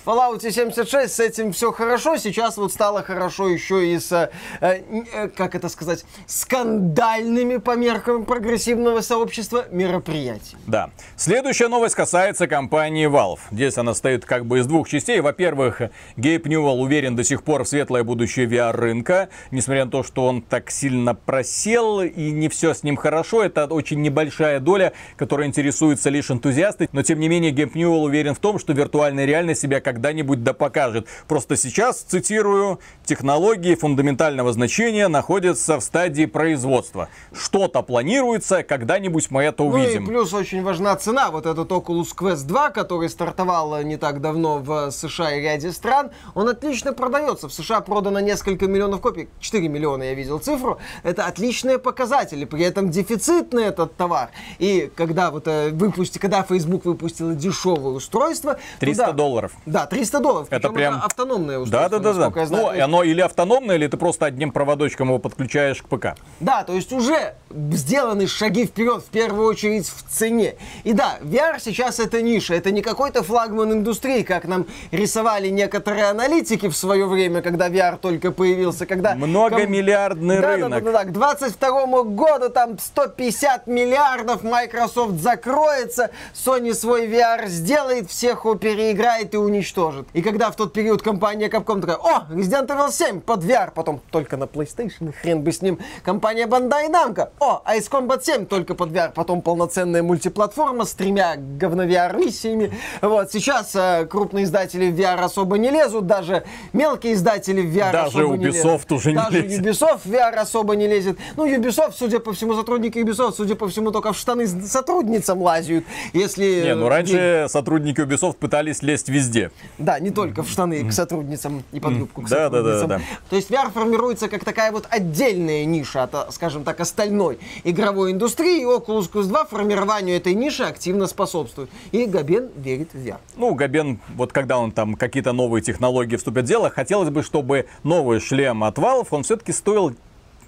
в 0.04 0.10
Fallout 0.10 0.42
76 0.42 1.14
с 1.16 1.20
этим 1.22 1.54
все 1.54 1.72
хорошо, 1.72 2.18
сейчас 2.18 2.58
вот 2.58 2.74
стало 2.74 3.02
хорошо 3.02 3.48
еще 3.48 3.88
и 3.94 3.98
с, 4.00 4.12
э, 4.12 4.30
э, 4.60 5.30
как 5.30 5.56
это 5.56 5.70
сказать, 5.70 6.04
скандальными 6.28 7.58
по 7.58 7.78
меркам 7.78 8.26
прогрессивного 8.26 9.00
сообщества 9.00 9.66
мероприятий. 9.72 10.58
Да. 10.68 10.90
Следующая 11.16 11.70
новость 11.70 11.96
касается 11.96 12.48
компании 12.48 13.08
Valve. 13.08 13.40
Здесь 13.52 13.78
она 13.78 13.94
стоит 13.94 14.26
как 14.26 14.46
бы 14.46 14.60
из 14.60 14.66
двух 14.66 14.90
частей. 14.90 15.13
Во-первых, 15.22 15.82
Гейб 16.18 16.46
Ньюэлл 16.46 16.82
уверен 16.82 17.16
до 17.16 17.24
сих 17.24 17.44
пор 17.44 17.64
в 17.64 17.68
светлое 17.68 18.04
будущее 18.04 18.48
VR-рынка. 18.48 19.30
Несмотря 19.52 19.86
на 19.86 19.92
то, 19.92 20.04
что 20.04 20.26
он 20.26 20.42
так 20.42 20.72
сильно 20.72 21.16
просел 21.16 22.02
и 22.02 22.32
не 22.32 22.50
все 22.50 22.74
с 22.74 22.84
ним 22.84 22.96
хорошо. 22.96 23.44
Это 23.44 23.66
очень 23.66 24.02
небольшая 24.02 24.60
доля, 24.60 24.94
которая 25.18 25.48
интересуется 25.48 26.10
лишь 26.10 26.32
энтузиасты. 26.32 26.90
Но 26.92 27.04
тем 27.04 27.20
не 27.20 27.30
менее, 27.30 27.52
Гейб 27.52 27.76
Ньюэлл 27.76 28.04
уверен 28.04 28.36
в 28.36 28.40
том, 28.40 28.60
что 28.60 28.74
виртуальная 28.74 29.26
реальность 29.26 29.62
себя 29.62 29.82
когда-нибудь 29.82 30.44
да 30.44 30.54
покажет. 30.54 31.08
Просто 31.28 31.56
сейчас, 31.56 32.02
цитирую, 32.02 32.80
технологии 33.06 33.76
фундаментального 33.76 34.54
значения 34.54 35.08
находятся 35.08 35.80
в 35.80 35.84
стадии 35.84 36.26
производства. 36.26 37.10
Что-то 37.34 37.82
планируется, 37.82 38.64
когда-нибудь 38.64 39.30
мы 39.32 39.44
это 39.44 39.64
увидим. 39.64 40.04
Ну 40.04 40.10
и 40.10 40.14
плюс 40.14 40.34
очень 40.34 40.64
важна 40.64 40.96
цена. 40.96 41.32
Вот 41.32 41.46
этот 41.46 41.70
Oculus 41.72 42.16
Quest 42.16 42.46
2, 42.46 42.70
который 42.72 43.10
стартовал 43.10 43.78
э, 43.78 43.84
не 43.84 43.98
так 43.98 44.22
давно 44.22 44.60
в 44.60 44.92
США 45.10 45.36
и 45.36 45.42
ряде 45.42 45.72
стран, 45.72 46.12
он 46.36 46.50
отлично 46.50 46.94
продается. 46.94 47.48
В 47.48 47.54
США 47.54 47.82
продано 47.82 48.20
несколько 48.20 48.68
миллионов 48.68 49.02
копий. 49.02 49.28
4 49.40 49.68
миллиона 49.68 50.04
я 50.04 50.14
видел 50.14 50.40
цифру. 50.40 50.80
Это 51.04 51.26
отличные 51.26 51.78
показатели. 51.80 52.46
При 52.46 52.64
этом 52.64 52.90
дефицитный 52.90 53.66
этот 53.66 53.96
товар. 53.96 54.30
И 54.60 54.92
когда 54.96 55.32
вот 55.32 55.48
э, 55.48 55.70
выпусти, 55.72 56.18
когда 56.20 56.44
Facebook 56.44 56.86
выпустила 56.86 57.34
дешевое 57.34 57.94
устройство... 57.94 58.58
300 58.80 59.04
туда- 59.06 59.14
долларов. 59.18 59.52
Да, 59.66 59.86
300 59.86 60.20
долларов. 60.20 60.48
Это 60.50 60.70
прям- 60.70 61.02
автономное 61.04 61.56
Да, 61.58 61.62
устройство. 61.62 62.00
да, 62.00 62.14
да, 62.14 62.30
да. 62.30 62.40
я 62.42 62.48
знаю. 62.48 62.64
Ну, 62.78 62.84
оно 62.84 63.04
или 63.04 63.22
автономное, 63.22 63.76
или 63.76 63.88
ты 63.88 63.98
просто 63.98 64.26
одним 64.26 64.52
проводочком 64.52 65.08
его 65.10 65.20
подключаешь 65.20 65.82
к 65.82 65.86
ПК. 65.88 66.16
Да, 66.40 66.64
то 66.64 66.74
есть 66.74 66.92
уже 66.94 67.36
сделаны 67.72 68.28
шаги 68.28 68.66
вперед, 68.66 69.02
в 69.04 69.10
первую 69.10 69.48
очередь 69.48 69.88
в 69.88 70.04
цене. 70.10 70.56
И 70.84 70.94
да, 70.94 71.18
VR 71.22 71.60
сейчас 71.60 72.00
это 72.00 72.22
ниша, 72.22 72.54
это 72.54 72.72
не 72.72 72.82
какой-то 72.82 73.24
флагман 73.24 73.72
индустрии, 73.74 74.24
как 74.24 74.46
нам 74.46 74.66
рисовали 74.94 75.50
некоторые 75.50 76.06
аналитики 76.06 76.70
в 76.70 76.76
свое 76.76 77.06
время, 77.06 77.42
когда 77.42 77.70
VR 77.70 77.98
только 77.98 78.32
появился, 78.32 78.86
когда... 78.86 79.16
Многомиллиардный 79.16 80.38
ком... 80.38 80.46
рынок. 80.46 80.70
Да, 80.70 80.80
да, 80.80 80.92
да, 80.92 81.04
да, 81.04 81.10
к 81.10 81.14
22 81.14 82.04
году 82.04 82.50
там 82.50 82.78
150 82.78 83.68
миллиардов 83.68 84.44
Microsoft 84.44 85.20
закроется, 85.20 86.12
Sony 86.34 86.74
свой 86.74 87.08
VR 87.08 87.48
сделает, 87.48 88.10
всех 88.10 88.46
его 88.46 88.56
переиграет 88.56 89.34
и 89.34 89.38
уничтожит. 89.38 90.08
И 90.14 90.22
когда 90.22 90.52
в 90.52 90.56
тот 90.56 90.74
период 90.74 91.02
компания 91.02 91.48
Capcom 91.48 91.82
такая, 91.82 91.98
о, 91.98 92.28
Resident 92.32 92.68
Evil 92.68 92.92
7 92.92 93.22
под 93.22 93.44
VR, 93.44 93.72
потом 93.74 94.02
только 94.12 94.38
на 94.38 94.44
PlayStation, 94.44 95.14
хрен 95.22 95.42
бы 95.42 95.52
с 95.52 95.62
ним. 95.62 95.80
Компания 96.04 96.46
Bandai 96.46 96.90
Namco, 96.90 97.30
о, 97.40 97.64
Ice 97.76 97.90
Combat 97.90 98.24
7 98.24 98.46
только 98.46 98.76
под 98.76 98.92
VR, 98.92 99.12
потом 99.14 99.42
полноценная 99.42 100.04
мультиплатформа 100.04 100.86
с 100.86 100.94
тремя 100.94 101.36
говно-VR-миссиями. 101.38 102.78
Вот, 103.02 103.32
сейчас 103.32 103.76
э, 103.76 104.06
крупные 104.06 104.46
издатели 104.74 104.92
в 104.92 105.00
VR 105.00 105.20
особо 105.24 105.58
не 105.58 105.70
лезут, 105.70 106.08
даже 106.08 106.44
мелкие 106.74 107.14
издатели 107.14 107.62
в 107.62 107.76
VR 107.76 107.92
даже 107.92 108.08
особо 108.08 108.36
не 108.38 108.46
лезут. 108.46 108.64
Ubisoft 108.66 108.94
уже 108.94 109.10
не 109.12 109.16
даже 109.16 109.42
лезет. 109.42 109.66
Ubisoft 109.66 110.00
в 110.04 110.12
VR 110.12 110.34
особо 110.36 110.76
не 110.76 110.88
лезет. 110.88 111.18
Ну, 111.36 111.48
Ubisoft, 111.48 111.94
судя 111.98 112.20
по 112.20 112.34
всему, 112.34 112.56
сотрудники 112.56 112.98
Ubisoft, 113.00 113.34
судя 113.36 113.56
по 113.56 113.68
всему, 113.68 113.92
только 113.92 114.14
в 114.14 114.18
штаны 114.18 114.48
сотрудницам 114.48 115.42
лазят. 115.42 115.84
Если... 116.14 116.64
Не, 116.64 116.76
ну 116.76 116.86
э, 116.88 116.90
раньше 116.90 117.46
сотрудники 117.50 118.02
Ubisoft 118.02 118.38
пытались 118.38 118.82
лезть 118.82 119.10
везде. 119.10 119.52
да, 119.78 120.00
не 120.00 120.12
только 120.12 120.44
в 120.44 120.50
штаны 120.50 120.84
к 120.88 120.92
сотрудницам 120.92 121.64
и 121.72 121.80
под 121.80 121.94
юбку 121.94 122.22
к 122.22 122.30
Да, 122.30 122.50
да, 122.50 122.62
да, 122.62 122.80
сотрудницам. 122.80 122.90
да. 122.90 123.20
То 123.30 123.36
есть 123.36 123.52
VR 123.52 123.72
формируется 123.72 124.28
как 124.30 124.44
такая 124.44 124.72
вот 124.72 124.88
отдельная 124.90 125.66
ниша 125.66 126.04
от, 126.04 126.34
скажем 126.34 126.64
так, 126.64 126.80
остальной 126.80 127.40
игровой 127.64 128.12
индустрии. 128.12 128.62
И 128.62 128.66
Oculus 128.66 129.12
Quest 129.12 129.28
2 129.28 129.46
формированию 129.46 130.16
этой 130.18 130.34
ниши 130.34 130.64
активно 130.64 131.08
способствует. 131.08 131.70
И 131.92 132.06
Габен 132.06 132.50
верит 132.56 132.90
в 132.94 132.98
VR. 132.98 133.18
Ну, 133.36 133.54
Габен, 133.56 134.00
вот 134.16 134.32
когда 134.32 134.58
он 134.58 134.63
там 134.72 134.96
какие-то 134.96 135.34
новые 135.34 135.62
технологии 135.62 136.16
вступят 136.16 136.46
в 136.46 136.48
дело, 136.48 136.70
хотелось 136.70 137.10
бы, 137.10 137.24
чтобы 137.24 137.68
новый 137.84 138.20
шлем 138.20 138.64
от 138.64 138.78
Valve, 138.78 139.08
он 139.12 139.24
все-таки 139.24 139.52
стоил 139.52 139.94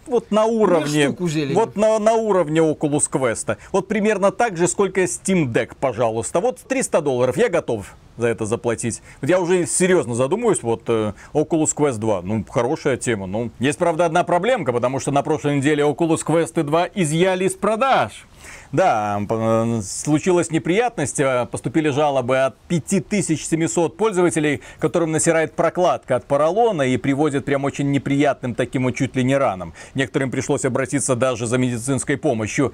вот 0.07 0.31
на 0.31 0.45
уровне, 0.45 1.15
вот 1.53 1.75
на, 1.75 1.99
на 1.99 2.13
уровне 2.13 2.59
Oculus 2.59 3.09
Quest. 3.09 3.57
Вот 3.71 3.87
примерно 3.87 4.31
так 4.31 4.57
же, 4.57 4.67
сколько 4.67 5.01
Steam 5.03 5.51
Deck, 5.51 5.71
пожалуйста. 5.79 6.39
Вот 6.39 6.59
300 6.59 7.01
долларов, 7.01 7.37
я 7.37 7.49
готов 7.49 7.95
за 8.17 8.27
это 8.27 8.45
заплатить. 8.45 9.01
Вот 9.21 9.29
я 9.29 9.39
уже 9.39 9.65
серьезно 9.65 10.15
задумываюсь, 10.15 10.63
вот 10.63 10.83
э, 10.87 11.13
Oculus 11.33 11.75
Quest 11.75 11.97
2, 11.97 12.21
ну, 12.21 12.45
хорошая 12.49 12.97
тема. 12.97 13.25
Ну, 13.25 13.51
есть, 13.59 13.77
правда, 13.77 14.05
одна 14.05 14.23
проблемка, 14.23 14.71
потому 14.71 14.99
что 14.99 15.11
на 15.11 15.21
прошлой 15.21 15.57
неделе 15.57 15.83
Oculus 15.83 16.25
Quest 16.25 16.61
2 16.61 16.89
изъяли 16.95 17.45
из 17.45 17.55
продаж. 17.55 18.25
Да, 18.75 19.21
случилась 19.83 20.51
неприятность, 20.51 21.21
э, 21.21 21.47
поступили 21.49 21.87
жалобы 21.89 22.39
от 22.39 22.57
5700 22.67 23.95
пользователей, 23.95 24.61
которым 24.79 25.13
насирает 25.13 25.53
прокладка 25.53 26.17
от 26.17 26.25
поролона 26.25 26.81
и 26.81 26.97
приводит 26.97 27.45
прям 27.45 27.63
очень 27.63 27.89
неприятным 27.91 28.53
таким 28.53 28.83
вот 28.83 28.95
чуть 28.95 29.15
ли 29.15 29.23
не 29.23 29.37
ранам. 29.37 29.73
Некоторым 29.93 30.29
пришлось 30.29 30.65
обратиться 30.65 31.15
даже 31.15 31.47
за 31.47 31.57
медицинской 31.57 32.17
помощью. 32.17 32.73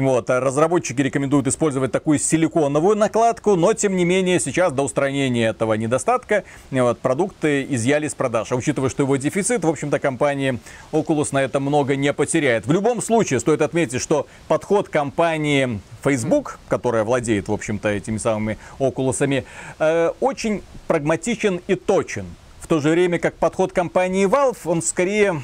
Вот, 0.00 0.30
а 0.30 0.40
разработчики 0.40 1.02
рекомендуют 1.02 1.46
использовать 1.46 1.92
такую 1.92 2.18
силиконовую 2.18 2.96
накладку, 2.96 3.54
но 3.54 3.74
тем 3.74 3.96
не 3.96 4.06
менее 4.06 4.40
сейчас 4.40 4.72
до 4.72 4.82
устранения 4.82 5.48
этого 5.48 5.74
недостатка 5.74 6.44
вот, 6.70 6.98
продукты 7.00 7.66
изъяли 7.68 8.08
с 8.08 8.14
продаж. 8.14 8.50
А 8.50 8.56
учитывая, 8.56 8.88
что 8.88 9.02
его 9.02 9.16
дефицит, 9.16 9.62
в 9.62 9.68
общем-то 9.68 9.98
компания 9.98 10.58
Oculus 10.92 11.28
на 11.32 11.42
это 11.42 11.60
много 11.60 11.96
не 11.96 12.14
потеряет. 12.14 12.66
В 12.66 12.72
любом 12.72 13.02
случае 13.02 13.40
стоит 13.40 13.60
отметить, 13.60 14.00
что 14.00 14.26
подход 14.48 14.88
компании 14.88 15.80
Facebook, 16.02 16.58
которая 16.68 17.04
владеет, 17.04 17.48
в 17.48 17.52
общем-то, 17.52 17.90
этими 17.90 18.16
самыми 18.16 18.56
Oculus'ами, 18.78 19.44
э, 19.78 20.12
очень 20.20 20.62
прагматичен 20.86 21.60
и 21.66 21.74
точен. 21.74 22.24
В 22.60 22.66
то 22.68 22.80
же 22.80 22.88
время 22.88 23.18
как 23.18 23.34
подход 23.34 23.72
компании 23.74 24.26
Valve, 24.26 24.60
он 24.64 24.80
скорее 24.80 25.42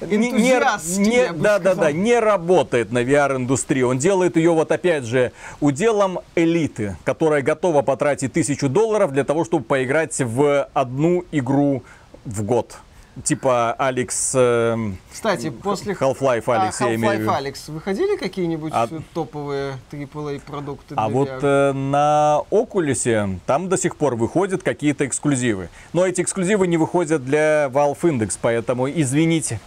не, 0.00 0.30
не, 0.30 1.32
да, 1.32 1.58
да, 1.58 1.74
да, 1.74 1.92
не 1.92 2.18
работает 2.18 2.92
на 2.92 3.02
VR-индустрии. 3.02 3.82
Он 3.82 3.98
делает 3.98 4.36
ее 4.36 4.52
вот 4.52 4.72
опять 4.72 5.04
же 5.04 5.32
уделом 5.60 6.20
элиты, 6.34 6.96
которая 7.04 7.42
готова 7.42 7.82
потратить 7.82 8.32
тысячу 8.32 8.68
долларов 8.68 9.12
для 9.12 9.24
того, 9.24 9.44
чтобы 9.44 9.64
поиграть 9.64 10.18
в 10.20 10.68
одну 10.72 11.24
игру 11.30 11.82
в 12.24 12.42
год. 12.42 12.78
Типа 13.22 13.72
Алекс 13.74 14.32
эм, 14.34 14.98
Кстати, 15.12 15.50
после 15.50 15.94
Half-Life 15.94 16.42
А, 16.48 16.62
Алекс, 16.62 16.80
я 16.80 16.94
имею 16.96 17.00
в 17.00 17.04
Half-Life 17.04 17.18
виду. 17.20 17.32
Алекс, 17.32 17.68
выходили 17.68 18.16
какие-нибудь 18.16 18.72
А- 18.74 18.88
топовые 19.14 19.78
AAA 19.92 20.40
продукты 20.44 20.96
А 20.96 21.08
вот 21.08 21.30
э, 21.30 21.72
на 21.72 22.40
Oculus 22.50 23.38
там 23.46 23.68
до 23.68 23.76
сих 23.76 23.94
пор 23.94 24.16
выходят 24.16 24.64
какие-то 24.64 25.06
эксклюзивы. 25.06 25.68
Но 25.92 26.04
эти 26.04 26.22
эксклюзивы 26.22 26.66
не 26.66 26.76
выходят 26.76 27.24
для 27.24 27.66
Valve 27.66 28.00
Index, 28.02 28.36
поэтому 28.42 28.90
извините. 28.90 29.60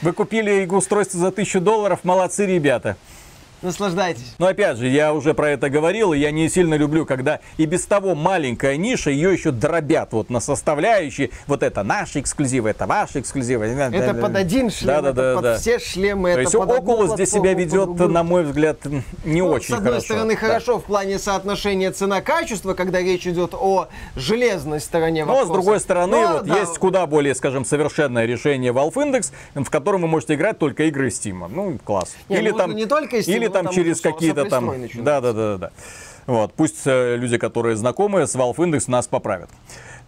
Вы 0.00 0.12
купили 0.12 0.64
устройство 0.66 1.18
за 1.18 1.28
1000 1.28 1.60
долларов, 1.60 2.00
молодцы 2.04 2.46
ребята. 2.46 2.96
Наслаждайтесь. 3.60 4.34
Но 4.38 4.46
опять 4.46 4.76
же, 4.78 4.86
я 4.86 5.12
уже 5.12 5.34
про 5.34 5.50
это 5.50 5.68
говорил, 5.68 6.12
и 6.12 6.18
я 6.18 6.30
не 6.30 6.48
сильно 6.48 6.74
люблю, 6.74 7.04
когда 7.04 7.40
и 7.56 7.66
без 7.66 7.84
того 7.86 8.14
маленькая 8.14 8.76
ниша, 8.76 9.10
ее 9.10 9.32
еще 9.32 9.50
дробят 9.50 10.12
вот 10.12 10.30
на 10.30 10.38
составляющие. 10.40 11.30
Вот 11.48 11.62
это 11.64 11.82
наши 11.82 12.20
эксклюзивы, 12.20 12.70
это 12.70 12.86
ваши 12.86 13.18
эксклюзивы. 13.20 13.66
Это 13.66 14.14
под 14.14 14.36
один 14.36 14.70
шлем, 14.70 14.86
Да, 14.86 15.02
да, 15.02 15.12
да, 15.12 15.34
под 15.34 15.42
да. 15.42 15.58
все 15.58 15.78
шлемы, 15.80 16.34
То 16.34 16.40
есть 16.40 16.54
Oculus 16.54 17.14
здесь 17.14 17.30
себя 17.30 17.52
ведет, 17.54 17.98
на 17.98 18.22
мой 18.22 18.44
взгляд, 18.44 18.78
не 19.24 19.42
Ну, 19.42 19.48
очень 19.48 19.74
С 19.74 19.78
одной 19.78 19.92
хорошо. 19.94 20.04
стороны, 20.06 20.34
Да. 20.34 20.40
хорошо 20.40 20.78
в 20.78 20.84
плане 20.84 21.18
соотношения 21.18 21.90
цена-качество, 21.90 22.74
когда 22.74 23.00
речь 23.00 23.26
идет 23.26 23.54
о 23.54 23.88
железной 24.14 24.80
стороне 24.80 25.24
Но 25.24 25.32
вопроса. 25.32 25.48
с 25.48 25.52
другой 25.52 25.80
стороны, 25.80 26.16
Но, 26.16 26.32
вот 26.34 26.46
да, 26.46 26.60
есть 26.60 26.78
куда 26.78 27.06
более, 27.06 27.34
скажем, 27.34 27.64
совершенное 27.64 28.24
решение 28.24 28.72
Valve 28.72 28.94
Index, 28.94 29.32
в 29.54 29.68
котором 29.70 30.02
вы 30.02 30.08
можете 30.08 30.34
играть 30.34 30.58
только 30.58 30.84
игры 30.84 31.08
Steam. 31.08 31.48
Ну, 31.52 31.78
класс. 31.84 32.14
Не, 32.28 32.36
или 32.36 32.50
можно 32.50 32.66
там, 32.68 32.76
не 32.76 32.86
только 32.86 33.16
Steam, 33.18 33.34
или 33.36 33.47
но 33.48 33.54
там 33.54 33.64
там 33.66 33.74
через 33.74 34.00
какие-то 34.00 34.44
там. 34.44 34.72
Да, 34.94 35.20
да, 35.20 35.32
да, 35.32 35.58
да. 35.58 35.70
Вот, 36.26 36.52
пусть 36.52 36.86
э, 36.86 37.16
люди, 37.16 37.38
которые 37.38 37.76
знакомы 37.76 38.26
с 38.26 38.34
Valve 38.34 38.56
Index, 38.56 38.84
нас 38.88 39.06
поправят. 39.06 39.48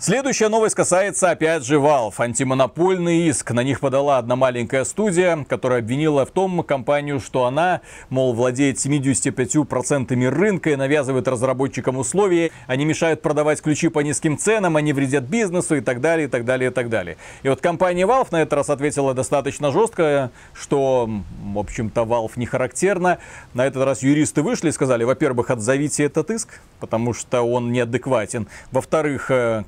Следующая 0.02 0.48
новость 0.48 0.74
касается, 0.74 1.30
опять 1.30 1.62
же, 1.66 1.74
Valve. 1.74 2.14
Антимонопольный 2.16 3.28
иск. 3.28 3.50
На 3.50 3.62
них 3.62 3.80
подала 3.80 4.16
одна 4.16 4.34
маленькая 4.34 4.84
студия, 4.84 5.44
которая 5.46 5.80
обвинила 5.80 6.24
в 6.24 6.30
том 6.30 6.62
компанию, 6.62 7.20
что 7.20 7.44
она, 7.44 7.82
мол, 8.08 8.32
владеет 8.32 8.78
75% 8.78 10.28
рынка 10.30 10.70
и 10.70 10.76
навязывает 10.76 11.28
разработчикам 11.28 11.98
условия. 11.98 12.50
Они 12.66 12.86
мешают 12.86 13.20
продавать 13.20 13.60
ключи 13.60 13.88
по 13.88 14.00
низким 14.00 14.38
ценам, 14.38 14.78
они 14.78 14.94
вредят 14.94 15.24
бизнесу 15.24 15.76
и 15.76 15.82
так 15.82 16.00
далее, 16.00 16.28
и 16.28 16.30
так 16.30 16.46
далее, 16.46 16.70
и 16.70 16.72
так 16.72 16.88
далее. 16.88 17.18
И 17.42 17.50
вот 17.50 17.60
компания 17.60 18.06
Valve 18.06 18.28
на 18.30 18.40
этот 18.40 18.54
раз 18.54 18.70
ответила 18.70 19.12
достаточно 19.12 19.70
жестко, 19.70 20.30
что, 20.54 21.10
в 21.44 21.58
общем-то, 21.58 22.04
Valve 22.04 22.32
не 22.36 22.46
характерно. 22.46 23.18
На 23.52 23.66
этот 23.66 23.84
раз 23.84 24.02
юристы 24.02 24.40
вышли 24.40 24.70
и 24.70 24.72
сказали, 24.72 25.04
во-первых, 25.04 25.50
отзовите 25.50 26.04
этот 26.04 26.30
иск, 26.30 26.62
потому 26.78 27.12
что 27.12 27.42
он 27.42 27.70
неадекватен. 27.70 28.48
Во-вторых, 28.72 29.30
э, 29.30 29.64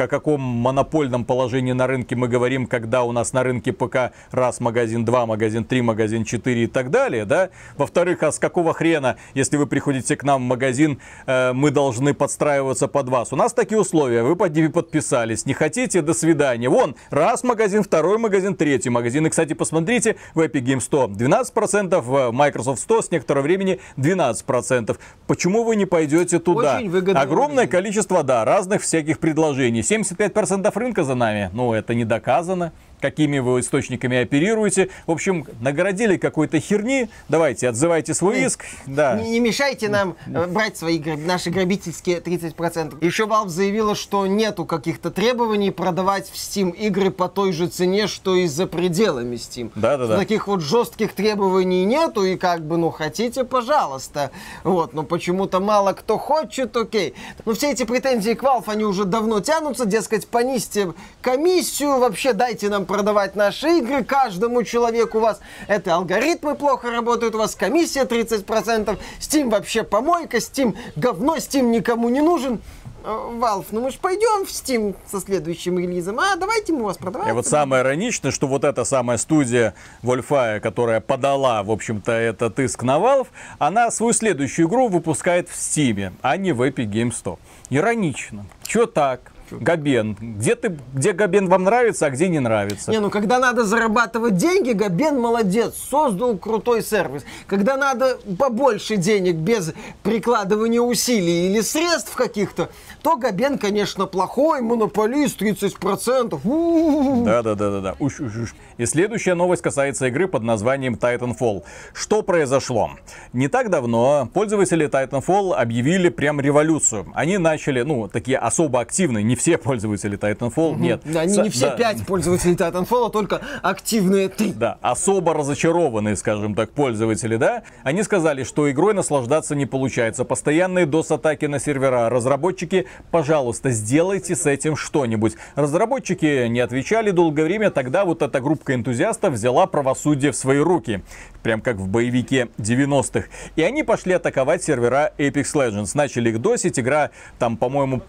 о 0.00 0.08
каком 0.08 0.40
монопольном 0.40 1.24
положении 1.24 1.72
на 1.72 1.86
рынке 1.86 2.16
мы 2.16 2.28
говорим, 2.28 2.66
когда 2.66 3.02
у 3.04 3.12
нас 3.12 3.32
на 3.32 3.42
рынке 3.42 3.72
ПК 3.72 4.12
раз 4.30 4.60
магазин, 4.60 5.04
два 5.04 5.26
магазин, 5.26 5.64
три 5.64 5.82
магазин, 5.82 6.24
четыре 6.24 6.64
и 6.64 6.66
так 6.66 6.90
далее, 6.90 7.24
да? 7.24 7.50
Во-вторых, 7.76 8.22
а 8.22 8.32
с 8.32 8.38
какого 8.38 8.74
хрена, 8.74 9.16
если 9.34 9.56
вы 9.56 9.66
приходите 9.66 10.16
к 10.16 10.24
нам 10.24 10.42
в 10.42 10.46
магазин, 10.46 11.00
э, 11.26 11.52
мы 11.52 11.70
должны 11.70 12.14
подстраиваться 12.14 12.88
под 12.88 13.08
вас? 13.08 13.32
У 13.32 13.36
нас 13.36 13.52
такие 13.52 13.80
условия, 13.80 14.22
вы 14.22 14.36
под 14.36 14.54
ними 14.54 14.68
подписались, 14.68 15.46
не 15.46 15.54
хотите, 15.54 16.02
до 16.02 16.14
свидания. 16.14 16.68
Вон, 16.68 16.96
раз 17.10 17.44
магазин, 17.44 17.82
второй 17.82 18.18
магазин, 18.18 18.54
третий 18.54 18.90
магазин. 18.90 19.26
И, 19.26 19.30
кстати, 19.30 19.54
посмотрите, 19.54 20.16
в 20.34 20.40
Epic 20.40 20.62
Games 20.62 20.80
100 20.80 21.04
12%, 21.06 22.00
в 22.00 22.32
Microsoft 22.32 22.80
100 22.82 23.02
с 23.02 23.10
некоторого 23.10 23.42
времени 23.42 23.80
12%. 23.96 24.96
Почему 25.26 25.64
вы 25.64 25.76
не 25.76 25.86
пойдете 25.86 26.38
туда? 26.38 26.76
Очень 26.76 26.90
выгодный 26.90 27.20
Огромное 27.20 27.66
количество, 27.66 28.22
да, 28.22 28.44
разных 28.44 28.82
всяких 28.82 29.18
предложений. 29.18 29.83
75% 29.84 30.72
рынка 30.74 31.04
за 31.04 31.14
нами. 31.14 31.50
Ну, 31.52 31.72
это 31.72 31.94
не 31.94 32.04
доказано. 32.04 32.72
Какими 33.04 33.38
вы 33.38 33.60
источниками 33.60 34.16
оперируете. 34.16 34.88
В 35.06 35.10
общем, 35.10 35.46
наградили 35.60 36.16
какой-то 36.16 36.58
херни. 36.58 37.10
Давайте, 37.28 37.68
отзывайте 37.68 38.14
свой 38.14 38.44
иск. 38.44 38.64
Да. 38.86 39.20
Не, 39.20 39.32
не 39.32 39.40
мешайте 39.40 39.90
нам 39.90 40.16
э, 40.26 40.46
брать 40.46 40.78
свои 40.78 40.98
наши 40.98 41.50
грабительские 41.50 42.20
30%. 42.20 43.04
Еще 43.04 43.24
Valve 43.24 43.48
заявила, 43.48 43.94
что 43.94 44.26
нету 44.26 44.64
каких-то 44.64 45.10
требований 45.10 45.70
продавать 45.70 46.30
в 46.30 46.34
Steam 46.34 46.74
игры 46.74 47.10
по 47.10 47.28
той 47.28 47.52
же 47.52 47.66
цене, 47.66 48.06
что 48.06 48.36
и 48.36 48.46
за 48.46 48.66
пределами 48.66 49.36
Steam. 49.36 49.70
Да-да-да. 49.74 50.16
Таких 50.16 50.46
вот 50.46 50.62
жестких 50.62 51.12
требований 51.12 51.84
нету, 51.84 52.24
и 52.24 52.36
как 52.36 52.64
бы, 52.64 52.78
ну, 52.78 52.90
хотите, 52.90 53.44
пожалуйста. 53.44 54.30
Вот, 54.62 54.94
но 54.94 55.02
почему-то 55.02 55.60
мало 55.60 55.92
кто 55.92 56.16
хочет, 56.16 56.74
окей. 56.74 57.12
Но 57.44 57.52
все 57.52 57.70
эти 57.72 57.84
претензии 57.84 58.32
к 58.32 58.42
Valve, 58.42 58.64
они 58.68 58.84
уже 58.84 59.04
давно 59.04 59.40
тянутся, 59.40 59.84
дескать, 59.84 60.26
понизьте 60.26 60.94
комиссию, 61.20 61.98
вообще 61.98 62.32
дайте 62.32 62.70
нам 62.70 62.86
продавать 62.94 63.34
наши 63.34 63.78
игры, 63.78 64.04
каждому 64.04 64.62
человеку 64.62 65.18
у 65.18 65.20
вас 65.20 65.40
это 65.66 65.96
алгоритмы 65.96 66.54
плохо 66.54 66.92
работают, 66.92 67.34
у 67.34 67.38
вас 67.38 67.56
комиссия 67.56 68.04
30%, 68.04 68.96
Steam 69.18 69.50
вообще 69.50 69.82
помойка, 69.82 70.36
Steam 70.36 70.76
говно, 70.94 71.36
Steam 71.38 71.62
никому 71.62 72.08
не 72.08 72.20
нужен. 72.20 72.60
Valve, 73.02 73.66
ну 73.72 73.82
мы 73.82 73.90
же 73.90 73.98
пойдем 73.98 74.46
в 74.46 74.48
Steam 74.48 74.94
со 75.10 75.20
следующим 75.20 75.78
релизом, 75.78 76.20
а 76.20 76.36
давайте 76.36 76.72
мы 76.72 76.84
вас 76.84 76.96
продавать. 76.96 77.28
И 77.28 77.32
вот 77.32 77.46
самое 77.46 77.82
ироничное, 77.82 78.30
что 78.30 78.46
вот 78.46 78.62
эта 78.64 78.84
самая 78.84 79.18
студия 79.18 79.74
Wolfire, 80.02 80.60
которая 80.60 81.00
подала, 81.00 81.62
в 81.64 81.70
общем-то, 81.72 82.12
этот 82.12 82.58
иск 82.60 82.82
на 82.84 82.98
Valve, 82.98 83.26
она 83.58 83.90
свою 83.90 84.12
следующую 84.12 84.68
игру 84.68 84.88
выпускает 84.88 85.48
в 85.48 85.54
Steam, 85.54 86.12
а 86.22 86.36
не 86.36 86.52
в 86.52 86.62
Epic 86.62 86.86
Games 86.86 87.12
Store. 87.12 87.38
Иронично. 87.68 88.46
Чё 88.62 88.86
так? 88.86 89.33
Габен. 89.60 90.16
Где, 90.20 90.54
ты, 90.54 90.76
где 90.92 91.12
Габен 91.12 91.48
вам 91.48 91.64
нравится, 91.64 92.06
а 92.06 92.10
где 92.10 92.28
не 92.28 92.40
нравится? 92.40 92.90
Не, 92.90 93.00
ну 93.00 93.10
когда 93.10 93.38
надо 93.38 93.64
зарабатывать 93.64 94.36
деньги, 94.36 94.72
Габен 94.72 95.20
молодец, 95.20 95.74
создал 95.90 96.36
крутой 96.36 96.82
сервис. 96.82 97.24
Когда 97.46 97.76
надо 97.76 98.18
побольше 98.38 98.96
денег 98.96 99.36
без 99.36 99.72
прикладывания 100.02 100.80
усилий 100.80 101.50
или 101.50 101.60
средств 101.60 102.14
каких-то, 102.14 102.70
то 103.04 103.16
Габен, 103.18 103.58
конечно, 103.58 104.06
плохой, 104.06 104.62
монополист, 104.62 105.42
30%. 105.42 107.22
Да-да-да-да. 107.22 107.96
Уж, 108.00 108.20
уж, 108.20 108.34
уж. 108.34 108.54
И 108.78 108.86
следующая 108.86 109.34
новость 109.34 109.60
касается 109.60 110.06
игры 110.06 110.26
под 110.26 110.42
названием 110.42 110.94
Titanfall. 110.94 111.64
Что 111.92 112.22
произошло? 112.22 112.92
Не 113.34 113.48
так 113.48 113.68
давно 113.68 114.30
пользователи 114.32 114.88
Titanfall 114.88 115.52
объявили 115.52 116.08
прям 116.08 116.40
революцию. 116.40 117.12
Они 117.14 117.36
начали, 117.36 117.82
ну, 117.82 118.08
такие 118.08 118.38
особо 118.38 118.80
активные, 118.80 119.22
не 119.22 119.36
все 119.36 119.58
пользователи 119.58 120.16
Titanfall, 120.16 120.70
угу. 120.70 120.80
нет. 120.80 121.02
Да, 121.04 121.20
они 121.20 121.36
не 121.36 121.50
все 121.50 121.66
да. 121.66 121.76
пять 121.76 122.06
пользователей 122.06 122.54
Titanfall, 122.54 123.08
а 123.08 123.10
только 123.10 123.42
активные 123.60 124.30
три. 124.30 124.54
Да, 124.54 124.78
особо 124.80 125.34
разочарованные, 125.34 126.16
скажем 126.16 126.54
так, 126.54 126.70
пользователи, 126.70 127.36
да, 127.36 127.64
они 127.82 128.02
сказали, 128.02 128.44
что 128.44 128.70
игрой 128.70 128.94
наслаждаться 128.94 129.54
не 129.54 129.66
получается. 129.66 130.24
Постоянные 130.24 130.86
DOS-атаки 130.86 131.44
на 131.44 131.58
сервера. 131.58 132.08
Разработчики 132.08 132.86
пожалуйста, 133.10 133.70
сделайте 133.70 134.36
с 134.36 134.46
этим 134.46 134.76
что-нибудь. 134.76 135.34
Разработчики 135.54 136.46
не 136.48 136.60
отвечали 136.60 137.10
долгое 137.10 137.44
время, 137.44 137.70
тогда 137.70 138.04
вот 138.04 138.22
эта 138.22 138.40
группа 138.40 138.74
энтузиастов 138.74 139.34
взяла 139.34 139.66
правосудие 139.66 140.32
в 140.32 140.36
свои 140.36 140.58
руки. 140.58 141.02
Прям 141.42 141.60
как 141.60 141.76
в 141.76 141.88
боевике 141.88 142.48
90-х. 142.58 143.28
И 143.56 143.62
они 143.62 143.82
пошли 143.82 144.14
атаковать 144.14 144.62
сервера 144.62 145.12
Apex 145.18 145.54
Legends. 145.54 145.90
Начали 145.94 146.30
их 146.30 146.40
досить, 146.40 146.78
игра 146.78 147.10
там, 147.38 147.56
по-моему, 147.56 148.02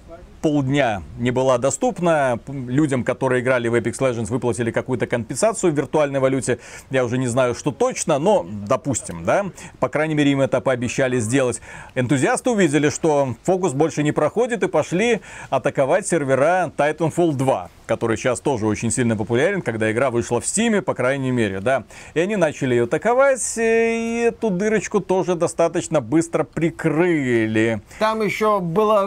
полдня 0.45 1.01
не 1.17 1.31
была 1.31 1.57
доступна. 1.57 2.39
Людям, 2.47 3.03
которые 3.03 3.41
играли 3.41 3.67
в 3.67 3.73
Apex 3.73 3.97
Legends, 3.97 4.27
выплатили 4.27 4.69
какую-то 4.69 5.07
компенсацию 5.07 5.73
в 5.73 5.75
виртуальной 5.75 6.19
валюте. 6.19 6.59
Я 6.91 7.03
уже 7.03 7.17
не 7.17 7.25
знаю, 7.25 7.55
что 7.55 7.71
точно, 7.71 8.19
но 8.19 8.45
допустим, 8.47 9.23
да. 9.25 9.47
По 9.79 9.89
крайней 9.89 10.13
мере, 10.13 10.33
им 10.33 10.41
это 10.41 10.61
пообещали 10.61 11.17
сделать. 11.17 11.61
Энтузиасты 11.95 12.51
увидели, 12.51 12.89
что 12.89 13.33
фокус 13.41 13.73
больше 13.73 14.03
не 14.03 14.11
проходит 14.11 14.61
и 14.61 14.67
пошли 14.67 15.21
атаковать 15.49 16.05
сервера 16.05 16.71
Titanfall 16.77 17.33
2 17.33 17.69
который 17.85 18.17
сейчас 18.17 18.39
тоже 18.39 18.65
очень 18.65 18.91
сильно 18.91 19.15
популярен, 19.15 19.61
когда 19.61 19.91
игра 19.91 20.11
вышла 20.11 20.41
в 20.41 20.45
Стиме, 20.45 20.81
по 20.81 20.93
крайней 20.93 21.31
мере, 21.31 21.59
да. 21.59 21.83
И 22.13 22.19
они 22.19 22.35
начали 22.35 22.75
ее 22.75 22.83
атаковать, 22.83 23.41
и 23.57 24.25
эту 24.27 24.49
дырочку 24.49 24.99
тоже 24.99 25.35
достаточно 25.35 26.01
быстро 26.01 26.43
прикрыли. 26.43 27.81
Там 27.99 28.21
еще 28.21 28.59
было 28.59 29.05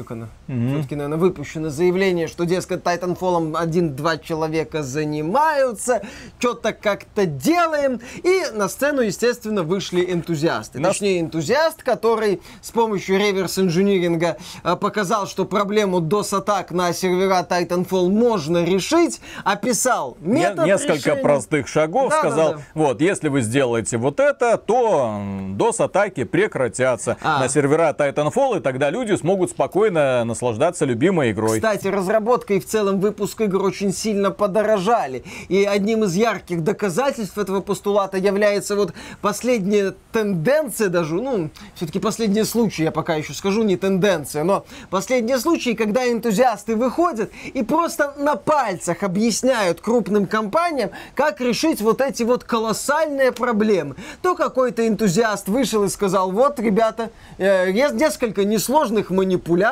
выпущено, 0.00 0.20
выкакано, 0.20 0.28
mm-hmm. 0.48 0.72
все-таки, 0.72 0.94
наверное, 0.96 1.18
выпущено 1.18 1.70
заявление, 1.70 2.28
что, 2.28 2.44
дескать, 2.44 2.82
Titanfall 2.82 3.56
один-два 3.56 4.18
человека 4.18 4.82
занимаются, 4.82 6.02
что-то 6.38 6.72
как-то 6.72 7.26
делаем, 7.26 8.00
и 8.22 8.42
на 8.54 8.68
сцену, 8.68 9.02
естественно, 9.02 9.62
вышли 9.62 10.12
энтузиасты. 10.12 10.78
Нас... 10.78 10.92
Точнее, 10.92 11.20
энтузиаст, 11.20 11.82
который 11.82 12.40
с 12.62 12.70
помощью 12.70 13.18
реверс-инжиниринга 13.18 14.38
э, 14.64 14.76
показал, 14.76 15.26
что 15.26 15.44
проблему 15.44 16.00
DOS-атак 16.00 16.70
на 16.72 16.92
сервера 16.92 17.46
Titanfall 17.48 18.08
можно 18.08 18.64
решить, 18.64 19.20
описал 19.44 20.16
метод 20.20 20.66
Несколько 20.66 20.94
решения. 20.94 21.22
простых 21.22 21.68
шагов, 21.68 22.10
да, 22.10 22.18
сказал, 22.18 22.50
да, 22.52 22.56
да. 22.56 22.62
вот, 22.74 23.00
если 23.00 23.28
вы 23.28 23.42
сделаете 23.42 23.96
вот 23.96 24.20
это, 24.20 24.56
то 24.56 25.20
DOS-атаки 25.56 26.24
прекратятся 26.24 27.16
а. 27.22 27.40
на 27.40 27.48
сервера 27.48 27.94
Titanfall, 27.96 28.58
и 28.58 28.60
тогда 28.60 28.90
люди 28.90 29.14
смогут 29.14 29.50
спокойно 29.50 29.89
наслаждаться 29.90 30.84
любимой 30.84 31.32
игрой. 31.32 31.58
Кстати, 31.58 31.88
разработка 31.88 32.54
и 32.54 32.60
в 32.60 32.66
целом 32.66 33.00
выпуск 33.00 33.40
игр 33.40 33.62
очень 33.62 33.92
сильно 33.92 34.30
подорожали. 34.30 35.24
И 35.48 35.64
одним 35.64 36.04
из 36.04 36.14
ярких 36.14 36.62
доказательств 36.62 37.38
этого 37.38 37.60
постулата 37.60 38.16
является 38.16 38.76
вот 38.76 38.92
последняя 39.20 39.94
тенденция 40.12 40.88
даже, 40.88 41.14
ну, 41.14 41.50
все-таки 41.74 41.98
последний 41.98 42.44
случай, 42.44 42.84
я 42.84 42.90
пока 42.90 43.14
еще 43.14 43.32
скажу, 43.34 43.62
не 43.62 43.76
тенденция, 43.76 44.44
но 44.44 44.64
последний 44.90 45.36
случай, 45.38 45.74
когда 45.74 46.10
энтузиасты 46.10 46.76
выходят 46.76 47.30
и 47.54 47.62
просто 47.62 48.14
на 48.18 48.36
пальцах 48.36 49.02
объясняют 49.02 49.80
крупным 49.80 50.26
компаниям, 50.26 50.90
как 51.14 51.40
решить 51.40 51.80
вот 51.80 52.00
эти 52.00 52.22
вот 52.22 52.44
колоссальные 52.44 53.32
проблемы. 53.32 53.96
То 54.22 54.34
какой-то 54.34 54.86
энтузиаст 54.86 55.48
вышел 55.48 55.84
и 55.84 55.88
сказал, 55.88 56.32
вот, 56.32 56.58
ребята, 56.60 57.10
э, 57.38 57.70
несколько 57.70 58.44
несложных 58.44 59.10
манипуляций 59.10 59.69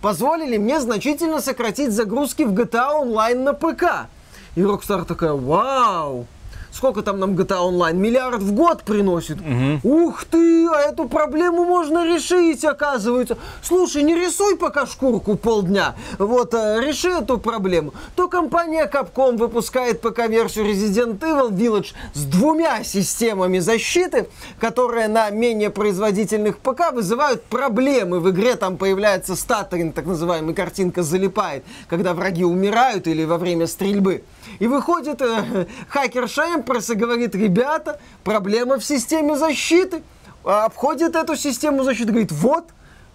позволили 0.00 0.56
мне 0.56 0.80
значительно 0.80 1.40
сократить 1.40 1.92
загрузки 1.92 2.42
в 2.42 2.52
GTA 2.52 3.02
Online 3.02 3.42
на 3.42 3.52
ПК. 3.52 4.08
И 4.56 4.60
Rockstar 4.60 5.04
такая, 5.04 5.32
вау, 5.32 6.26
сколько 6.74 7.02
там 7.02 7.20
нам 7.20 7.34
GTA 7.34 7.70
Online? 7.70 7.94
Миллиард 7.94 8.42
в 8.42 8.52
год 8.52 8.82
приносит. 8.82 9.38
Угу. 9.40 9.88
Ух 9.88 10.24
ты, 10.24 10.66
а 10.68 10.80
эту 10.80 11.08
проблему 11.08 11.64
можно 11.64 12.04
решить, 12.04 12.64
оказывается. 12.64 13.38
Слушай, 13.62 14.02
не 14.02 14.14
рисуй 14.14 14.56
пока 14.56 14.86
шкурку 14.86 15.36
полдня. 15.36 15.94
Вот, 16.18 16.54
а, 16.54 16.80
реши 16.80 17.10
эту 17.10 17.38
проблему. 17.38 17.94
То 18.16 18.28
компания 18.28 18.90
Capcom 18.92 19.36
выпускает 19.36 20.00
ПК-версию 20.00 20.66
Resident 20.66 21.18
Evil 21.20 21.50
Village 21.50 21.92
с 22.12 22.24
двумя 22.24 22.82
системами 22.84 23.60
защиты, 23.60 24.28
которые 24.58 25.08
на 25.08 25.30
менее 25.30 25.70
производительных 25.70 26.58
ПК 26.58 26.92
вызывают 26.92 27.44
проблемы. 27.44 28.20
В 28.20 28.30
игре 28.30 28.56
там 28.56 28.76
появляется 28.76 29.36
статтеринг, 29.36 29.94
так 29.94 30.06
называемый, 30.06 30.54
картинка 30.54 31.02
залипает, 31.02 31.64
когда 31.88 32.14
враги 32.14 32.44
умирают 32.44 33.06
или 33.06 33.24
во 33.24 33.38
время 33.38 33.66
стрельбы. 33.66 34.24
И 34.58 34.66
выходит 34.66 35.20
э, 35.22 35.66
хакер 35.88 36.28
Шемперс 36.28 36.90
и 36.90 36.94
говорит, 36.94 37.34
ребята, 37.34 38.00
проблема 38.22 38.78
в 38.78 38.84
системе 38.84 39.36
защиты. 39.36 40.02
Обходит 40.44 41.16
эту 41.16 41.36
систему 41.36 41.84
защиты, 41.84 42.10
говорит, 42.10 42.32
вот, 42.32 42.68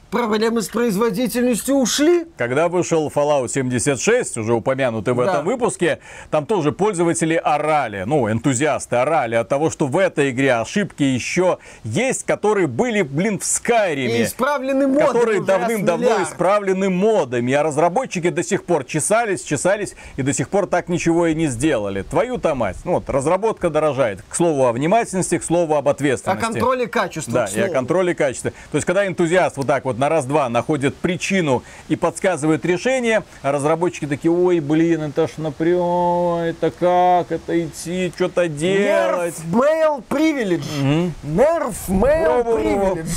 проблемы 0.09 0.61
с 0.61 0.69
производительностью 0.69 1.75
ушли. 1.75 2.25
Когда 2.37 2.67
вышел 2.67 3.11
Fallout 3.13 3.49
76, 3.49 4.37
уже 4.37 4.53
упомянутый 4.53 5.13
в 5.13 5.17
да. 5.17 5.31
этом 5.31 5.45
выпуске, 5.45 5.99
там 6.31 6.45
тоже 6.45 6.71
пользователи 6.71 7.35
орали, 7.35 8.03
ну, 8.05 8.29
энтузиасты 8.29 8.97
орали 8.97 9.35
от 9.35 9.47
того, 9.47 9.69
что 9.69 9.87
в 9.87 9.97
этой 9.97 10.31
игре 10.31 10.55
ошибки 10.55 11.03
еще 11.03 11.59
есть, 11.83 12.25
которые 12.25 12.67
были, 12.67 13.01
блин, 13.01 13.39
в 13.39 13.45
Скайриме. 13.45 14.19
И 14.19 14.23
исправлены 14.23 14.87
модами. 14.87 15.07
Которые 15.07 15.43
давным-давно 15.43 16.23
исправлены 16.23 16.89
модами, 16.89 17.53
а 17.53 17.63
разработчики 17.63 18.29
до 18.29 18.43
сих 18.43 18.65
пор 18.65 18.83
чесались, 18.83 19.43
чесались 19.43 19.95
и 20.17 20.21
до 20.21 20.33
сих 20.33 20.49
пор 20.49 20.67
так 20.67 20.89
ничего 20.89 21.27
и 21.27 21.35
не 21.35 21.47
сделали. 21.47 22.01
Твою-то 22.01 22.55
мать. 22.55 22.77
Ну, 22.83 22.93
вот, 22.93 23.09
разработка 23.09 23.69
дорожает. 23.69 24.23
К 24.27 24.35
слову 24.35 24.65
о 24.65 24.71
внимательности, 24.71 25.37
к 25.37 25.43
слову 25.43 25.75
об 25.75 25.87
ответственности. 25.87 26.43
О 26.43 26.51
контроле 26.51 26.87
качества. 26.87 27.33
Да, 27.33 27.45
и 27.47 27.59
о 27.61 27.69
контроле 27.69 28.15
качества. 28.15 28.51
То 28.71 28.75
есть, 28.75 28.85
когда 28.85 29.05
энтузиаст 29.05 29.57
вот 29.57 29.67
так 29.67 29.85
вот 29.85 29.98
на 29.99 30.09
раз-два 30.09 30.49
находят 30.49 30.95
причину 30.95 31.61
и 31.89 31.95
подсказывают 31.95 32.65
решение, 32.65 33.23
а 33.41 33.51
разработчики 33.51 34.07
такие, 34.07 34.31
ой, 34.31 34.61
блин, 34.61 35.03
это 35.03 35.27
ж 35.27 35.31
напрям, 35.37 36.37
это 36.37 36.71
как, 36.71 37.31
это 37.31 37.65
идти, 37.65 38.11
что-то 38.15 38.47
делать. 38.47 39.35
Nerf 39.51 39.51
Mail 39.51 40.03
Privilege. 40.09 40.63
Угу. 40.79 41.11
Nerf 41.35 41.75
Mail 41.89 42.45
Privilege. 42.45 43.09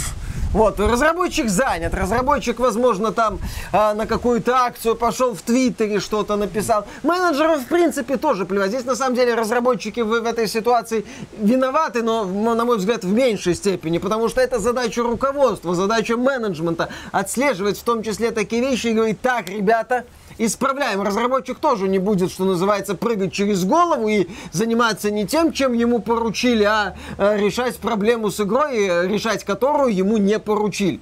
Вот, 0.53 0.79
разработчик 0.79 1.49
занят, 1.49 1.95
разработчик, 1.95 2.59
возможно, 2.59 3.11
там 3.11 3.39
а, 3.73 3.95
на 3.95 4.07
какую-то 4.07 4.55
акцию 4.55 4.97
пошел 4.97 5.35
в 5.35 5.41
Твиттере, 5.41 5.99
что-то 5.99 6.37
написал. 6.37 6.87
Менеджерам, 7.03 7.61
в 7.61 7.67
принципе, 7.67 8.19
тоже 8.19 8.45
плевать. 8.45 8.69
Здесь, 8.69 8.85
на 8.85 8.95
самом 8.95 9.17
деле, 9.17 9.35
разработчики 9.35 10.01
в, 10.01 10.09
в 10.09 10.27
этой 10.27 10.47
ситуации 10.47 11.07
виноваты, 11.39 12.03
но, 12.03 12.25
на 12.25 12.65
мой 12.67 12.77
взгляд, 12.77 13.03
в 13.03 13.11
меньшей 13.11 13.55
степени, 13.55 13.97
потому 13.97 14.29
что 14.29 14.43
это 14.43 14.59
задача 14.59 15.03
руководства, 15.03 15.75
задача 15.75 16.19
менеджмента 16.19 16.91
отслеживать 17.13 17.79
в 17.79 17.83
том 17.83 18.03
числе 18.03 18.31
такие 18.31 18.61
вещи 18.61 18.89
и 18.89 18.93
говорить, 18.93 19.23
так, 19.23 19.49
ребята, 19.49 20.05
исправляем. 20.47 21.03
Разработчик 21.03 21.59
тоже 21.59 21.89
не 21.89 21.99
будет, 21.99 22.31
что 22.31 22.45
называется, 22.45 22.95
прыгать 22.95 23.33
через 23.33 23.65
голову 23.65 24.09
и 24.09 24.29
заниматься 24.53 25.11
не 25.11 25.27
тем, 25.27 25.53
чем 25.53 25.73
ему 25.73 26.01
поручили, 26.01 26.65
а 26.65 26.97
э, 27.19 27.39
решать 27.39 27.77
проблему 27.79 28.31
с 28.31 28.41
игрой, 28.41 28.87
э, 28.87 29.09
решать 29.09 29.45
которую 29.45 29.95
ему 29.95 30.17
не 30.17 30.39
поручили. 30.39 31.01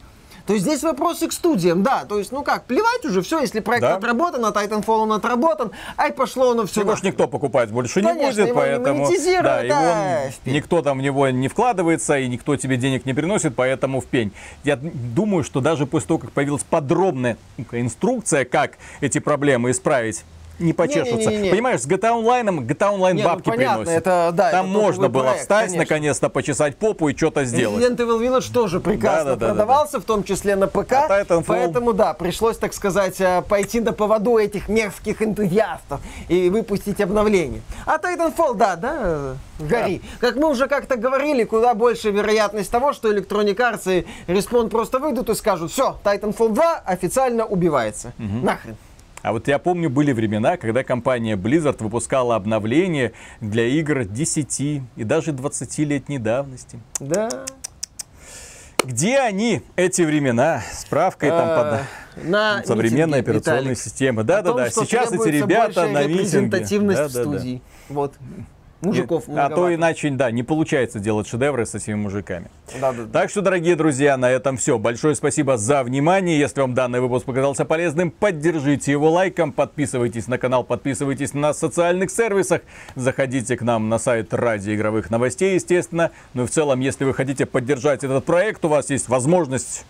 То 0.51 0.55
есть 0.55 0.67
здесь 0.67 0.83
вопросы 0.83 1.29
к 1.29 1.33
студиям, 1.33 1.85
да. 1.85 2.05
То 2.07 2.19
есть, 2.19 2.33
ну 2.33 2.43
как, 2.43 2.65
плевать 2.65 3.05
уже, 3.05 3.23
все, 3.23 3.39
если 3.39 3.61
проект 3.61 3.83
Да. 3.83 3.95
отработан, 3.95 4.45
а 4.45 4.51
Titanfall 4.51 5.03
он 5.03 5.13
отработан, 5.13 5.71
ай 5.97 6.11
пошло 6.13 6.51
оно 6.51 6.67
все. 6.67 6.81
Его 6.81 6.97
ж 6.97 7.05
никто 7.05 7.29
покупать 7.29 7.71
больше 7.71 8.01
не 8.03 8.09
Конечно, 8.09 8.27
будет, 8.31 8.49
его 8.49 8.49
не 8.49 8.67
поэтому 8.67 9.05
монетизируют, 9.05 9.45
да, 9.45 9.63
да, 9.63 10.31
в 10.33 10.39
пень. 10.41 10.55
никто 10.55 10.83
там 10.83 10.99
в 10.99 11.03
него 11.03 11.29
не 11.29 11.47
вкладывается 11.47 12.19
и 12.19 12.27
никто 12.27 12.57
тебе 12.57 12.79
денег 12.79 13.07
не 13.07 13.15
приносит, 13.15 13.55
поэтому 13.55 14.01
в 14.01 14.07
пень. 14.07 14.33
Я 14.65 14.75
думаю, 14.77 15.45
что 15.45 15.61
даже 15.61 15.87
после 15.87 16.09
того, 16.09 16.19
как 16.19 16.33
появилась 16.33 16.65
подробная 16.65 17.37
инструкция, 17.71 18.45
как 18.45 18.73
эти 19.01 19.21
проблемы 19.21 19.71
исправить, 19.71 20.25
не 20.61 20.73
почешутся. 20.73 21.17
Не-не-не-не. 21.31 21.51
Понимаешь, 21.51 21.81
с 21.81 21.87
GTA 21.87 22.13
Online 22.23 22.67
GTA 22.67 22.95
Online 22.97 23.15
Не, 23.15 23.23
ну 23.23 23.29
бабки 23.29 23.49
понятно, 23.51 23.85
приносит. 23.85 24.01
это, 24.01 24.31
да, 24.35 24.51
Там 24.51 24.71
это 24.71 24.79
можно 24.79 25.09
было 25.09 25.23
проект, 25.25 25.41
встать, 25.41 25.75
наконец-то 25.75 26.29
почесать 26.29 26.77
попу 26.77 27.09
и 27.09 27.17
что-то 27.17 27.45
сделать. 27.45 27.83
Resident 27.83 27.97
Evil 27.97 28.21
Village 28.21 28.53
тоже 28.53 28.81
прекрасно 28.81 29.25
Да-да-да-да-да. 29.31 29.53
продавался, 29.55 30.01
в 30.01 30.05
том 30.05 30.25
числе 30.25 30.57
на 30.57 30.67
ПК. 30.67 30.93
А 30.93 31.09
Titanfall? 31.23 31.45
Поэтому, 31.47 31.93
да, 31.93 32.15
пришлось, 32.15 32.59
так 32.59 32.73
сказать, 32.75 33.21
э, 33.21 33.43
пойти 33.49 33.81
на 33.81 33.93
поводу 33.93 34.37
этих 34.37 34.69
мерзких 34.69 35.23
энтузиастов 35.23 36.01
и 36.29 36.51
выпустить 36.51 37.01
обновление. 37.01 37.63
А 37.87 37.99
Titanfall, 37.99 38.55
да, 38.55 38.77
да, 38.77 39.35
гори. 39.59 40.03
Как 40.21 40.37
мы 40.37 40.49
уже 40.49 40.69
как-то 40.69 40.97
говорили, 40.97 41.45
куда 41.45 41.75
больше 41.75 42.11
вероятность 42.11 42.71
того, 42.71 42.93
что 42.93 43.13
Electronic 43.13 43.57
Arts 43.57 44.05
и 44.27 44.31
Respawn 44.31 44.69
просто 44.69 44.99
выйдут 44.99 45.29
и 45.31 45.35
скажут, 45.35 45.73
все, 45.73 45.97
Titanfall 46.05 46.51
2 46.51 46.83
официально 46.85 47.45
убивается. 47.47 48.13
Нахрен. 48.19 48.77
А 49.23 49.33
вот 49.33 49.49
я 49.49 49.59
помню, 49.59 49.91
были 49.91 50.13
времена, 50.13 50.57
когда 50.57 50.83
компания 50.83 51.37
Blizzard 51.37 51.83
выпускала 51.83 52.37
обновления 52.37 53.13
для 53.41 53.67
игр 53.67 54.05
10 54.05 54.61
и 54.61 54.83
даже 54.97 55.33
20-летней 55.33 56.19
давности. 56.19 56.81
Да. 56.99 57.29
Где 58.83 59.19
они, 59.19 59.61
эти 59.77 60.03
времена? 60.03 60.63
Справка 60.73 61.27
и 61.27 61.29
там 61.29 61.85
под... 62.17 62.25
на 62.25 62.65
современная 62.65 63.21
митинге, 63.21 63.21
операционная 63.21 63.61
Виталик. 63.63 63.79
система. 63.79 64.23
О 64.23 64.25
том, 64.25 64.27
Да-да-да, 64.27 64.71
что 64.71 64.85
сейчас 64.87 65.13
эти 65.13 65.29
ребята 65.29 65.83
на 65.87 65.99
митинге. 65.99 66.15
репрезентативность 66.15 67.01
в 67.01 67.13
Да-да-да. 67.13 67.39
студии. 67.39 67.63
Вот. 67.91 68.15
Мужиков 68.81 69.25
А 69.29 69.51
то 69.51 69.75
иначе, 69.75 70.11
да, 70.11 70.31
не 70.31 70.43
получается 70.43 71.01
делать 71.01 71.29
шедевры 71.29 71.67
с 71.67 71.75
этими 71.75 71.95
мужиками. 71.95 72.51
Да-да-да. 72.81 73.11
Так 73.13 73.31
что, 73.31 73.43
дорогие 73.43 73.77
друзья, 73.77 74.17
на 74.17 74.31
этом 74.31 74.57
все. 74.57 74.79
Большое 74.79 75.15
спасибо 75.15 75.59
за 75.59 75.83
внимание. 75.83 76.39
Если 76.39 76.61
вам 76.61 76.73
данный 76.73 77.01
выпуск 77.01 77.27
показался 77.27 77.65
полезным, 77.65 78.11
поддержите 78.11 78.93
его 78.93 79.11
лайком, 79.11 79.53
подписывайтесь 79.53 80.29
на 80.29 80.39
канал, 80.39 80.65
подписывайтесь 80.65 81.35
на 81.35 81.53
социальных 81.53 82.11
сервисах, 82.11 82.63
заходите 82.95 83.57
к 83.57 83.63
нам 83.63 83.89
на 83.89 83.99
сайт 83.99 84.33
ради 84.33 84.75
игровых 84.75 85.11
новостей, 85.11 85.55
естественно. 85.55 86.11
Ну 86.33 86.45
и 86.45 86.47
в 86.47 86.51
целом, 86.51 86.81
если 86.81 87.05
вы 87.05 87.13
хотите 87.13 87.45
поддержать 87.45 88.03
этот 88.03 88.25
проект, 88.25 88.65
у 88.65 88.69
вас 88.69 88.89
есть 88.89 89.09
возможность 89.09 89.85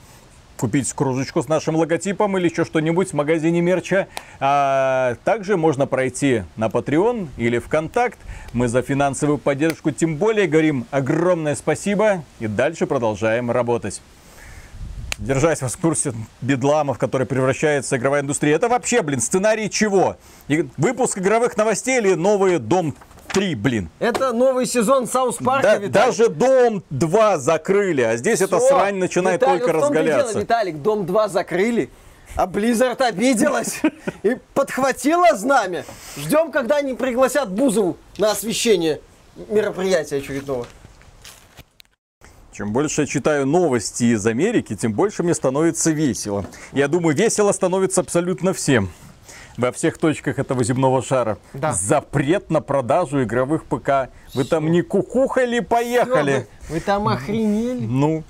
купить 0.61 0.93
кружечку 0.93 1.43
с 1.43 1.49
нашим 1.49 1.75
логотипом 1.77 2.37
или 2.37 2.51
еще 2.51 2.67
что-нибудь 2.67 3.11
в 3.11 3.15
магазине 3.15 3.63
мерча. 3.63 4.09
А 4.41 5.17
также 5.25 5.57
можно 5.57 5.87
пройти 5.87 6.43
на 6.57 6.67
Patreon 6.67 7.29
или 7.39 7.59
ВКонтакт. 7.59 8.19
Мы 8.53 8.69
за 8.69 8.83
финансовую 8.83 9.39
поддержку 9.39 9.91
тем 9.91 10.17
более 10.17 10.47
говорим 10.47 10.87
огромное 10.91 11.55
спасибо 11.55 12.25
и 12.41 12.47
дальше 12.47 12.87
продолжаем 12.87 13.51
работать. 13.51 14.03
Держать 15.19 15.63
в 15.63 15.77
курсе 15.79 16.13
бедламов, 16.43 16.99
который 16.99 17.27
превращается 17.27 17.97
игровая 17.97 18.21
индустрия. 18.21 18.57
Это 18.57 18.69
вообще, 18.69 19.01
блин, 19.01 19.21
сценарий 19.21 19.71
чего? 19.71 20.17
Выпуск 20.77 21.19
игровых 21.19 21.57
новостей 21.57 21.99
или 21.99 22.15
новый 22.15 22.59
Дом 22.59 22.95
3, 23.33 23.55
блин? 23.55 23.89
Это 23.99 24.33
новый 24.33 24.66
сезон 24.66 25.07
Саус 25.07 25.37
Парка, 25.37 25.62
Да- 25.62 25.74
Виталик. 25.76 25.93
даже 25.93 26.28
Дом 26.28 26.83
2 26.91 27.39
закрыли, 27.39 28.03
а 28.03 28.16
здесь 28.16 28.41
эта 28.41 28.59
Всё. 28.59 28.68
срань 28.68 28.97
начинает 28.97 29.41
Виталик, 29.41 29.64
только 29.64 29.70
и 29.70 29.78
дело, 29.78 29.87
разгаляться. 29.89 30.41
Виталик, 30.41 30.83
Дом 30.83 31.07
2 31.07 31.28
закрыли, 31.28 31.91
а 32.37 32.47
Blizzard 32.47 33.01
обиделась 33.03 33.81
и 34.22 34.37
подхватила 34.55 35.37
знамя. 35.37 35.85
Ждем, 36.16 36.51
когда 36.53 36.76
они 36.76 36.95
пригласят 36.95 37.51
Бузову 37.51 37.97
на 38.18 38.33
освещение 38.33 39.01
мероприятия 39.49 40.16
очередного. 40.16 40.66
Чем 42.53 42.72
больше 42.72 43.03
я 43.03 43.07
читаю 43.07 43.47
новости 43.47 44.05
из 44.12 44.26
Америки, 44.26 44.76
тем 44.76 44.93
больше 44.93 45.22
мне 45.22 45.35
становится 45.35 45.93
весело. 45.93 46.45
Я 46.72 46.89
думаю, 46.89 47.16
весело 47.16 47.53
становится 47.53 48.01
абсолютно 48.03 48.53
всем. 48.53 48.91
Во 49.57 49.73
всех 49.73 49.99
точках 49.99 50.39
этого 50.39 50.65
земного 50.65 51.03
шара. 51.03 51.39
Да. 51.53 51.73
Запрет 51.73 52.51
на 52.51 52.61
продажу 52.61 53.23
игровых 53.23 53.65
ПК. 53.65 54.11
Вы 54.35 54.45
там 54.45 54.71
не 54.71 54.83
кукухали, 54.83 55.61
поехали. 55.61 56.47
Вы, 56.69 56.75
вы 56.75 56.81
там 56.81 57.09
охренели? 57.09 57.85
Ну, 57.85 58.23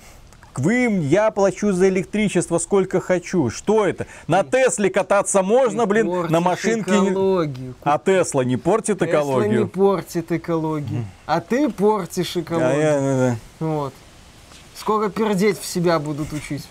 вы, 0.56 0.88
я 1.02 1.30
плачу 1.30 1.72
за 1.72 1.88
электричество 1.88 2.58
сколько 2.58 3.00
хочу. 3.00 3.50
Что 3.50 3.86
это? 3.86 4.06
На 4.26 4.42
Тесле 4.44 4.90
кататься 4.90 5.42
можно, 5.42 5.86
блин, 5.86 6.26
на 6.28 6.40
машинке 6.40 6.90
экологию. 6.90 7.74
А 7.82 7.98
Тесла 7.98 8.42
не 8.44 8.56
портит 8.56 8.98
Тесла 8.98 9.06
не 9.14 9.14
экологию? 9.14 9.68
портит 9.68 10.32
экологию, 10.32 11.04
а 11.26 11.40
ты 11.40 11.70
портишь 11.70 12.36
А 12.36 12.40
экологию. 12.40 12.80
я- 12.80 13.00
да, 13.00 13.16
да. 13.16 13.36
Вот. 13.64 13.94
Скоро 14.76 15.08
пердеть 15.08 15.58
в 15.60 15.66
себя 15.66 15.98
будут 15.98 16.32
учить, 16.32 16.66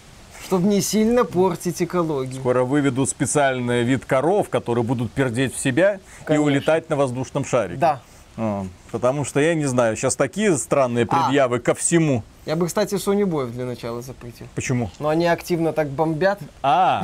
чтобы 0.49 0.67
не 0.67 0.81
сильно 0.81 1.25
портить 1.25 1.79
экологию. 1.79 2.33
Скоро 2.39 2.63
выведут 2.63 3.07
специальный 3.07 3.83
вид 3.83 4.03
коров, 4.05 4.49
которые 4.49 4.83
будут 4.83 5.11
пердеть 5.11 5.53
в 5.53 5.59
себя 5.59 5.99
Конечно. 6.25 6.33
и 6.33 6.37
улетать 6.43 6.89
на 6.89 6.95
воздушном 6.95 7.45
шарике. 7.45 7.79
Да. 7.79 8.01
А, 8.35 8.65
потому 8.91 9.25
что 9.25 9.39
я 9.39 9.53
не 9.53 9.65
знаю, 9.65 9.95
сейчас 9.95 10.15
такие 10.15 10.57
странные 10.57 11.05
А. 11.07 11.27
предъявы 11.27 11.59
ко 11.59 11.75
всему. 11.75 12.23
Я 12.47 12.55
бы, 12.55 12.65
кстати, 12.65 12.95
Sony 12.95 13.25
Boy 13.25 13.51
для 13.51 13.65
начала 13.65 14.01
запретил. 14.01 14.47
Почему? 14.55 14.89
Но 14.97 15.09
они 15.09 15.27
активно 15.27 15.71
так 15.71 15.87
бомбят. 15.89 16.39
А, 16.63 17.03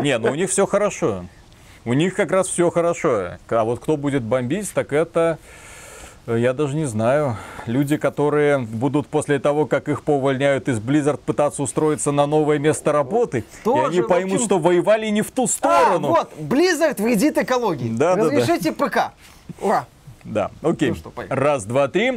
не, 0.00 0.16
ну 0.16 0.30
у 0.32 0.34
них 0.34 0.48
все 0.48 0.64
хорошо. 0.66 1.26
У 1.84 1.92
них 1.92 2.14
как 2.14 2.32
раз 2.32 2.48
все 2.48 2.70
хорошо. 2.70 3.32
А 3.50 3.64
вот 3.64 3.80
кто 3.80 3.98
будет 3.98 4.22
бомбить, 4.22 4.72
так 4.72 4.94
это, 4.94 5.38
я 6.36 6.52
даже 6.52 6.76
не 6.76 6.84
знаю. 6.86 7.36
Люди, 7.66 7.96
которые 7.96 8.58
будут 8.58 9.06
после 9.06 9.38
того, 9.38 9.66
как 9.66 9.88
их 9.88 10.02
повольняют 10.02 10.68
из 10.68 10.78
Blizzard, 10.78 11.18
пытаться 11.24 11.62
устроиться 11.62 12.12
на 12.12 12.26
новое 12.26 12.58
место 12.58 12.92
работы, 12.92 13.44
Тоже, 13.64 13.82
и 13.82 13.98
они 13.98 14.02
поймут, 14.08 14.34
общем- 14.34 14.44
что 14.46 14.58
воевали 14.58 15.06
не 15.08 15.22
в 15.22 15.30
ту 15.30 15.44
А, 15.44 15.48
сторону. 15.48 16.08
вот, 16.08 16.30
Blizzard 16.38 17.00
вредит 17.02 17.38
экологии. 17.38 17.88
Да, 17.90 18.14
да, 18.16 18.24
да. 18.24 18.30
Разрешите 18.36 18.72
ПК. 18.72 19.12
Ура. 19.60 19.86
Да, 20.24 20.50
окей. 20.62 20.90
Ну 20.90 20.94
что, 20.96 21.10
поехали. 21.10 21.38
Раз, 21.38 21.64
два, 21.64 21.88
три. 21.88 22.10